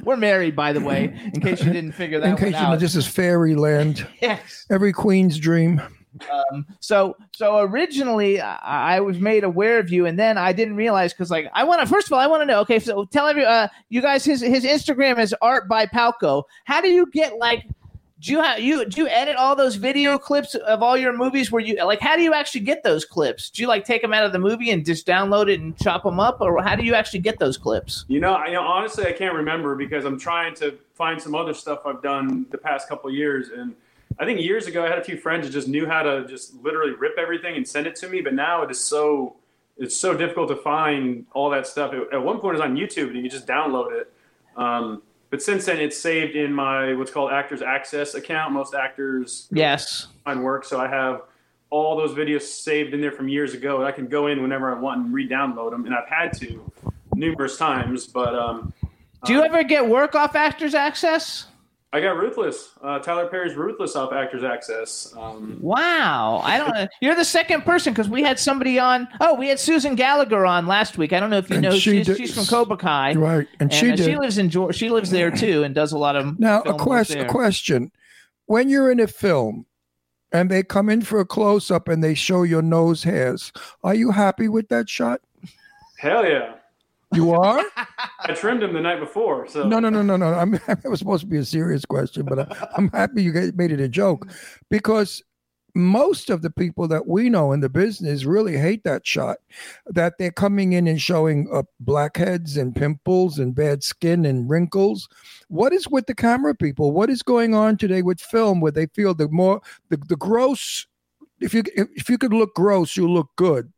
[0.04, 1.04] we're married, by the way,
[1.34, 4.06] in case you didn't figure that in case one you know, this is fairyland.
[4.22, 4.66] yes.
[4.70, 5.80] Every queen's dream.
[6.30, 10.76] Um, so so originally I, I was made aware of you, and then I didn't
[10.76, 12.60] realize because like I want to first of all I want to know.
[12.60, 16.44] Okay, so tell every uh, you guys his his Instagram is art by Palko.
[16.64, 17.64] How do you get like?
[18.20, 21.50] Do you you do you edit all those video clips of all your movies?
[21.50, 23.50] Where you like how do you actually get those clips?
[23.50, 26.04] Do you like take them out of the movie and just download it and chop
[26.04, 28.04] them up, or how do you actually get those clips?
[28.06, 31.34] You know, I, you know, honestly, I can't remember because I'm trying to find some
[31.34, 33.48] other stuff I've done the past couple years.
[33.48, 33.74] And
[34.22, 36.54] I think years ago, I had a few friends that just knew how to just
[36.62, 38.20] literally rip everything and send it to me.
[38.20, 39.34] But now it is so
[39.76, 41.92] it's so difficult to find all that stuff.
[41.92, 44.12] At- At one point, it was on YouTube, and you just download it.
[44.56, 48.52] Um, but since then, it's saved in my what's called Actors Access account.
[48.52, 50.06] Most actors Yes.
[50.24, 51.22] find work, so I have
[51.70, 53.78] all those videos saved in there from years ago.
[53.78, 56.70] And I can go in whenever I want and re-download them, and I've had to
[57.16, 58.06] numerous times.
[58.06, 58.72] But um,
[59.24, 61.46] Do you ever get work off Actors Access?
[61.94, 65.12] I got Ruthless, uh, Tyler Perry's Ruthless off Actors Access.
[65.14, 66.88] Um, Wow, I don't know.
[67.02, 69.06] You're the second person because we had somebody on.
[69.20, 71.12] Oh, we had Susan Gallagher on last week.
[71.12, 71.72] I don't know if you And know.
[71.72, 73.46] she She's, did- she's from Cobra Kai, Right.
[73.60, 74.04] And, and she uh, did.
[74.06, 74.78] she lives in Georgia.
[74.78, 77.26] She lives there too, and does a lot of Now, a film work question.
[77.26, 77.92] A question.
[78.46, 79.66] When you're in a film,
[80.32, 83.52] and they come in for a close up and they show your nose hairs.
[83.84, 85.20] Are you happy with that shot?
[85.98, 86.54] Hell yeah.
[87.12, 87.64] You are?
[88.20, 90.34] I trimmed him the night before, so No, no, no, no, no.
[90.34, 93.52] I'm, it was supposed to be a serious question, but I, I'm happy you guys
[93.54, 94.28] made it a joke
[94.70, 95.22] because
[95.74, 99.38] most of the people that we know in the business really hate that shot.
[99.86, 105.08] That they're coming in and showing up blackheads and pimples and bad skin and wrinkles.
[105.48, 106.92] What is with the camera people?
[106.92, 110.86] What is going on today with film where they feel the more the, the gross
[111.40, 113.72] if you if you could look gross, you look good.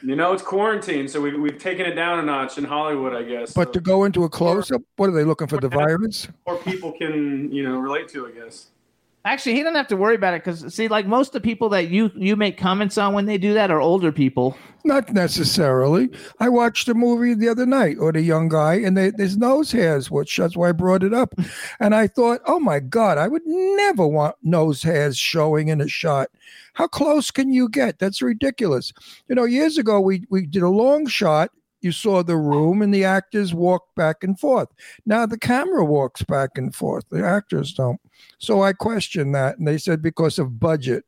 [0.00, 3.22] You know it's quarantine, so we've we've taken it down a notch in Hollywood, I
[3.22, 3.52] guess.
[3.52, 5.58] But so to go into a close up, what are they looking for?
[5.58, 6.28] The virus?
[6.46, 8.68] Or people can you know relate to, I guess.
[9.24, 11.68] Actually, he doesn't have to worry about it because see, like most of the people
[11.68, 14.56] that you you make comments on when they do that are older people.
[14.84, 16.10] Not necessarily.
[16.40, 19.70] I watched a movie the other night or the young guy, and they, his nose
[19.70, 21.34] hairs, which that's why I brought it up.
[21.80, 25.88] And I thought, oh my God, I would never want nose hairs showing in a
[25.88, 26.28] shot.
[26.74, 27.98] How close can you get?
[27.98, 28.92] That's ridiculous.
[29.28, 31.50] You know, years ago we we did a long shot.
[31.80, 34.68] You saw the room and the actors walked back and forth.
[35.06, 37.04] Now the camera walks back and forth.
[37.10, 38.00] The actors don't.
[38.38, 41.04] So I questioned that, and they said because of budget.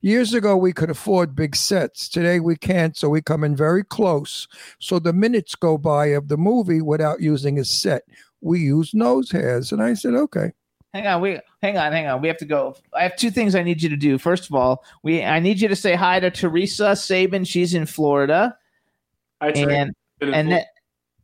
[0.00, 2.08] Years ago, we could afford big sets.
[2.08, 4.46] Today, we can't, so we come in very close.
[4.78, 8.02] So the minutes go by of the movie without using a set.
[8.40, 9.72] We use nose hairs.
[9.72, 10.52] And I said, okay.
[10.92, 12.20] Hang on, we hang on, hang on.
[12.20, 12.76] We have to go.
[12.94, 14.18] I have two things I need you to do.
[14.18, 17.44] First of all, we I need you to say hi to Teresa Sabin.
[17.44, 18.54] She's in Florida,
[19.40, 20.64] I and been and then,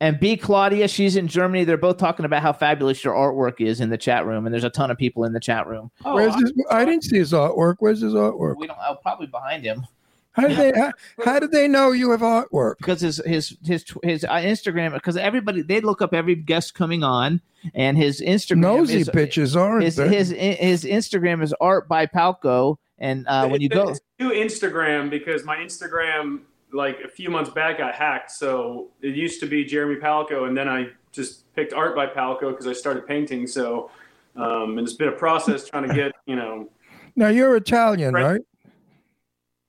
[0.00, 0.88] and B Claudia.
[0.88, 1.64] She's in Germany.
[1.64, 4.64] They're both talking about how fabulous your artwork is in the chat room, and there's
[4.64, 5.90] a ton of people in the chat room.
[6.04, 7.76] Oh, Where's his, I didn't see his artwork.
[7.78, 8.56] Where's his artwork?
[8.56, 8.78] We don't.
[8.86, 9.86] Oh, probably behind him
[10.32, 10.78] How did they?
[10.78, 10.92] How,
[11.24, 12.78] how did they know you have artwork?
[12.78, 14.92] because his his his tw- his uh, Instagram.
[14.94, 17.40] Because everybody they look up every guest coming on,
[17.74, 22.76] and his Instagram Nosy is, bitches aren't his, his his Instagram is art by Palko,
[22.98, 26.42] and uh, when you go, to Instagram because my Instagram
[26.72, 28.30] like a few months back got hacked.
[28.30, 32.50] So it used to be Jeremy Palko, and then I just picked art by Palko
[32.50, 33.46] because I started painting.
[33.46, 33.90] So
[34.36, 36.68] um, and it's been a process trying to get you know
[37.16, 38.24] now you're Italian, Right.
[38.32, 38.40] right?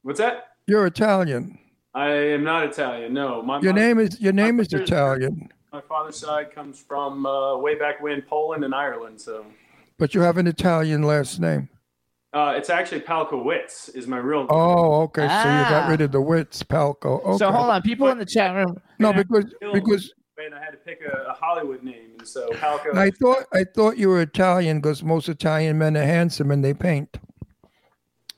[0.03, 0.49] what's that?
[0.67, 1.57] You're Italian.
[1.95, 3.13] I am not Italian.
[3.13, 7.25] No, my Your my, name is your name is Italian, my father's side comes from
[7.25, 9.19] uh, way back when Poland and Ireland.
[9.19, 9.45] So
[9.97, 11.69] but you have an Italian last name.
[12.31, 14.45] Uh, it's actually Palkowitz is my real.
[14.49, 15.21] Oh, okay.
[15.21, 15.29] So you
[15.69, 15.87] got Ah.
[15.89, 17.23] rid of the wits, Palko.
[17.25, 17.37] Okay.
[17.37, 18.79] so hold on, people in the chat room.
[18.99, 22.95] No, because because and I had to pick a, a Hollywood name, and so Palko.
[22.95, 26.73] I thought I thought you were Italian because most Italian men are handsome and they
[26.73, 27.17] paint.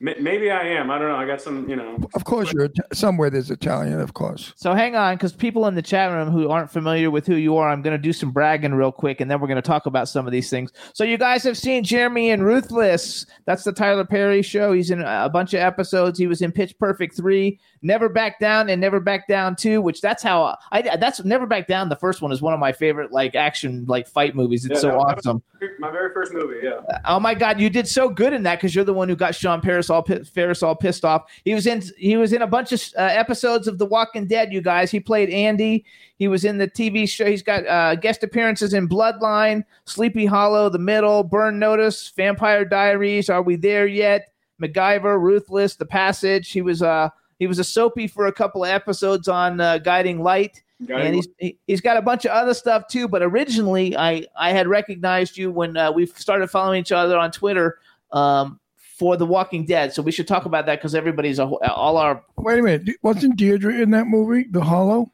[0.02, 0.90] Ma- Maybe I am.
[0.90, 1.14] I don't know.
[1.14, 1.96] I got some, you know.
[2.14, 4.52] Of course, you're somewhere there's Italian, of course.
[4.56, 7.56] So hang on, because people in the chat room who aren't familiar with who you
[7.56, 9.86] are, I'm going to do some bragging real quick, and then we're going to talk
[9.86, 10.72] about some of these things.
[10.92, 13.26] So you guys have seen Jeremy in Ruthless.
[13.46, 14.72] That's the Tyler Perry show.
[14.72, 16.18] He's in a bunch of episodes.
[16.18, 19.82] He was in Pitch Perfect three, Never Back Down, and Never Back Down two.
[19.82, 20.82] Which that's how I.
[20.82, 21.88] That's Never Back Down.
[21.88, 24.64] The first one is one of my favorite like action like fight movies.
[24.64, 25.42] It's Yeah, so that awesome.
[25.80, 26.80] My very first movie, yeah.
[27.04, 29.34] Oh my God, you did so good in that because you're the one who got
[29.34, 31.30] Sean Paris all Faris all pissed off.
[31.44, 34.52] He was in he was in a bunch of uh, episodes of The Walking Dead.
[34.52, 35.84] You guys, he played Andy.
[36.18, 37.26] He was in the TV show.
[37.26, 43.28] He's got uh, guest appearances in Bloodline, Sleepy Hollow, The Middle, Burn Notice, Vampire Diaries.
[43.28, 44.32] Are we there yet?
[44.60, 46.52] MacGyver, Ruthless, The Passage.
[46.52, 47.08] He was uh
[47.42, 51.14] he was a soapy for a couple of episodes on uh, Guiding Light Guiding and
[51.14, 53.08] he's he, he's got a bunch of other stuff too.
[53.08, 57.30] But originally, I I had recognized you when uh, we started following each other on
[57.30, 57.78] Twitter
[58.12, 59.92] um, for The Walking Dead.
[59.92, 62.22] So we should talk about that because everybody's a, all our.
[62.38, 65.10] Wait a minute, wasn't Deirdre in that movie, The Hollow?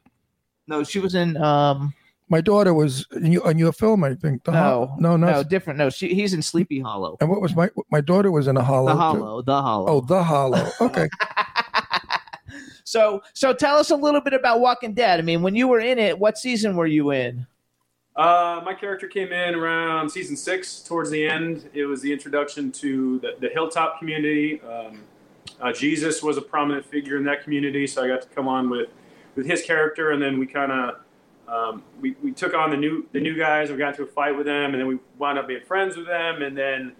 [0.67, 1.37] No, she was in.
[1.37, 1.93] Um,
[2.29, 4.43] My daughter was in your, on your film, I think.
[4.43, 4.95] The no, Hollow.
[4.99, 5.77] no, no, no, different.
[5.77, 7.17] No, she he's in Sleepy Hollow.
[7.21, 8.87] And what was my my daughter was in a Hollow.
[8.87, 8.99] The too.
[8.99, 9.87] Hollow, the Hollow.
[9.87, 10.71] Oh, The Hollow.
[10.81, 11.09] Okay.
[12.89, 15.19] So so tell us a little bit about Walking Dead.
[15.19, 17.45] I mean, when you were in it, what season were you in?
[18.15, 21.69] Uh, my character came in around season six, towards the end.
[21.73, 24.59] It was the introduction to the, the Hilltop community.
[24.61, 25.03] Um,
[25.61, 28.71] uh, Jesus was a prominent figure in that community, so I got to come on
[28.71, 28.89] with,
[29.35, 30.95] with his character, and then we kind of
[31.47, 33.69] um, we, we took on the new the new guys.
[33.69, 36.07] We got into a fight with them, and then we wound up being friends with
[36.07, 36.41] them.
[36.41, 36.93] And then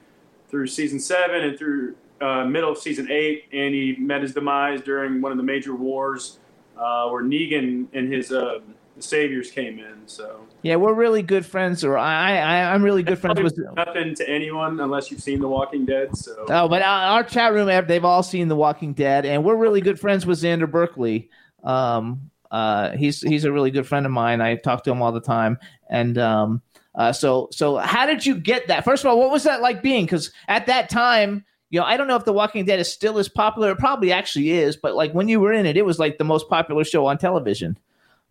[0.49, 4.82] through season seven and through uh, middle of season eight, and he met his demise
[4.82, 6.40] during one of the major wars,
[6.78, 8.60] uh, where Negan and his uh,
[9.00, 10.02] saviors came in.
[10.06, 10.41] So.
[10.62, 13.58] Yeah, we're really good friends, or I, I I'm really good friends with.
[13.76, 16.16] nothing to anyone unless you've seen The Walking Dead.
[16.18, 19.56] So Oh, but our, our chat room, they've all seen The Walking Dead, and we're
[19.56, 21.30] really good friends with Xander Berkeley.
[21.64, 24.41] Um, uh, he's he's a really good friend of mine.
[24.41, 25.58] I talk to him all the time,
[25.90, 26.62] and um,
[26.96, 28.84] uh, so so how did you get that?
[28.84, 30.06] First of all, what was that like being?
[30.06, 33.18] Because at that time, you know, I don't know if The Walking Dead is still
[33.20, 33.72] as popular.
[33.72, 36.24] It probably actually is, but like when you were in it, it was like the
[36.24, 37.78] most popular show on television.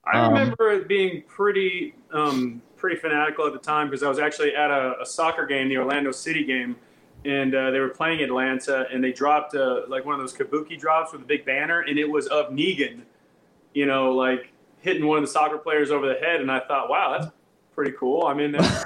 [0.04, 4.18] I Um, remember it being pretty um, pretty fanatical at the time because I was
[4.18, 6.76] actually at a, a soccer game, the Orlando City game,
[7.24, 10.78] and uh, they were playing Atlanta, and they dropped uh, like one of those kabuki
[10.78, 13.02] drops with a big banner, and it was of Negan,
[13.74, 16.88] you know, like hitting one of the soccer players over the head, and I thought,
[16.88, 17.32] wow, that's
[17.74, 18.26] pretty cool.
[18.26, 18.62] I'm in there.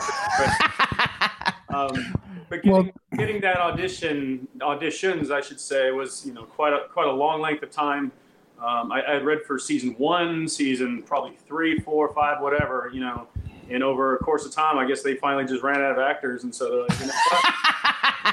[1.69, 2.15] um,
[2.53, 7.09] but getting, getting that audition auditions, I should say, was you know quite a quite
[7.09, 8.12] a long length of time.
[8.61, 13.01] Um, I, I had read for season one, season probably three, four, five, whatever, you
[13.01, 13.27] know.
[13.70, 16.45] And over a course of time, I guess they finally just ran out of actors,
[16.45, 17.12] and so they're like, you know?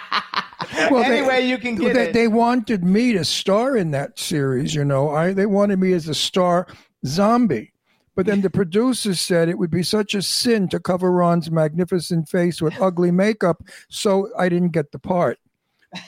[0.92, 2.14] Well, Any they- way you can get they, it.
[2.14, 4.74] they wanted me to star in that series.
[4.74, 6.68] You know, I they wanted me as a star
[7.06, 7.74] zombie.
[8.20, 12.28] But then the producers said it would be such a sin to cover Ron's magnificent
[12.28, 15.40] face with ugly makeup, so I didn't get the part.
[15.96, 16.00] I,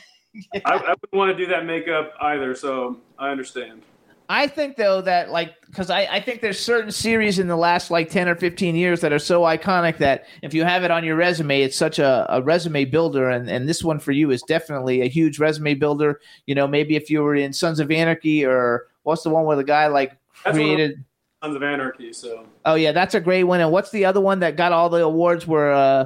[0.65, 3.83] I wouldn't want to do that makeup either, so I understand.
[4.27, 7.91] I think though that like because I, I think there's certain series in the last
[7.91, 11.05] like 10 or 15 years that are so iconic that if you have it on
[11.05, 14.41] your resume it's such a, a resume builder and, and this one for you is
[14.43, 18.45] definitely a huge resume builder you know maybe if you were in sons of anarchy
[18.45, 21.03] or what's the one where the guy like That's created
[21.41, 24.39] Sons of Anarchy, so oh yeah that's a great one and what's the other one
[24.39, 26.05] that got all the awards Were uh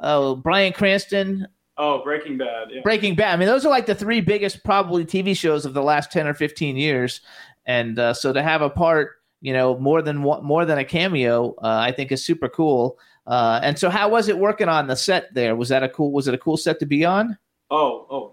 [0.00, 1.46] oh Bryan Cranston
[1.76, 2.80] oh, Breaking Bad, yeah.
[2.82, 3.34] Breaking Bad.
[3.34, 6.26] I mean, those are like the three biggest probably TV shows of the last ten
[6.26, 7.20] or fifteen years,
[7.66, 10.84] and uh, so to have a part, you know, more than one, more than a
[10.84, 12.98] cameo, uh, I think is super cool.
[13.26, 15.56] Uh, and so, how was it working on the set there?
[15.56, 16.12] Was that a cool?
[16.12, 17.38] Was it a cool set to be on?
[17.70, 18.32] Oh, oh,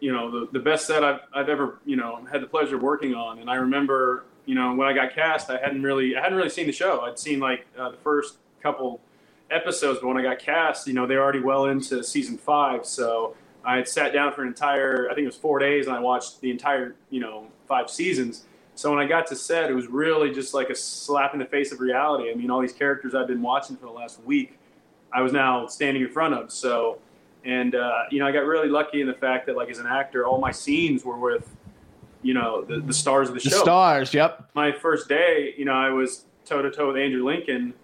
[0.00, 2.82] you know, the, the best set I've, I've ever, you know, had the pleasure of
[2.82, 3.40] working on.
[3.40, 6.50] And I remember, you know, when I got cast, I hadn't really, I hadn't really
[6.50, 7.00] seen the show.
[7.00, 9.00] I'd seen like uh, the first couple
[9.50, 12.84] episodes, but when I got cast, you know, they're already well into season five.
[12.84, 15.96] So I had sat down for an entire, I think it was four days, and
[15.96, 18.44] I watched the entire, you know, five seasons.
[18.74, 21.46] So when I got to set, it was really just like a slap in the
[21.46, 22.30] face of reality.
[22.30, 24.58] I mean, all these characters I've been watching for the last week,
[25.12, 26.50] I was now standing in front of.
[26.50, 26.98] So,
[27.44, 29.86] and uh, you know, I got really lucky in the fact that, like, as an
[29.86, 31.48] actor, all my scenes were with,
[32.24, 33.62] you know, the, the stars of the, The show.
[33.62, 34.12] stars.
[34.14, 34.50] Yep.
[34.54, 37.74] My first day, you know, I was toe to toe with Andrew Lincoln,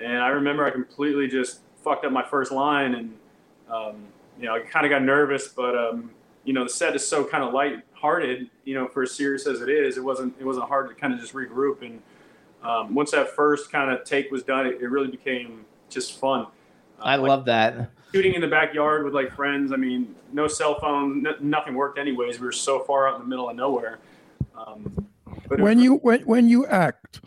[0.00, 3.14] and I remember I completely just fucked up my first line, and
[3.70, 3.96] um,
[4.38, 6.10] you know, I kind of got nervous, but um,
[6.44, 9.60] you know, the set is so kind of light-hearted, you know, for as serious as
[9.60, 12.02] it is, it wasn't it wasn't hard to kind of just regroup, and
[12.62, 16.42] um, once that first kind of take was done, it, it really became just fun.
[16.98, 17.90] Uh, I like, love that.
[18.12, 19.72] Shooting in the backyard with like friends.
[19.72, 22.38] I mean, no cell phone, n- nothing worked anyways.
[22.40, 23.98] We were so far out in the middle of nowhere.
[24.56, 25.06] Um,
[25.48, 27.20] but When was- you when when you act,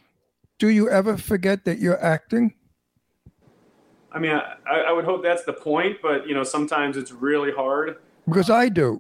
[0.60, 2.54] do you ever forget that you're acting?
[4.12, 7.52] I mean, I, I would hope that's the point, but you know, sometimes it's really
[7.52, 7.98] hard.
[8.28, 9.00] Because I do.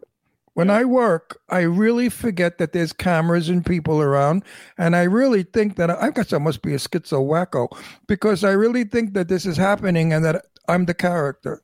[0.53, 4.43] When I work, I really forget that there's cameras and people around,
[4.77, 7.69] and I really think that I guess I must be a schizo wacko
[8.07, 11.61] because I really think that this is happening and that I'm the character.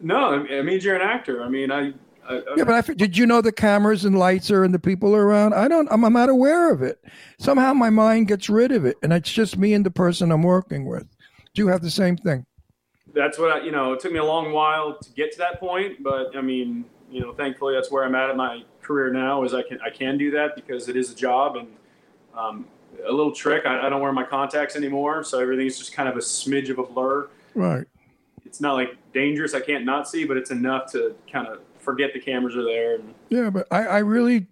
[0.00, 1.42] No, it means you're an actor.
[1.42, 1.92] I mean, I.
[2.26, 5.14] I Yeah, but I, did you know the cameras and lights are and the people
[5.14, 5.54] are around?
[5.54, 5.88] I don't.
[5.90, 7.02] I'm, I'm not aware of it.
[7.38, 10.42] Somehow my mind gets rid of it, and it's just me and the person I'm
[10.42, 11.06] working with.
[11.54, 12.46] Do you have the same thing?
[13.14, 13.92] that's what I, you know.
[13.92, 17.20] It took me a long while to get to that point, but I mean, you
[17.20, 19.44] know, thankfully that's where I'm at in my career now.
[19.44, 21.68] Is I can I can do that because it is a job and
[22.36, 22.66] um,
[23.06, 23.66] a little trick.
[23.66, 26.78] I, I don't wear my contacts anymore, so everything's just kind of a smidge of
[26.78, 27.28] a blur.
[27.54, 27.86] Right.
[28.44, 29.54] It's not like dangerous.
[29.54, 32.96] I can't not see, but it's enough to kind of forget the cameras are there.
[32.96, 34.48] And Yeah, but I, I really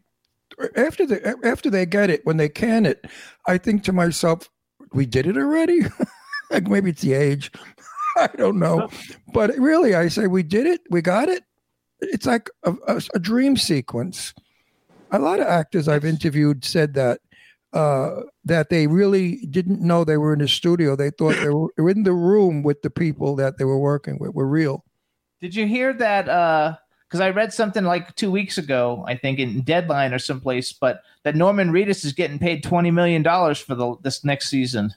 [0.77, 3.05] after they after they get it when they can it,
[3.47, 4.49] I think to myself,
[4.93, 5.83] we did it already.
[6.51, 7.51] like maybe it's the age,
[8.17, 8.89] I don't know,
[9.33, 11.45] but really, I say we did it, we got it.
[12.01, 14.35] It's like a, a, a dream sequence.
[15.13, 17.21] A lot of actors I've interviewed said that
[17.73, 20.95] uh, that they really didn't know they were in the studio.
[20.97, 21.49] They thought they
[21.83, 24.85] were in the room with the people that they were working with were real.
[25.41, 26.79] Did you hear that?
[27.09, 31.03] Because I read something like two weeks ago, I think in Deadline or someplace, but
[31.25, 34.95] that Norman Reedus is getting paid twenty million dollars for the this next season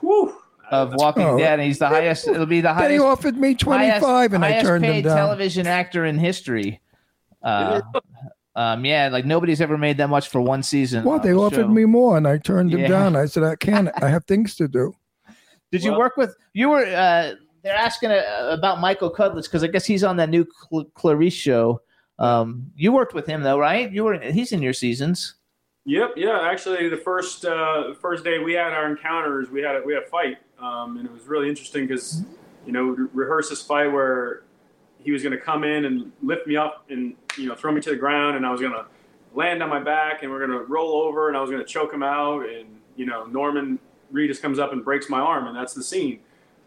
[0.00, 0.34] Whew.
[0.70, 1.38] of Walking Oh.
[1.38, 1.60] Dead.
[1.60, 2.26] And he's the highest.
[2.26, 2.88] It'll be the highest.
[2.88, 3.18] They highest.
[3.18, 5.16] offered me twenty five, highest, and I highest turned them paid down.
[5.16, 6.80] television actor in history.
[7.42, 7.82] Uh,
[8.56, 11.04] um, yeah, like nobody's ever made that much for one season.
[11.04, 11.68] Well, of they a offered show.
[11.68, 12.88] me more, and I turned them Yeah.
[12.88, 13.16] down.
[13.16, 13.90] I said, "I can't.
[14.02, 14.94] I have things to do."
[15.72, 16.36] Did you work with?
[16.52, 16.84] You were.
[16.84, 20.84] Uh, they're asking uh, about Michael Cudlitz because I guess he's on that new Cl-
[20.94, 21.80] Clarice show.
[22.18, 23.90] Um, you worked with him though, right?
[23.90, 24.18] You were.
[24.20, 25.34] He's in your seasons.
[25.86, 26.48] Yep, yeah.
[26.48, 30.04] Actually, the first uh, first day we had our encounters, we had a, we had
[30.04, 32.22] a fight, um, and it was really interesting because
[32.64, 34.44] you know we rehearsed this fight where
[35.00, 37.80] he was going to come in and lift me up and you know throw me
[37.80, 38.86] to the ground, and I was to
[39.34, 42.02] land on my back, and we're to roll over, and I was to choke him
[42.02, 42.66] out, and
[42.96, 43.78] you know Norman
[44.12, 46.20] Reedus comes up and breaks my arm, and that's the scene.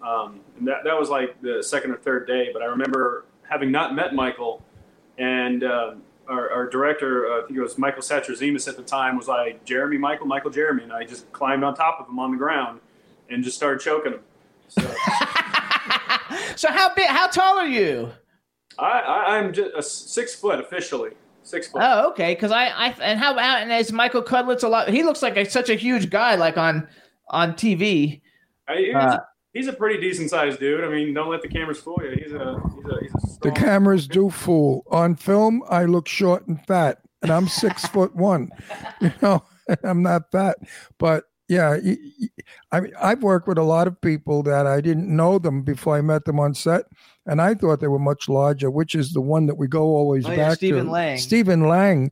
[0.05, 3.71] Um, and that that was like the second or third day, but I remember having
[3.71, 4.63] not met Michael,
[5.17, 5.95] and uh,
[6.27, 9.63] our, our director, uh, I think it was Michael Satrazemis at the time, was like
[9.65, 12.81] Jeremy, Michael, Michael, Jeremy, and I just climbed on top of him on the ground
[13.29, 14.19] and just started choking him.
[14.67, 14.81] So
[16.57, 17.07] So how big?
[17.07, 18.11] How tall are you?
[18.79, 21.11] I, I, I'm just a six foot officially,
[21.43, 21.81] six foot.
[21.83, 22.33] Oh, okay.
[22.35, 24.89] Because I, I, and how about and is Michael Cudlitz a lot?
[24.89, 26.87] He looks like a, such a huge guy, like on
[27.29, 28.21] on TV.
[28.67, 29.19] I, he's, Uh,
[29.53, 30.83] he's a pretty decent sized dude.
[30.83, 32.11] I mean, don't let the cameras fool you.
[32.11, 34.83] He's a he's a, he's a The strong- cameras do fool.
[34.91, 38.49] On film, I look short and fat, and I'm six foot one.
[39.01, 39.43] You know,
[39.83, 40.57] I'm not fat,
[40.97, 41.77] but yeah,
[42.73, 45.95] i mean, I've worked with a lot of people that I didn't know them before
[45.95, 46.83] I met them on set,
[47.27, 48.71] and I thought they were much larger.
[48.71, 50.91] Which is the one that we go always Oh, yeah, back Stephen to.
[50.91, 51.17] Lang.
[51.17, 52.11] Stephen Lang,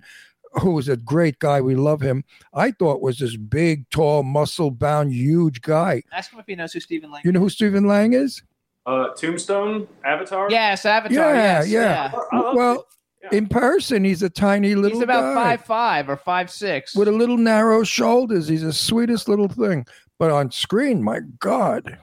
[0.62, 1.60] who is a great guy.
[1.62, 2.24] We love him.
[2.54, 6.04] I thought was this big, tall, muscle-bound, huge guy.
[6.14, 7.22] Ask him if he knows who Stephen Lang.
[7.26, 8.42] You know who Stephen Lang is?
[8.88, 10.48] uh, Tombstone Avatar.
[10.52, 11.34] Yes, Avatar.
[11.34, 12.12] Yeah, yes, yeah.
[12.32, 12.86] I love Well,
[13.24, 13.30] Yeah.
[13.40, 16.96] in person, he's a tiny little He's about guy five five or five six.
[16.96, 18.48] with a little narrow shoulders.
[18.48, 19.88] He's the sweetest little thing.
[20.20, 21.98] But on screen, my God.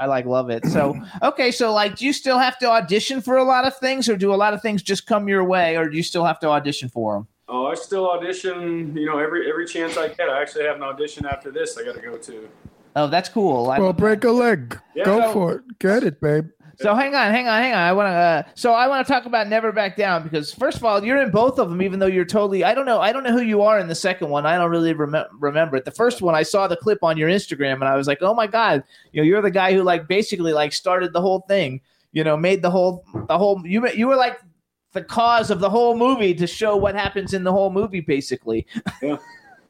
[0.00, 0.64] I like love it.
[0.66, 4.08] So okay, so like, do you still have to audition for a lot of things,
[4.08, 6.40] or do a lot of things just come your way, or do you still have
[6.40, 7.28] to audition for them?
[7.48, 8.96] Oh, I still audition.
[8.96, 10.28] You know, every every chance I get.
[10.30, 11.76] I actually have an audition after this.
[11.76, 12.48] I got to go to.
[12.96, 13.70] Oh, that's cool.
[13.70, 14.78] I Well, love break a leg.
[14.96, 15.04] Yeah.
[15.04, 15.78] Go So- for it.
[15.78, 16.48] Get it, babe.
[16.80, 17.78] So hang on, hang on, hang on.
[17.78, 18.10] I want to.
[18.12, 21.20] Uh, so I want to talk about Never Back Down because first of all, you're
[21.20, 22.64] in both of them, even though you're totally.
[22.64, 23.00] I don't know.
[23.00, 24.46] I don't know who you are in the second one.
[24.46, 25.84] I don't really rem- remember it.
[25.84, 28.32] The first one, I saw the clip on your Instagram, and I was like, oh
[28.34, 28.82] my god,
[29.12, 31.82] you know, you're the guy who like basically like started the whole thing.
[32.12, 33.60] You know, made the whole the whole.
[33.64, 34.40] You you were like
[34.92, 38.66] the cause of the whole movie to show what happens in the whole movie, basically.
[39.02, 39.18] Yeah,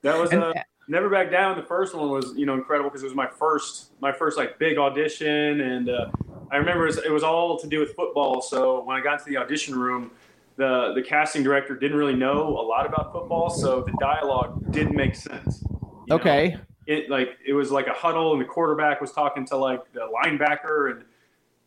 [0.02, 0.52] That was And- uh,
[0.88, 1.56] never back down.
[1.58, 4.58] The first one was you know incredible because it was my first my first like
[4.58, 6.06] big audition, and uh,
[6.50, 8.40] I remember it was, it was all to do with football.
[8.42, 10.10] So when I got to the audition room,
[10.56, 14.94] the the casting director didn't really know a lot about football, so the dialogue didn't
[14.94, 15.62] make sense.
[15.62, 16.16] you know?
[16.16, 16.56] Okay.
[16.86, 20.00] it like it was like a huddle and the quarterback was talking to like the
[20.00, 21.04] linebacker and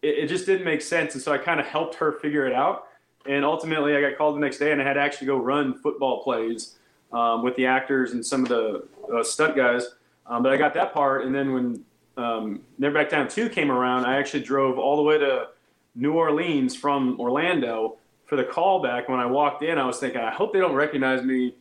[0.01, 2.53] it, it just didn't make sense and so i kind of helped her figure it
[2.53, 2.88] out
[3.26, 5.73] and ultimately i got called the next day and i had to actually go run
[5.73, 6.76] football plays
[7.14, 8.85] um, with the actors and some of the
[9.15, 9.85] uh, stunt guys
[10.27, 11.85] um, but i got that part and then when
[12.18, 15.48] um, never back down 2 came around i actually drove all the way to
[15.95, 20.31] new orleans from orlando for the callback when i walked in i was thinking i
[20.31, 21.53] hope they don't recognize me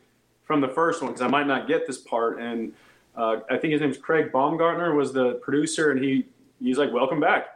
[0.52, 2.38] from the first one because I might not get this part.
[2.38, 2.74] And
[3.16, 6.26] uh, I think his name's Craig Baumgarten was the producer, and he
[6.60, 7.46] he's like, "Welcome back."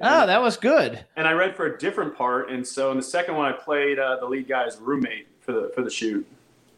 [0.00, 1.04] Oh, that was good.
[1.16, 3.98] And I read for a different part, and so in the second one, I played
[3.98, 6.26] uh, the lead guy's roommate for the for the shoot.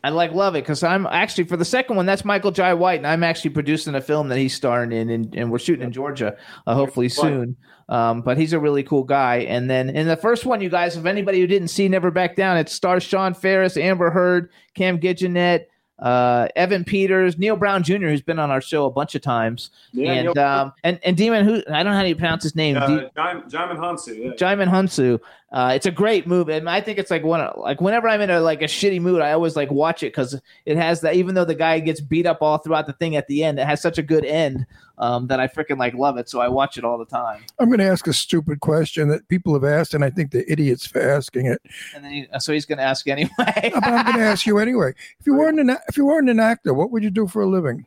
[0.04, 2.04] I like love it because I'm actually for the second one.
[2.04, 5.34] That's Michael Jai White, and I'm actually producing a film that he's starring in, and,
[5.34, 6.36] and we're shooting in Georgia,
[6.66, 7.56] uh, hopefully soon.
[7.88, 9.36] Um, but he's a really cool guy.
[9.38, 12.36] And then in the first one, you guys, if anybody who didn't see Never Back
[12.36, 15.66] Down, it stars Sean Faris, Amber Heard, Cam Gigandet,
[15.98, 19.70] uh, Evan Peters, Neil Brown Jr., who's been on our show a bunch of times,
[19.92, 22.54] Yeah, and Neil- um, and and Demon, who I don't know how you pronounce his
[22.56, 22.76] name.
[22.76, 24.30] Uh, De- Jaimin Jaimin Yeah.
[24.32, 25.20] Jaimin Hounsou.
[25.54, 28.28] Uh, it's a great movie, and I think it's like one like whenever I'm in
[28.28, 30.36] a like a shitty mood, I always like watch it because
[30.66, 31.14] it has that.
[31.14, 33.66] Even though the guy gets beat up all throughout the thing at the end, it
[33.66, 34.66] has such a good end
[34.98, 36.28] um, that I freaking like love it.
[36.28, 37.44] So I watch it all the time.
[37.60, 40.42] I'm going to ask a stupid question that people have asked, and I think they're
[40.48, 41.62] idiots for asking it.
[41.94, 43.30] And then he, so he's going to ask anyway.
[43.38, 44.92] But I'm going to ask you anyway.
[45.20, 47.46] If you weren't an if you weren't an actor, what would you do for a
[47.46, 47.86] living?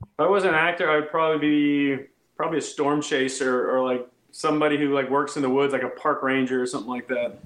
[0.00, 2.04] If I was an actor, I'd probably be
[2.38, 5.88] probably a storm chaser or like somebody who like works in the woods, like a
[5.90, 7.38] park ranger or something like that.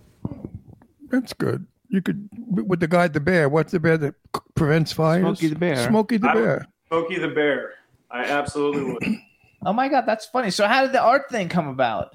[1.10, 1.66] That's good.
[1.88, 3.48] You could with the guy the bear.
[3.48, 4.14] What's the bear that
[4.54, 5.22] prevents fires?
[5.22, 5.86] Smokey the Bear.
[5.88, 6.66] Smokey the I- bear.
[6.88, 7.74] Smokey the Bear.
[8.10, 9.18] I absolutely would.
[9.66, 10.50] oh my god, that's funny.
[10.50, 12.12] So how did the art thing come about?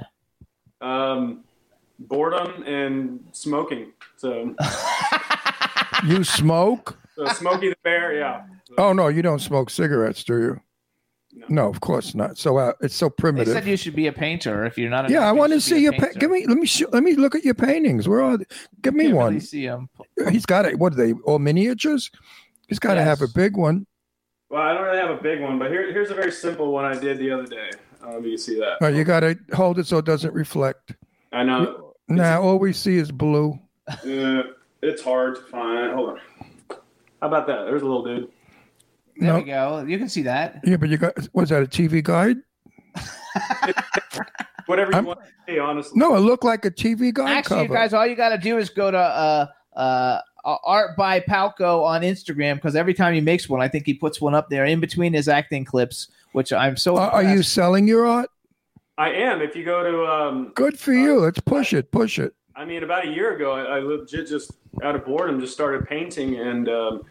[0.82, 1.44] Um,
[2.00, 3.92] boredom and smoking.
[4.18, 4.56] So,
[6.06, 6.98] You smoke?
[7.16, 8.44] so Smokey the Bear, yeah.
[8.78, 10.62] Oh no, you don't smoke cigarettes, do you?
[11.34, 11.46] No.
[11.50, 12.38] No, of course not.
[12.38, 13.54] So uh, it's so They primitive.
[13.54, 15.06] said you should be a painter if you're not.
[15.06, 15.94] an yeah, I want to see your.
[15.94, 16.46] Pa- give me.
[16.46, 16.66] Let me.
[16.66, 18.08] Sh- let me look at your paintings.
[18.08, 18.38] Where are?
[18.38, 18.46] They?
[18.82, 19.28] Give me Can't one.
[19.34, 19.90] really see 'em.
[20.30, 20.78] He's got it.
[20.78, 21.14] What are they?
[21.24, 22.12] All miniatures?
[22.68, 23.86] He's got to have a big one.
[24.50, 26.84] Well, I don't really have a big one, but here, here's a very simple one
[26.84, 27.70] I did the other day.
[28.04, 28.78] Um, you see that.
[28.82, 30.94] Oh, you got to hold it so it doesn't reflect.
[31.32, 33.58] I know Now all we see is blue.
[33.88, 34.44] uh,
[34.82, 35.94] it's hard to find.
[35.94, 36.20] Hold on.
[37.22, 37.64] How about that?
[37.66, 38.30] There's a little dude.
[39.22, 39.40] There No.
[39.40, 39.86] we go.
[39.88, 40.62] You can see that.
[40.64, 41.14] Yeah, but you got.
[41.34, 42.38] Was that a TV guide?
[44.66, 45.94] Whatever you I'm- want to say, honestly.
[46.00, 47.74] No, it looked like a TV guide Actually, cover.
[47.74, 49.46] you guys, all you got to do is go to uh,
[49.76, 53.94] uh, Art by Palko on Instagram because every time he makes one, I think he
[53.94, 56.98] puts one up there in between his acting clips, which I'm so.
[56.98, 58.30] are, are you selling your art?
[58.98, 59.42] I am.
[59.42, 61.20] If you go to, um, Good for you.
[61.20, 61.92] Let's push it.
[61.92, 62.34] Push it.
[62.56, 64.52] I mean, about a year ago, I, I legit just
[64.84, 67.02] out of boredom just started painting, and um,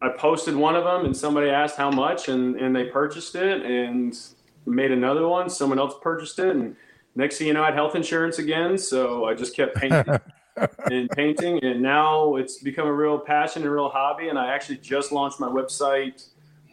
[0.00, 3.64] I posted one of them, and somebody asked how much, and and they purchased it,
[3.64, 4.16] and
[4.66, 5.50] made another one.
[5.50, 6.76] Someone else purchased it, and
[7.14, 10.14] next thing you know, I had health insurance again, so I just kept painting.
[10.90, 14.28] and painting, and now it's become a real passion and real hobby.
[14.28, 16.28] And I actually just launched my website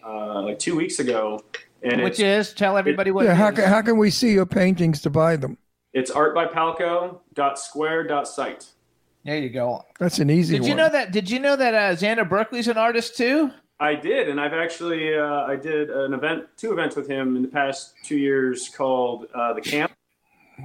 [0.06, 1.40] uh, like two weeks ago,
[1.84, 3.26] and Which is tell everybody what.
[3.26, 3.56] Yeah, it how is.
[3.56, 5.58] can, how can we see your paintings to buy them?
[5.96, 8.66] it's artbypalko.square.site.
[9.26, 9.84] There you go.
[10.00, 10.70] That's an easy Did one.
[10.70, 11.12] you know that?
[11.12, 13.50] Did you know that uh, Xander Berkeley's an artist too?
[13.80, 17.42] I did, and I've actually uh, I did an event, two events with him in
[17.42, 19.92] the past two years called uh, the Camp.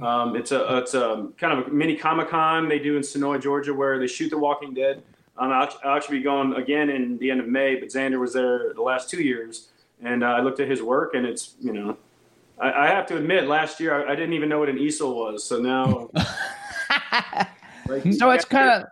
[0.01, 3.41] Um, it's a it's a kind of a mini Comic Con they do in Senoia,
[3.41, 5.01] Georgia, where they shoot The Walking Dead.
[5.37, 8.31] Um, I'll, I'll actually be going again in the end of May, but Xander was
[8.31, 9.69] there the last two years,
[10.03, 11.97] and uh, I looked at his work, and it's you know,
[12.59, 15.15] I, I have to admit, last year I, I didn't even know what an easel
[15.15, 16.11] was, so now.
[17.91, 18.87] like, So it's kind of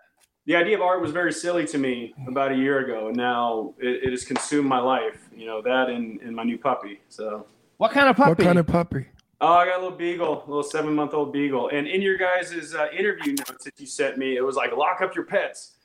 [0.45, 3.73] the idea of art was very silly to me about a year ago, and now
[3.79, 5.29] it, it has consumed my life.
[5.35, 7.01] You know that and, and my new puppy.
[7.09, 7.45] So,
[7.77, 8.29] what kind of puppy?
[8.29, 9.05] What kind of puppy?
[9.41, 11.69] oh, I got a little beagle, a little seven month old beagle.
[11.69, 15.01] And in your guys' uh, interview notes that you sent me, it was like lock
[15.01, 15.75] up your pets,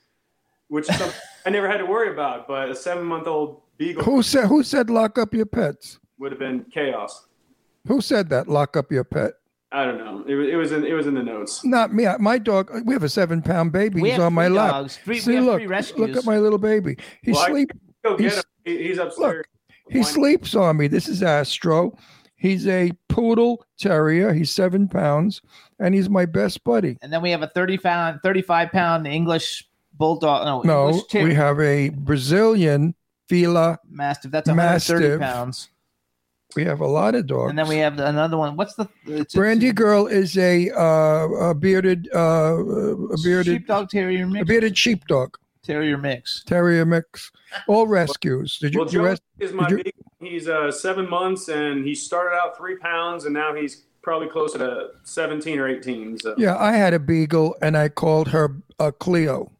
[0.67, 2.47] which is something I never had to worry about.
[2.47, 5.99] But a seven month old beagle Who said who said lock up your pets?
[6.17, 7.27] would have been chaos.
[7.87, 8.47] Who said that?
[8.47, 9.33] Lock up your pet.
[9.75, 10.23] I don't know.
[10.27, 11.63] It, was- it was in it was in the notes.
[11.65, 12.05] Not me.
[12.19, 12.69] My dog.
[12.85, 14.01] We have a seven pound baby.
[14.01, 14.71] We He's have on my three lap.
[14.71, 14.97] dogs.
[14.97, 15.99] Three- we See, have look, three rescues.
[15.99, 16.97] look at my little baby.
[17.23, 17.71] He Well, I- sleep.
[18.03, 18.43] Go get He's- him.
[18.77, 19.45] He's upstairs.
[19.85, 20.87] Look, he sleeps on me.
[20.87, 21.95] This is Astro.
[22.37, 24.33] He's a poodle terrier.
[24.33, 25.41] He's seven pounds,
[25.79, 26.97] and he's my best buddy.
[27.01, 30.45] and then we have a thirty pound, thirty-five pound English bulldog.
[30.45, 30.61] No,
[30.91, 32.93] No, we have a Brazilian
[33.29, 33.79] Fila.
[33.89, 34.31] mastiff.
[34.31, 35.19] That's one hundred thirty Mastiff.
[35.21, 35.69] pounds.
[36.55, 37.49] We have a lot of dogs.
[37.49, 38.55] And then we have another one.
[38.55, 44.23] What's the it's, Brandy Girl is a uh, a bearded uh, a bearded sheepdog terrier
[44.23, 44.47] a mix?
[44.47, 46.43] bearded sheepdog Terrier mix.
[46.45, 47.31] terrier mix.
[47.67, 48.59] All rescues.
[48.59, 49.93] Did you, Well, you Joe res- is my did you- big.
[50.19, 54.57] He's uh, seven months, and he started out three pounds, and now he's probably closer
[54.59, 56.17] to seventeen or eighteen.
[56.19, 59.51] So Yeah, I had a beagle, and I called her uh, Cleo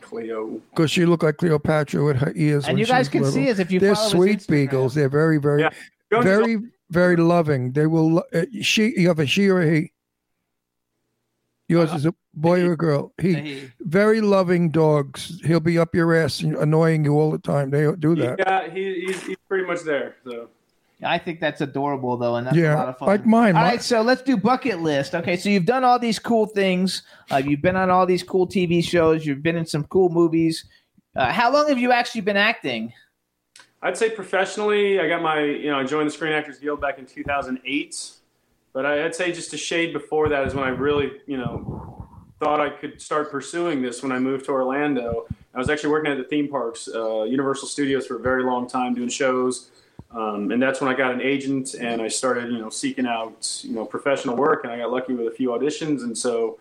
[0.00, 0.60] Cleo.
[0.70, 2.66] because she looked like Cleopatra with her ears.
[2.68, 3.32] And you guys can little.
[3.34, 4.94] see us if you They're sweet beagles.
[4.94, 5.70] They're very, very, Yeah.
[6.12, 6.56] Jones is very,
[6.90, 7.72] very loving.
[7.72, 8.22] They will.
[8.34, 9.92] Uh, she, you have a she or a he?
[11.68, 13.12] Yours is a boy or a girl?
[13.20, 13.32] He.
[13.34, 15.40] Hey, Very loving dogs.
[15.44, 17.70] He'll be up your ass, and annoying you all the time.
[17.70, 18.38] They do that.
[18.40, 20.16] Yeah, he, he's, he's pretty much there.
[20.24, 20.48] So
[21.02, 23.08] I think that's adorable though, and that's a Yeah, lot of fun.
[23.08, 23.56] like mine.
[23.56, 25.14] All My- right, so let's do bucket list.
[25.14, 27.02] Okay, so you've done all these cool things.
[27.30, 29.24] Uh, you've been on all these cool TV shows.
[29.24, 30.66] You've been in some cool movies.
[31.16, 32.92] Uh, how long have you actually been acting?
[33.82, 36.98] I'd say professionally, I got my you know I joined the Screen Actors Guild back
[36.98, 38.10] in 2008,
[38.72, 42.06] but I'd say just a shade before that is when I really you know
[42.38, 45.26] thought I could start pursuing this when I moved to Orlando.
[45.54, 48.68] I was actually working at the theme parks, uh, Universal Studios, for a very long
[48.68, 49.70] time doing shows.
[50.10, 53.60] Um, and that's when I got an agent and I started, you know, seeking out,
[53.62, 54.64] you know, professional work.
[54.64, 56.02] And I got lucky with a few auditions.
[56.02, 56.58] And so,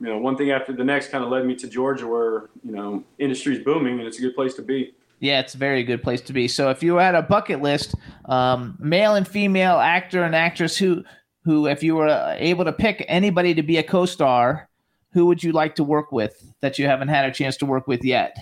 [0.00, 2.72] you know, one thing after the next kind of led me to Georgia, where you
[2.72, 4.92] know, industry's booming and it's a good place to be.
[5.22, 6.48] Yeah, it's a very good place to be.
[6.48, 7.94] So if you had a bucket list,
[8.24, 11.04] um, male and female actor and actress who
[11.44, 14.68] who if you were able to pick anybody to be a co-star,
[15.12, 17.86] who would you like to work with that you haven't had a chance to work
[17.86, 18.36] with yet?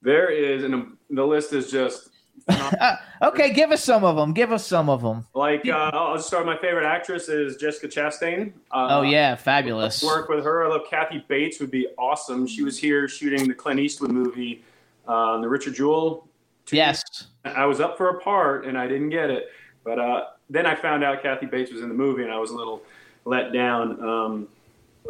[0.00, 2.08] There is, and the list is just
[2.48, 4.32] Uh, okay, give us some of them.
[4.32, 5.26] Give us some of them.
[5.34, 5.68] like.
[5.68, 6.46] Uh, I'll start.
[6.46, 8.52] My favorite actress is Jessica Chastain.
[8.70, 10.02] Uh, Oh yeah, fabulous.
[10.02, 10.64] work with her.
[10.64, 11.60] I love Kathy Bates.
[11.60, 12.46] Would be awesome.
[12.46, 14.64] She was here shooting the Clint Eastwood movie,
[15.06, 16.28] uh, the Richard Jewell.
[16.70, 17.02] Yes.
[17.44, 19.50] I was up for a part and I didn't get it,
[19.84, 22.50] but uh, then I found out Kathy Bates was in the movie and I was
[22.50, 22.82] a little
[23.24, 24.02] let down.
[24.02, 24.48] Um,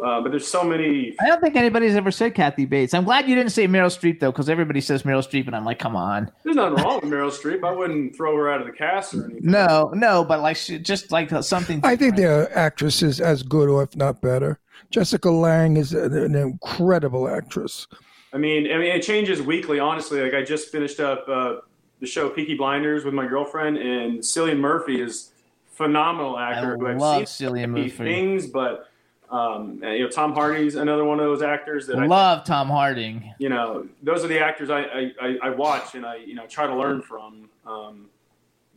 [0.03, 1.15] uh, but there's so many.
[1.19, 2.93] I don't think anybody's ever said Kathy Bates.
[2.93, 5.65] I'm glad you didn't say Meryl Streep though, because everybody says Meryl Streep, and I'm
[5.65, 6.29] like, come on.
[6.43, 7.63] There's nothing wrong with Meryl Streep.
[7.63, 9.49] I wouldn't throw her out of the cast or anything.
[9.49, 11.79] No, no, but like she, just like something.
[11.83, 12.17] I think different.
[12.17, 14.59] there are actresses as good, or if not better.
[14.91, 17.87] Jessica Lange is an, an incredible actress.
[18.33, 19.79] I mean, I mean, it changes weekly.
[19.79, 21.57] Honestly, like I just finished up uh,
[21.99, 25.31] the show Peaky Blinders with my girlfriend, and Cillian Murphy is
[25.73, 26.73] phenomenal actor.
[26.73, 27.89] I who I've love seen Cillian Murphy.
[27.89, 28.89] things, but
[29.29, 32.69] um, and, you know, Tom Hardy's another one of those actors that I love Tom
[32.69, 33.33] Harding.
[33.39, 36.47] you know, those are the actors I, I, I, I watch and I, you know,
[36.47, 37.49] try to learn from.
[37.65, 38.09] Um,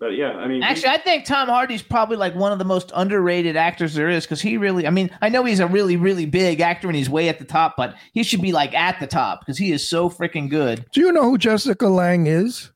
[0.00, 2.90] But yeah, I mean, Actually, I think Tom Hardy's probably like one of the most
[2.94, 6.24] underrated actors there is because he really, I mean, I know he's a really, really
[6.24, 9.06] big actor and he's way at the top, but he should be like at the
[9.06, 10.86] top because he is so freaking good.
[10.90, 12.72] Do you know who Jessica Lange is?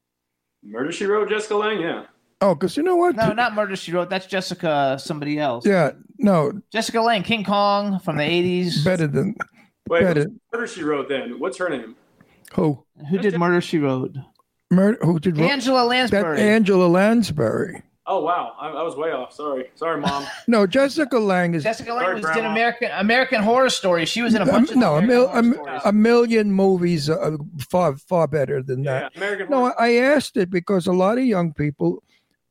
[0.63, 1.81] Murder She Wrote, Jessica Lange.
[1.81, 2.05] Yeah.
[2.43, 3.17] Oh, because you know what?
[3.17, 4.11] No, not Murder She Wrote.
[4.11, 5.65] That's Jessica, somebody else.
[5.65, 8.85] Yeah, no, Jessica Lange, King Kong from the 80s.
[8.85, 9.35] better than
[9.89, 10.25] Wait, better.
[10.25, 11.09] who's Murder She Wrote.
[11.09, 11.97] Then what's her name?
[12.55, 12.85] Who?
[13.09, 14.15] Who did Murder She Wrote?
[14.71, 15.87] Murder, who did Angela that?
[15.87, 16.41] Lansbury.
[16.41, 17.83] Angela Lansbury.
[18.07, 19.33] Oh wow, I, I was way off.
[19.33, 20.27] Sorry, sorry, mom.
[20.47, 22.51] No, Jessica Lange is Jessica Lange Sorry, was in Grandma.
[22.51, 24.05] American American Horror Story.
[24.05, 27.37] She was in a bunch of no a, American mil, a, a million movies uh,
[27.71, 29.17] far far better than Yeah, that.
[29.17, 29.49] American.
[29.49, 32.03] No, Horror- I asked it because a lot of young people.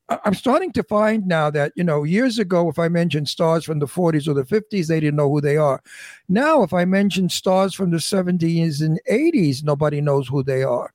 [0.09, 3.63] I- I'm starting to find now that you know years ago, if I mentioned stars
[3.63, 5.83] from the 40s or the 50s, they didn't know who they are.
[6.27, 10.91] Now, if I mention stars from the 70s and 80s, nobody knows who they are.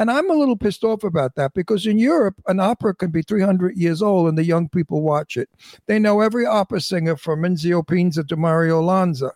[0.00, 3.20] And I'm a little pissed off about that because in Europe, an opera can be
[3.20, 5.50] 300 years old and the young people watch it.
[5.88, 9.32] They know every opera singer from Ezio Pinza to Mario Lanza,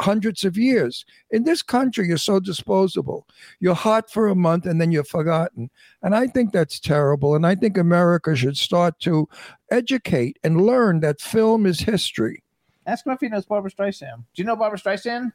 [0.00, 1.04] hundreds of years.
[1.30, 3.26] In this country, you're so disposable.
[3.60, 5.68] You're hot for a month and then you're forgotten.
[6.02, 7.34] And I think that's terrible.
[7.34, 9.28] And I think America should start to
[9.70, 12.42] educate and learn that film is history.
[12.86, 14.24] Ask him if he knows Barbra Streisand.
[14.34, 15.32] Do you know Barbra Streisand?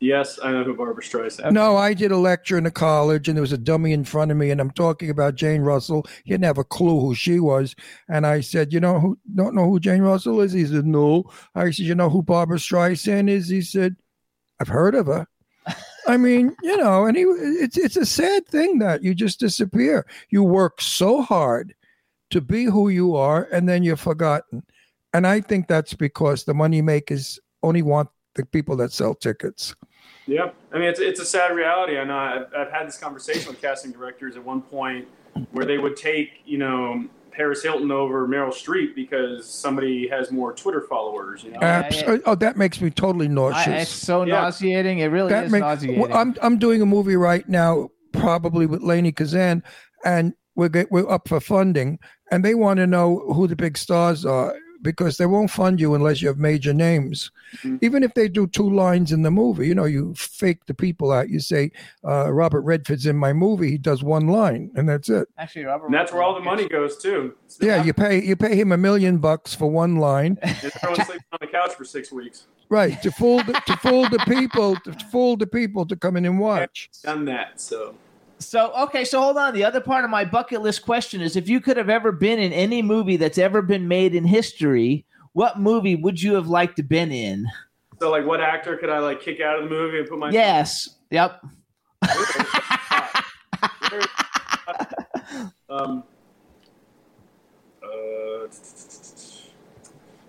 [0.00, 1.52] Yes, I know who Barbra Streisand.
[1.52, 4.30] No, I did a lecture in a college and there was a dummy in front
[4.30, 6.06] of me and I'm talking about Jane Russell.
[6.24, 7.76] He didn't have a clue who she was.
[8.08, 10.52] And I said, You know who don't know who Jane Russell is?
[10.52, 11.30] He said, No.
[11.54, 13.48] I said, You know who Barbra Streisand is?
[13.48, 13.94] He said,
[14.58, 15.28] I've heard of her.
[16.06, 20.06] I mean, you know, and he it's it's a sad thing that you just disappear.
[20.30, 21.74] You work so hard
[22.30, 24.62] to be who you are and then you're forgotten.
[25.12, 29.74] And I think that's because the money makers only want the people that sell tickets.
[30.30, 31.98] Yeah, I mean it's it's a sad reality.
[31.98, 35.08] I know I've, I've had this conversation with casting directors at one point
[35.52, 40.52] where they would take you know Paris Hilton over Meryl Streep because somebody has more
[40.52, 41.42] Twitter followers.
[41.42, 43.82] You know, Abs- oh, that makes me totally I, nauseous.
[43.82, 44.34] it's so Yeah.
[44.42, 44.98] nauseating.
[45.00, 45.98] It really that is makes, nauseating.
[46.00, 49.62] well, I'm I'm doing a movie right now, probably with Lainie Kazan,
[50.04, 51.98] and we're get, we're up for funding,
[52.30, 55.94] and they want to know who the big stars are because they won't fund you
[55.94, 57.30] unless you have major names.
[57.58, 57.76] Mm-hmm.
[57.82, 61.12] Even if they do two lines in the movie, you know, you fake the people
[61.12, 61.28] out.
[61.28, 61.72] You say
[62.04, 63.70] uh, Robert Redford's in my movie.
[63.72, 65.28] He does one line, and that's it.
[65.38, 65.86] Actually, Robert.
[65.86, 67.34] and that's where all the money goes too.
[67.60, 71.24] Yeah, you pay you pay him a million bucks for one line, And everyone's sleeping
[71.32, 72.46] on the couch for six weeks.
[72.68, 73.00] right?
[73.02, 76.38] To fool the, to fool the people, to fool the people to come in and
[76.38, 76.88] watch.
[77.02, 77.60] Done that.
[77.60, 77.94] So
[78.40, 79.54] So okay, so hold on.
[79.54, 82.38] The other part of my bucket list question is: if you could have ever been
[82.38, 85.04] in any movie that's ever been made in history,
[85.34, 87.46] what movie would you have liked to been in?
[88.00, 90.30] so like, what actor could I like kick out of the movie and put my
[90.30, 90.88] Yes.
[91.10, 91.44] Yep.
[95.68, 96.02] um,
[97.82, 98.46] uh,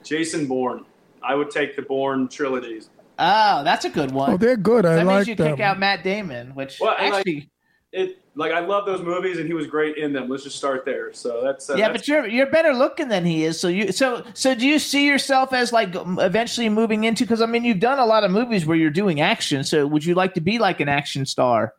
[0.04, 0.86] Jason Bourne.
[1.24, 2.90] I would take the Bourne trilogies.
[3.20, 4.32] Oh, that's a good one.
[4.32, 4.86] Oh, they're good.
[4.86, 5.56] I that like means you them.
[5.56, 7.51] kick out Matt Damon, which Well, I like- actually,
[7.92, 10.30] It like I love those movies, and he was great in them.
[10.30, 11.12] Let's just start there.
[11.12, 13.60] So that's uh, yeah, that's- but you're you're better looking than he is.
[13.60, 17.26] So you so so do you see yourself as like eventually moving into?
[17.26, 19.64] Because I mean, you've done a lot of movies where you're doing action.
[19.66, 21.74] So would you like to be like an action star?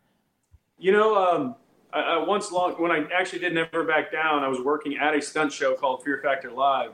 [0.79, 1.55] You know, um,
[1.95, 5.15] I, I once long when I actually did Never Back Down, I was working at
[5.15, 6.91] a stunt show called Fear Factor Live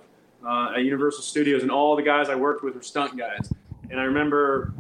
[0.47, 3.53] uh, at Universal Studios, and all the guys I worked with were stunt guys.
[3.91, 4.75] And I remember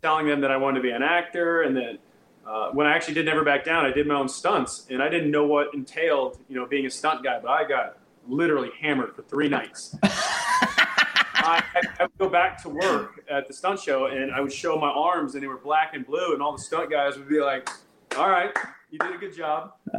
[0.00, 1.98] telling them that I wanted to be an actor, and that
[2.46, 5.08] uh, when I actually did Never Back Down, I did my own stunts, and I
[5.08, 9.14] didn't know what entailed, you know, being a stunt guy, but I got literally hammered
[9.14, 9.96] for three nights.
[11.42, 11.62] I,
[11.98, 14.90] I would go back to work at the stunt show, and I would show my
[14.90, 17.68] arms, and they were black and blue, and all the stunt guys would be like,
[18.16, 18.50] "All right,
[18.90, 19.72] you did a good job."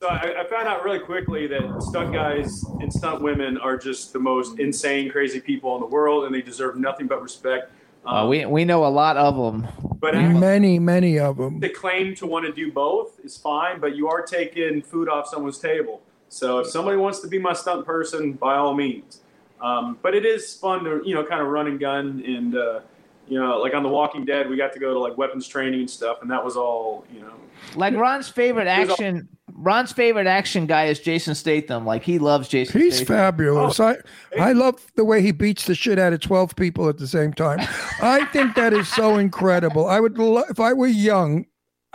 [0.00, 4.12] so I, I found out really quickly that stunt guys and stunt women are just
[4.12, 7.72] the most insane, crazy people in the world, and they deserve nothing but respect.
[8.06, 9.66] Um, Uh, we we know a lot of them.
[10.00, 11.60] but having Many, many of them.
[11.60, 15.26] the claim to want to do both is fine, but you are taking food off
[15.28, 16.00] someone's table.
[16.28, 19.20] So if somebody wants to be my stunt person, by all means.
[19.60, 22.80] Um, but it is fun to you know kind of run and gun and uh,
[23.26, 25.80] you know like on The Walking Dead, we got to go to like weapons training
[25.80, 27.32] and stuff, and that was all you know.
[27.74, 29.28] Like Ron's favorite action.
[29.58, 31.86] Ron's favorite action guy is Jason Statham.
[31.86, 32.80] Like he loves Jason.
[32.80, 33.16] He's Statham.
[33.16, 33.80] fabulous.
[33.80, 33.96] I
[34.38, 37.32] I love the way he beats the shit out of twelve people at the same
[37.32, 37.58] time.
[38.02, 39.86] I think that is so incredible.
[39.86, 41.46] I would lo- if I were young,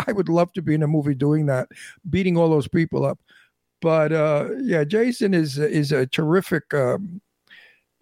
[0.07, 1.69] I would love to be in a movie doing that,
[2.09, 3.19] beating all those people up.
[3.81, 6.73] But uh, yeah, Jason is is a terrific.
[6.73, 7.21] Um,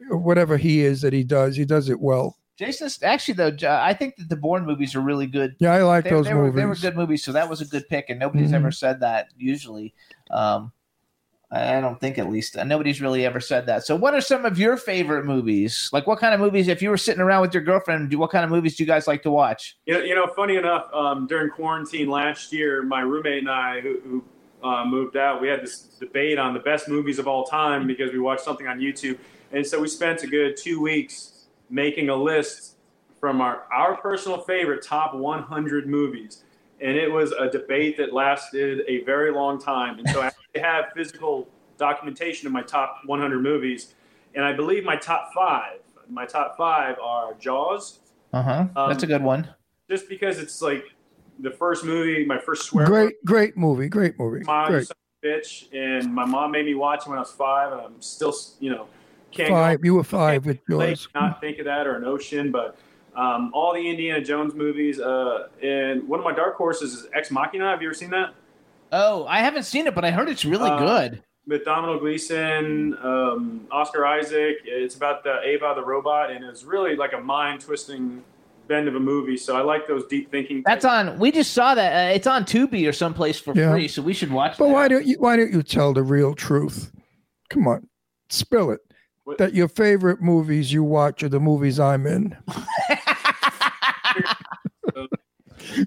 [0.09, 2.37] whatever he is that he does, he does it well.
[2.59, 3.55] Jason's actually though.
[3.69, 5.55] I think that the Bourne movies are really good.
[5.59, 6.55] Yeah, I like They, those they were, movies.
[6.57, 8.55] they were good movies, so that was a good pick, and nobody's Mhm.
[8.55, 9.93] ever said that usually.
[10.29, 10.73] Um,
[11.51, 13.83] I don't think at least uh, nobody's really ever said that.
[13.83, 15.89] So, what are some of your favorite movies?
[15.91, 16.67] Like, what kind of movies?
[16.67, 18.87] If you were sitting around with your girlfriend, do- what kind of movies do you
[18.87, 19.77] guys like to watch?
[19.87, 23.79] You know, you know funny enough, um, during quarantine last year, my roommate and I,
[23.81, 23.99] who,
[24.61, 27.87] who uh, moved out, we had this debate on the best movies of all time
[27.87, 29.17] because we watched something on YouTube,
[29.51, 31.38] and so we spent a good two weeks
[31.69, 32.75] making a list
[33.19, 36.43] from our our personal favorite top 100 movies,
[36.81, 39.99] and it was a debate that lasted a very long time.
[39.99, 41.47] And so I actually have physical
[41.77, 43.93] documentation of my top 100 movies,
[44.35, 45.79] and I believe my top five,
[46.09, 47.99] my top five are Jaws.
[48.33, 48.65] Uh huh.
[48.75, 49.47] Um, That's a good one.
[49.89, 50.83] just because it's like
[51.39, 53.89] the first movie, my first swear word, Great, great movie.
[53.89, 54.43] Great movie.
[54.45, 54.87] mom, you Great.
[54.87, 58.01] son bitch, and my mom made me watch it when I was five, and I'm
[58.01, 58.87] still, you know,
[59.31, 59.81] can't Five.
[59.81, 61.07] go You were five with late, Jaws.
[61.15, 62.77] not think of that or an ocean, but
[63.15, 67.31] um, all the Indiana Jones movies, uh, and one of my dark horses is Ex
[67.31, 67.69] Machina.
[67.69, 68.33] Have you ever seen that?
[68.91, 71.23] Oh, I haven't seen it, but I heard it's really Uh, good.
[71.47, 74.57] With Domhnall Gleeson, um, Oscar Isaac.
[74.65, 78.23] It's about the Ava the robot, and it's really like a mind twisting
[78.67, 79.35] bend of a movie.
[79.37, 80.61] So I like those deep thinking.
[80.65, 81.17] That's on.
[81.17, 82.11] We just saw that.
[82.11, 83.71] Uh, it's on Tubi or someplace for Yeah.
[83.71, 84.57] free, so we should watch.
[84.59, 84.73] But that.
[84.73, 85.15] why don't you?
[85.19, 86.91] Why don't you tell the real truth?
[87.49, 87.87] Come on,
[88.29, 88.79] spill it.
[89.37, 92.35] That your favorite movies you watch are the movies I'm in.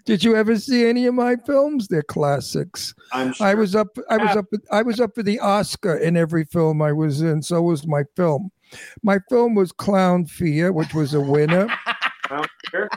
[0.05, 1.89] Did you ever see any of my films?
[1.89, 2.95] They're classics.
[3.13, 3.47] I'm sure.
[3.47, 3.97] I was up.
[4.09, 4.47] I was up.
[4.71, 7.43] I was up for the Oscar in every film I was in.
[7.43, 8.51] So was my film.
[9.03, 11.69] My film was Clown Fear, which was a winner.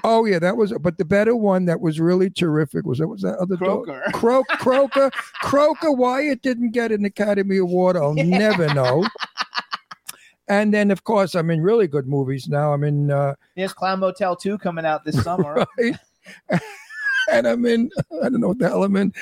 [0.03, 0.73] Oh yeah, that was.
[0.79, 3.85] But the better one that was really terrific was that was that other dog?
[3.85, 4.03] Croker.
[4.13, 5.11] Croak, Croker,
[5.41, 5.91] Croker.
[5.91, 9.05] Why it didn't get an Academy Award, I'll never know.
[10.47, 12.73] And then, of course, I'm in really good movies now.
[12.73, 15.65] I'm in, uh, There's Clown Motel 2 coming out this summer.
[15.77, 15.95] right?
[17.31, 17.89] and I'm in.
[18.23, 19.13] I don't know what the hell I'm in.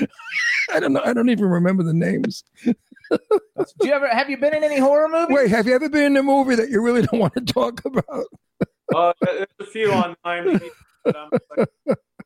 [0.73, 1.01] I don't know.
[1.03, 2.43] I don't even remember the names.
[2.63, 5.35] Do you ever have you been in any horror movies?
[5.35, 7.85] Wait, have you ever been in a movie that you really don't want to talk
[7.85, 8.25] about?
[8.93, 10.69] Uh, there's a few on IMDb
[11.05, 11.29] that I'm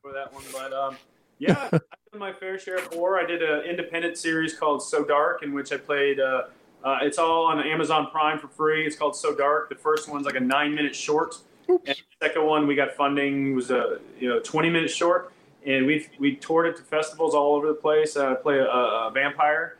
[0.01, 0.97] for that one, but um,
[1.39, 3.19] yeah, I've done my fair share of horror.
[3.19, 6.19] I did an independent series called So Dark, in which I played.
[6.19, 6.43] Uh,
[6.83, 8.85] uh, it's all on Amazon Prime for free.
[8.85, 9.69] It's called So Dark.
[9.69, 11.35] The first one's like a nine-minute short,
[11.67, 15.33] and the second one we got funding was a you know 20-minute short,
[15.65, 18.15] and we we toured it to festivals all over the place.
[18.15, 19.77] Uh, I play a, a vampire.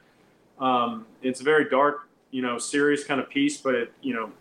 [0.59, 4.31] Um, it's a very dark, you know, serious kind of piece, but it you know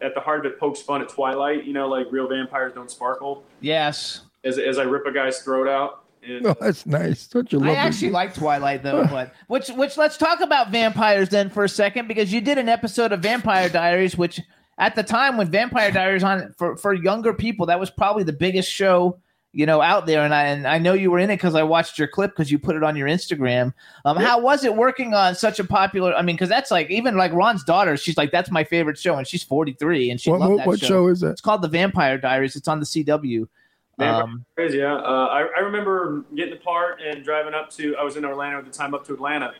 [0.00, 1.64] at the heart of it pokes fun at Twilight.
[1.64, 3.44] You know, like real vampires don't sparkle.
[3.60, 4.22] Yes.
[4.44, 6.04] As, as I rip a guy's throat out.
[6.26, 7.26] And, Oh, that's nice.
[7.26, 7.76] Don't you love I it?
[7.76, 12.08] actually like Twilight though, but which which let's talk about vampires then for a second
[12.08, 14.40] because you did an episode of Vampire Diaries, which
[14.78, 18.32] at the time when Vampire Diaries on for for younger people, that was probably the
[18.32, 19.18] biggest show
[19.52, 21.62] you know out there, and I and I know you were in it because I
[21.62, 23.72] watched your clip because you put it on your Instagram.
[24.04, 26.14] Um, how was it working on such a popular?
[26.14, 29.16] I mean, because that's like even like Ron's daughter, she's like that's my favorite show,
[29.16, 31.30] and she's forty three, and she What, loved that what show is it?
[31.30, 32.56] It's called The Vampire Diaries.
[32.56, 33.48] It's on the CW.
[33.98, 34.94] Vampire Um, Diaries, yeah.
[34.94, 38.58] Uh, I, I remember getting the part and driving up to, I was in Orlando
[38.58, 39.54] at the time, up to Atlanta.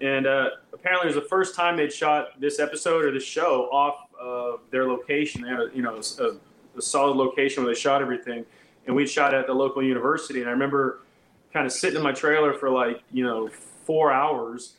[0.00, 3.68] And uh, apparently it was the first time they'd shot this episode or this show
[3.70, 5.42] off of their location.
[5.42, 8.44] They had a, you know, a, a solid location where they shot everything.
[8.86, 10.40] And we shot at the local university.
[10.40, 11.02] And I remember
[11.52, 13.48] kind of sitting in my trailer for like, you know,
[13.84, 14.74] four hours.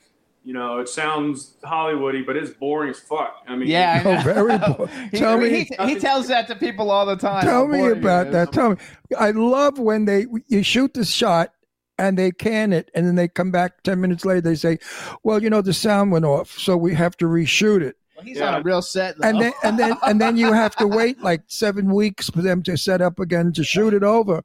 [0.46, 3.38] You know, it sounds Hollywoody, but it's boring as fuck.
[3.48, 4.22] I mean, yeah, I Oh, know.
[4.24, 7.44] very bo- he, Tell me- he, he tells that to people all the time.
[7.46, 8.52] Tell me about that.
[8.52, 8.76] Tell me.
[9.18, 11.54] I love when they you shoot the shot
[11.98, 14.42] and they can it, and then they come back ten minutes later.
[14.42, 14.80] They say,
[15.24, 18.38] "Well, you know, the sound went off, so we have to reshoot it." Well, he's
[18.40, 18.50] Yeah.
[18.56, 19.18] on a real set.
[19.18, 19.28] Though.
[19.30, 22.64] And then and then and then you have to wait like seven weeks for them
[22.64, 24.44] to set up again to shoot it over.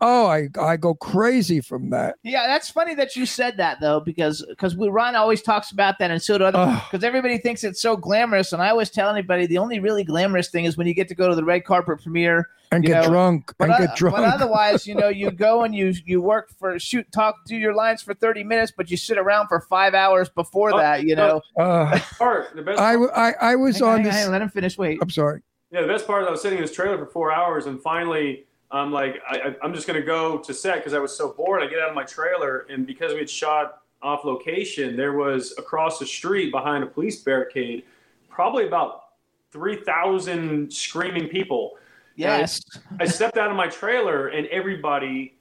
[0.00, 2.16] Oh, I I go crazy from that.
[2.22, 5.98] yeah, that's funny that you said that though, because because we Ron always talks about
[6.00, 6.82] that, and so do other.
[6.90, 10.50] Because everybody thinks it's so glamorous, and I always tell anybody the only really glamorous
[10.50, 13.08] thing is when you get to go to the red carpet premiere And get know,
[13.08, 14.16] drunk But, and o- get drunk.
[14.16, 17.72] but otherwise, you know, you go and you you work for shoot, talk, do your
[17.74, 21.04] lines for thirty minutes, but you sit around for five hours before Oh, that.
[21.04, 24.12] You know, Uh, part, the best I, w- I I was Hang on, on hang
[24.12, 24.26] this.
[24.26, 24.76] on, let him finish.
[24.76, 25.40] Wait, I'm sorry.
[25.70, 27.80] Yeah, the best part is I was sitting in this trailer for four hours, and
[27.80, 31.32] finally, I'm like, I, I- I'm just gonna go to set because I was so
[31.32, 31.62] bored.
[31.62, 35.54] I get out of my trailer, and because we had shot off location, there was
[35.58, 37.84] across the street behind a police barricade,
[38.28, 39.04] probably about
[39.52, 41.78] three thousand screaming people.
[42.16, 42.60] yes,
[43.00, 45.36] I stepped out of my trailer, and everybody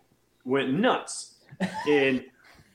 [0.45, 1.29] went nuts.
[1.87, 2.25] And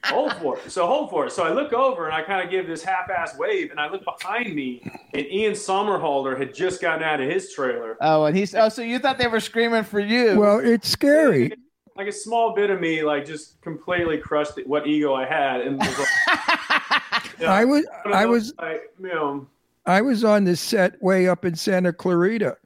[0.05, 0.71] hold for it.
[0.71, 1.33] So hold for it.
[1.33, 4.05] So I look over and I kind of give this half-ass wave, and I look
[4.05, 4.81] behind me,
[5.15, 7.97] and Ian Somerhalder had just gotten out of his trailer.
[8.01, 10.39] oh, and he's oh, so you thought they were screaming for you?
[10.39, 11.53] Well, it's scary.
[11.97, 15.79] Like a small bit of me, like just completely crushed what ego I had, and
[15.79, 17.03] was like,
[17.41, 17.53] Yeah.
[17.53, 19.47] I was One of I was like, you know,
[19.87, 22.57] I was on this set way up in Santa Clarita,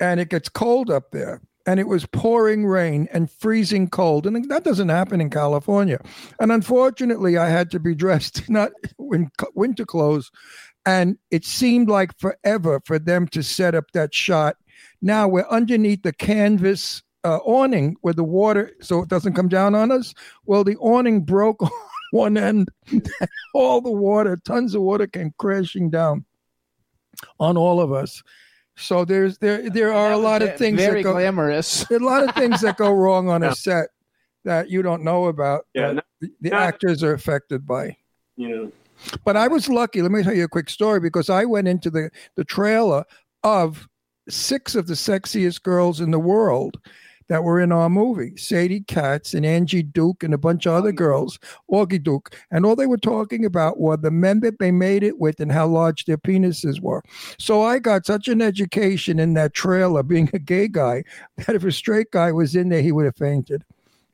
[0.00, 1.40] and it gets cold up there.
[1.68, 4.26] And it was pouring rain and freezing cold.
[4.26, 6.00] And that doesn't happen in California.
[6.40, 8.70] And unfortunately, I had to be dressed not
[9.12, 10.30] in winter clothes.
[10.86, 14.56] And it seemed like forever for them to set up that shot.
[15.02, 19.74] Now we're underneath the canvas uh, awning where the water, so it doesn't come down
[19.74, 20.14] on us.
[20.46, 21.70] Well, the awning broke on
[22.12, 22.70] one end.
[23.54, 26.24] all the water, tons of water came crashing down
[27.38, 28.22] on all of us.
[28.78, 31.88] So there's there there are a lot of things Very that go glamorous.
[31.90, 33.88] a lot of things that go wrong on a set
[34.44, 35.66] that you don't know about.
[35.74, 36.56] Yeah, that the, the no.
[36.56, 37.96] actors are affected by.
[38.36, 38.72] you know,
[39.24, 40.00] But I was lucky.
[40.00, 43.04] Let me tell you a quick story because I went into the the trailer
[43.42, 43.88] of
[44.28, 46.78] six of the sexiest girls in the world
[47.28, 50.92] that were in our movie Sadie Katz and Augie Duke and a bunch of other
[50.92, 51.38] girls,
[51.70, 52.34] Augie Duke.
[52.50, 55.52] And all they were talking about were the men that they made it with and
[55.52, 57.02] how large their penises were.
[57.38, 61.04] So I got such an education in that trailer, being a gay guy,
[61.36, 63.64] that if a straight guy was in there, he would have fainted.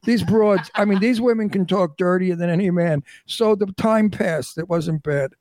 [0.04, 3.02] These broads, I mean, these women can talk dirtier than any man.
[3.26, 4.58] So the time passed.
[4.58, 5.32] It wasn't bad.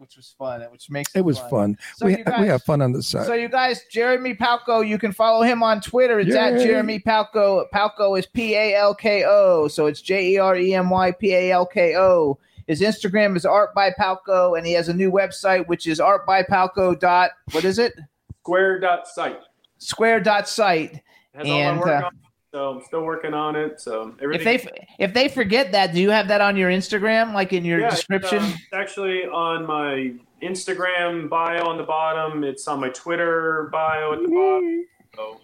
[0.00, 0.62] Which was fun.
[0.72, 1.76] Which makes It was fun.
[1.96, 3.26] So we, guys- we have fun on the side.
[3.26, 6.18] So you guys, Jeremy Palko, you can follow him on Twitter.
[6.20, 7.66] It's at Jeremy Palko.
[7.70, 9.68] Palko is P A L K O.
[9.68, 12.38] So it's J E R E M Y P A L K O.
[12.66, 16.98] His Instagram is Art by Palko, and he has a new website which is artbypalko
[16.98, 17.92] dot what is it?
[18.40, 19.40] square dot site
[19.76, 21.02] Square dot site.
[21.34, 22.18] has all my work uh, on.
[22.52, 23.80] So I'm still working on it.
[23.80, 24.66] So If they
[24.98, 27.86] if they forget that, do you have that on your Instagram, like in your Yeah,
[27.86, 28.38] it's, description?
[28.42, 32.42] uh, it's actually on my Instagram bio on the bottom.
[32.42, 34.86] It's on my Twitter bio at the bottom.
[35.14, 35.40] So,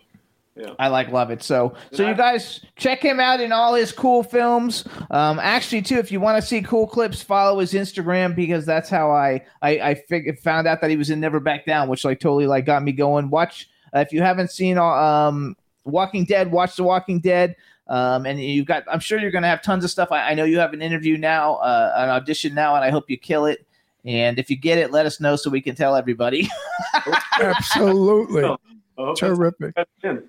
[0.57, 0.74] yeah.
[0.81, 1.45] I like love it.
[1.45, 4.85] So so you guys check him out in all his cool films.
[5.12, 8.89] Um, actually, too, if you want to see cool clips, follow his Instagram because that's
[8.89, 12.05] how I I, I fig- found out that he was in Never Back Down, which
[12.05, 13.31] like totally like got me going.
[13.31, 15.57] Watch uh, if you haven't seen um
[15.87, 17.57] Walking Dead, watch The Walking Dead.
[17.89, 20.11] Um, and you've got, I'm sure you're going to have tons of stuff.
[20.11, 23.09] I, I know you have an interview now, uh, an audition now, and I hope
[23.09, 23.65] you kill it.
[24.05, 26.49] And if you get it, let us know so we can tell everybody.
[27.41, 28.45] Absolutely.
[28.45, 28.61] I hope
[28.99, 29.75] that's- Terrific.
[29.75, 30.23] that's.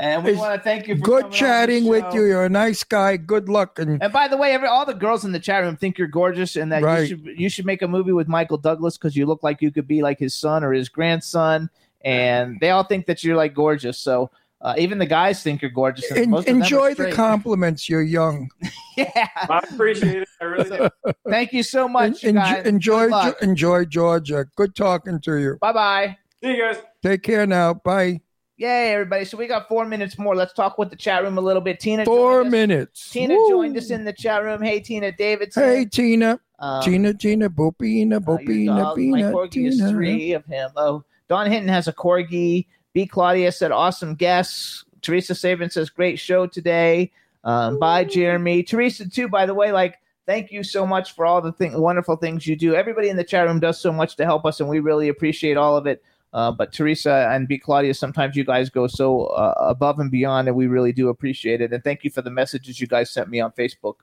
[0.00, 2.24] And we It's want to thank you for Good coming on the chatting with you.
[2.24, 3.16] You're a nice guy.
[3.16, 3.80] Good luck.
[3.80, 6.06] And And by the way, every all the girls in the chat room think you're
[6.06, 7.00] gorgeous, and that Right.
[7.00, 9.72] you should you should make a movie with Michael Douglas because you look like you
[9.72, 11.68] could be like his son or his grandson,
[12.02, 13.98] and they all think that you're like gorgeous.
[13.98, 14.30] So
[14.60, 16.10] uh, even the guys think you're gorgeous.
[16.10, 17.88] and en- most of them enjoy the compliments.
[17.88, 18.50] You're young.
[18.96, 19.28] yeah.
[19.36, 20.28] I appreciate it.
[20.40, 20.88] I really do.
[21.28, 22.66] Thank you so much, en- guys.
[22.66, 24.46] enjoy, Good enjoy Georgia.
[24.56, 25.58] Good talking to you.
[25.60, 26.18] Bye bye.
[26.42, 26.76] See you guys.
[27.02, 27.74] Take care now.
[27.74, 28.20] Bye.
[28.60, 29.24] Yay, everybody!
[29.24, 30.34] So we got four minutes more.
[30.34, 31.78] Let's talk with the chat room a little bit.
[31.78, 33.08] Tina, Four minutes.
[33.10, 33.48] Tina Woo.
[33.50, 34.60] joined us in the chat room.
[34.60, 35.62] Hey, Tina Davidson.
[35.62, 36.40] Hey, Tina.
[36.58, 39.90] Um, Tina, Tina, Boopina, Uh, your Boopina, dog, my Bina, corgi is Tina.
[39.90, 40.70] three of him.
[40.74, 42.66] Oh, Don Hinton has a corgi.
[42.98, 43.06] B.
[43.06, 44.84] Claudia said, awesome guests.
[45.02, 47.12] Teresa Saban says, great show today.
[47.44, 48.64] Um, bye, Jeremy.
[48.64, 52.16] Teresa, too, by the way, like, thank you so much for all the thing, wonderful
[52.16, 52.74] things you do.
[52.74, 55.56] Everybody in the chat room does so much to help us, and we really appreciate
[55.56, 56.02] all of it.
[56.32, 57.56] Uh, but Teresa and B.
[57.56, 61.60] Claudia, sometimes you guys go so uh, above and beyond, and we really do appreciate
[61.60, 61.72] it.
[61.72, 63.94] And thank you for the messages you guys sent me on Facebook.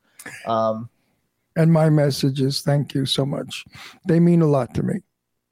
[0.45, 0.89] Um,
[1.57, 2.61] And my messages.
[2.61, 3.65] Thank you so much.
[4.07, 5.01] They mean a lot to me.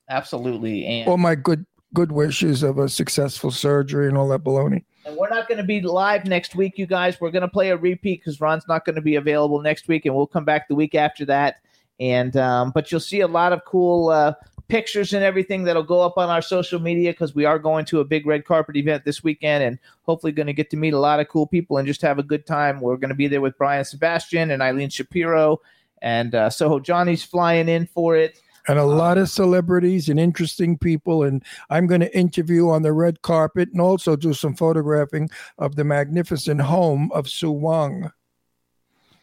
[0.08, 0.86] absolutely.
[0.86, 4.84] And All my good good wishes of a successful surgery and all that baloney.
[5.06, 7.20] And we're not going to be live next week, you guys.
[7.20, 10.06] We're going to play a repeat because Ron's not going to be available next week,
[10.06, 11.58] and we'll come back the week after that.
[12.00, 14.34] And um, but you'll see a lot of cool uh,
[14.70, 18.00] pictures and everything that'll go up on our social media because we are going to
[18.00, 21.00] a big red carpet event this weekend, and hopefully going to get to meet a
[21.00, 22.80] lot of cool people and just have a good time.
[22.80, 25.60] We're going to be there with Brian Sebastian and Eileen Shapiro,
[26.02, 28.40] and uh, Soho Johnny's flying in for it.
[28.68, 31.24] And a lot of celebrities and interesting people.
[31.24, 35.76] And I'm going to interview on the red carpet and also do some photographing of
[35.76, 38.12] the magnificent home of Sue Wong.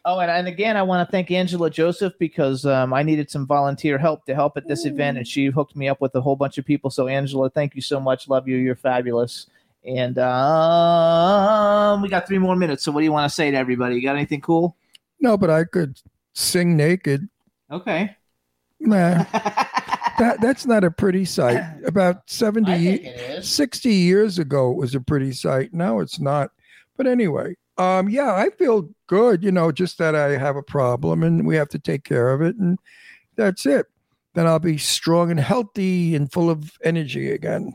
[0.04, 3.46] Oh, and, and again, I want to thank Angela Joseph because um, I needed some
[3.46, 6.36] volunteer help to help at this event, and she hooked me up with a whole
[6.36, 6.88] bunch of people.
[6.88, 8.26] So, Angela, thank you so much.
[8.26, 8.56] Love you.
[8.56, 9.46] You're fabulous.
[9.84, 12.82] And um, we got three more minutes.
[12.82, 13.96] So, what do you want to say to everybody?
[13.96, 14.74] You got anything cool?
[15.20, 16.00] No, but I could
[16.32, 17.28] sing naked.
[17.70, 18.16] Okay.
[18.80, 19.24] Nah,
[20.18, 21.62] that that's not a pretty sight.
[21.84, 23.48] About 70, I think it is.
[23.50, 25.72] 60 years ago, it was a pretty sight.
[25.74, 26.50] Now it's not.
[26.96, 29.42] But anyway, um, yeah, I feel good.
[29.44, 32.40] You know, just that I have a problem and we have to take care of
[32.42, 32.78] it, and
[33.36, 33.86] that's it.
[34.34, 37.74] Then I'll be strong and healthy and full of energy again.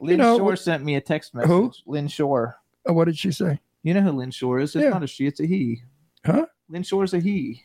[0.00, 1.48] Lynn know, Shore sent me a text message.
[1.50, 1.72] Who?
[1.86, 2.56] Lynn Shore.
[2.88, 3.58] Uh, what did she say?
[3.82, 4.76] You know who Lynn Shore is?
[4.76, 4.90] It's Yeah.
[4.90, 5.82] not a she, it's a he.
[6.24, 6.46] Huh?
[6.68, 7.62] Lynn Shore's a he.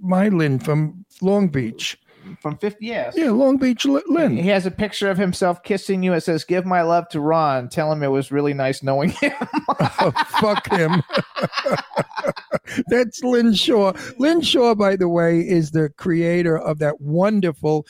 [0.00, 1.98] My Lynn from Long Beach.
[2.40, 3.14] from 50 yes.
[3.16, 4.36] Yeah, Long Beach Lynn.
[4.36, 6.12] He has a picture of himself kissing you.
[6.12, 7.68] It says, "Give my love to Ron.
[7.68, 9.32] Tell him it was really nice knowing him."
[9.80, 11.02] Oh, fuck him.
[12.86, 13.92] That's Lynn Shaw.
[14.18, 17.86] Lynn Shaw, by the way, is the creator of that wonderful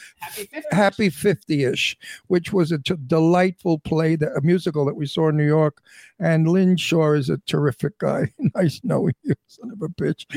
[0.71, 1.97] Happy 50-ish,
[2.29, 5.83] which was a t- delightful play, that, a musical that we saw in New York.
[6.23, 8.33] And Lynn Shaw is a terrific guy.
[8.55, 10.25] nice knowing you, son of a bitch.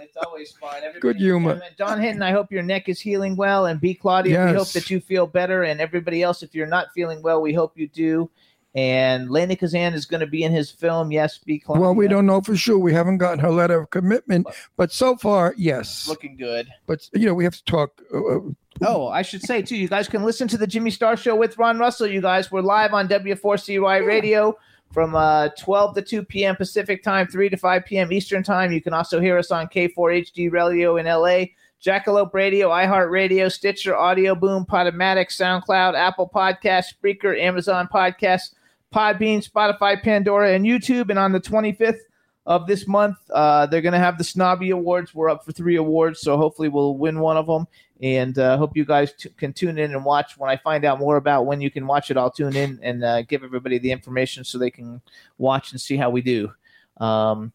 [0.00, 0.76] it's always fun.
[0.78, 1.60] Everybody- Good humor.
[1.76, 3.66] Don Hinton, I hope your neck is healing well.
[3.66, 3.94] And B.
[3.94, 5.62] Claudia, we hope that you feel better.
[5.62, 8.30] And everybody else, if you're not feeling well, we hope you do.
[8.74, 11.12] And Lainie Kazan is going to be in his film.
[11.12, 11.60] Yes, B.
[11.60, 11.82] Claudia.
[11.82, 12.78] Well, we don't know for sure.
[12.78, 16.08] We haven't gotten her letter of commitment, but so far, yes.
[16.08, 16.66] Looking good.
[16.86, 18.00] But you know, we have to talk.
[18.12, 18.38] Uh,
[18.82, 21.56] Oh, I should say too, you guys can listen to the Jimmy Star Show with
[21.58, 22.08] Ron Russell.
[22.08, 24.56] You guys, we're live on W4CY Radio
[24.94, 26.54] from uh, 12 to 2 p.m.
[26.54, 28.12] Pacific time, 3 to 5 p.m.
[28.12, 28.70] Eastern time.
[28.70, 31.46] You can also hear us on K4HD Radio in LA,
[31.84, 38.54] Jackalope Radio, iHeartRadio, Stitcher, Audio Boom, Podomatic, SoundCloud, Apple Podcast, Spreaker, Amazon Podcast,
[38.94, 41.10] Podbean, Spotify, Pandora, and YouTube.
[41.10, 41.98] And on the 25th
[42.46, 45.14] of this month, uh, they're going to have the Snobby Awards.
[45.14, 47.66] We're up for three awards, so hopefully we'll win one of them.
[48.02, 50.36] And uh, hope you guys t- can tune in and watch.
[50.36, 53.02] When I find out more about when you can watch it, I'll tune in and
[53.02, 55.00] uh, give everybody the information so they can
[55.38, 56.52] watch and see how we do.
[56.98, 57.52] Um,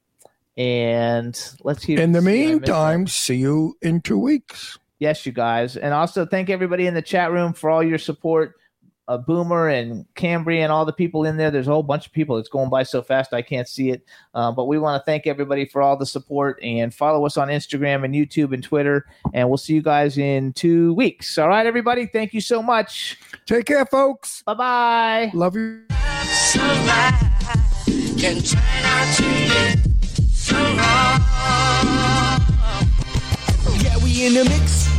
[0.57, 1.99] and let's hear.
[1.99, 4.79] in the meantime, see you in two weeks.
[4.97, 5.77] Yes, you guys.
[5.77, 8.58] And also thank everybody in the chat room for all your support.
[9.09, 11.49] Uh, Boomer and Cambria and all the people in there.
[11.49, 12.37] There's a whole bunch of people.
[12.37, 14.05] It's going by so fast I can't see it.
[14.35, 17.47] Uh, but we want to thank everybody for all the support and follow us on
[17.47, 19.07] Instagram and YouTube and Twitter.
[19.33, 21.39] And we'll see you guys in two weeks.
[21.39, 22.05] All right, everybody.
[22.05, 23.17] Thank you so much.
[23.47, 24.43] Take care, folks.
[24.43, 25.31] Bye bye.
[25.33, 25.85] Love you.
[28.19, 29.49] Can turn out to be
[30.29, 31.19] so wrong.
[33.81, 34.98] Yeah, we in the mix.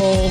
[0.00, 0.30] Soul.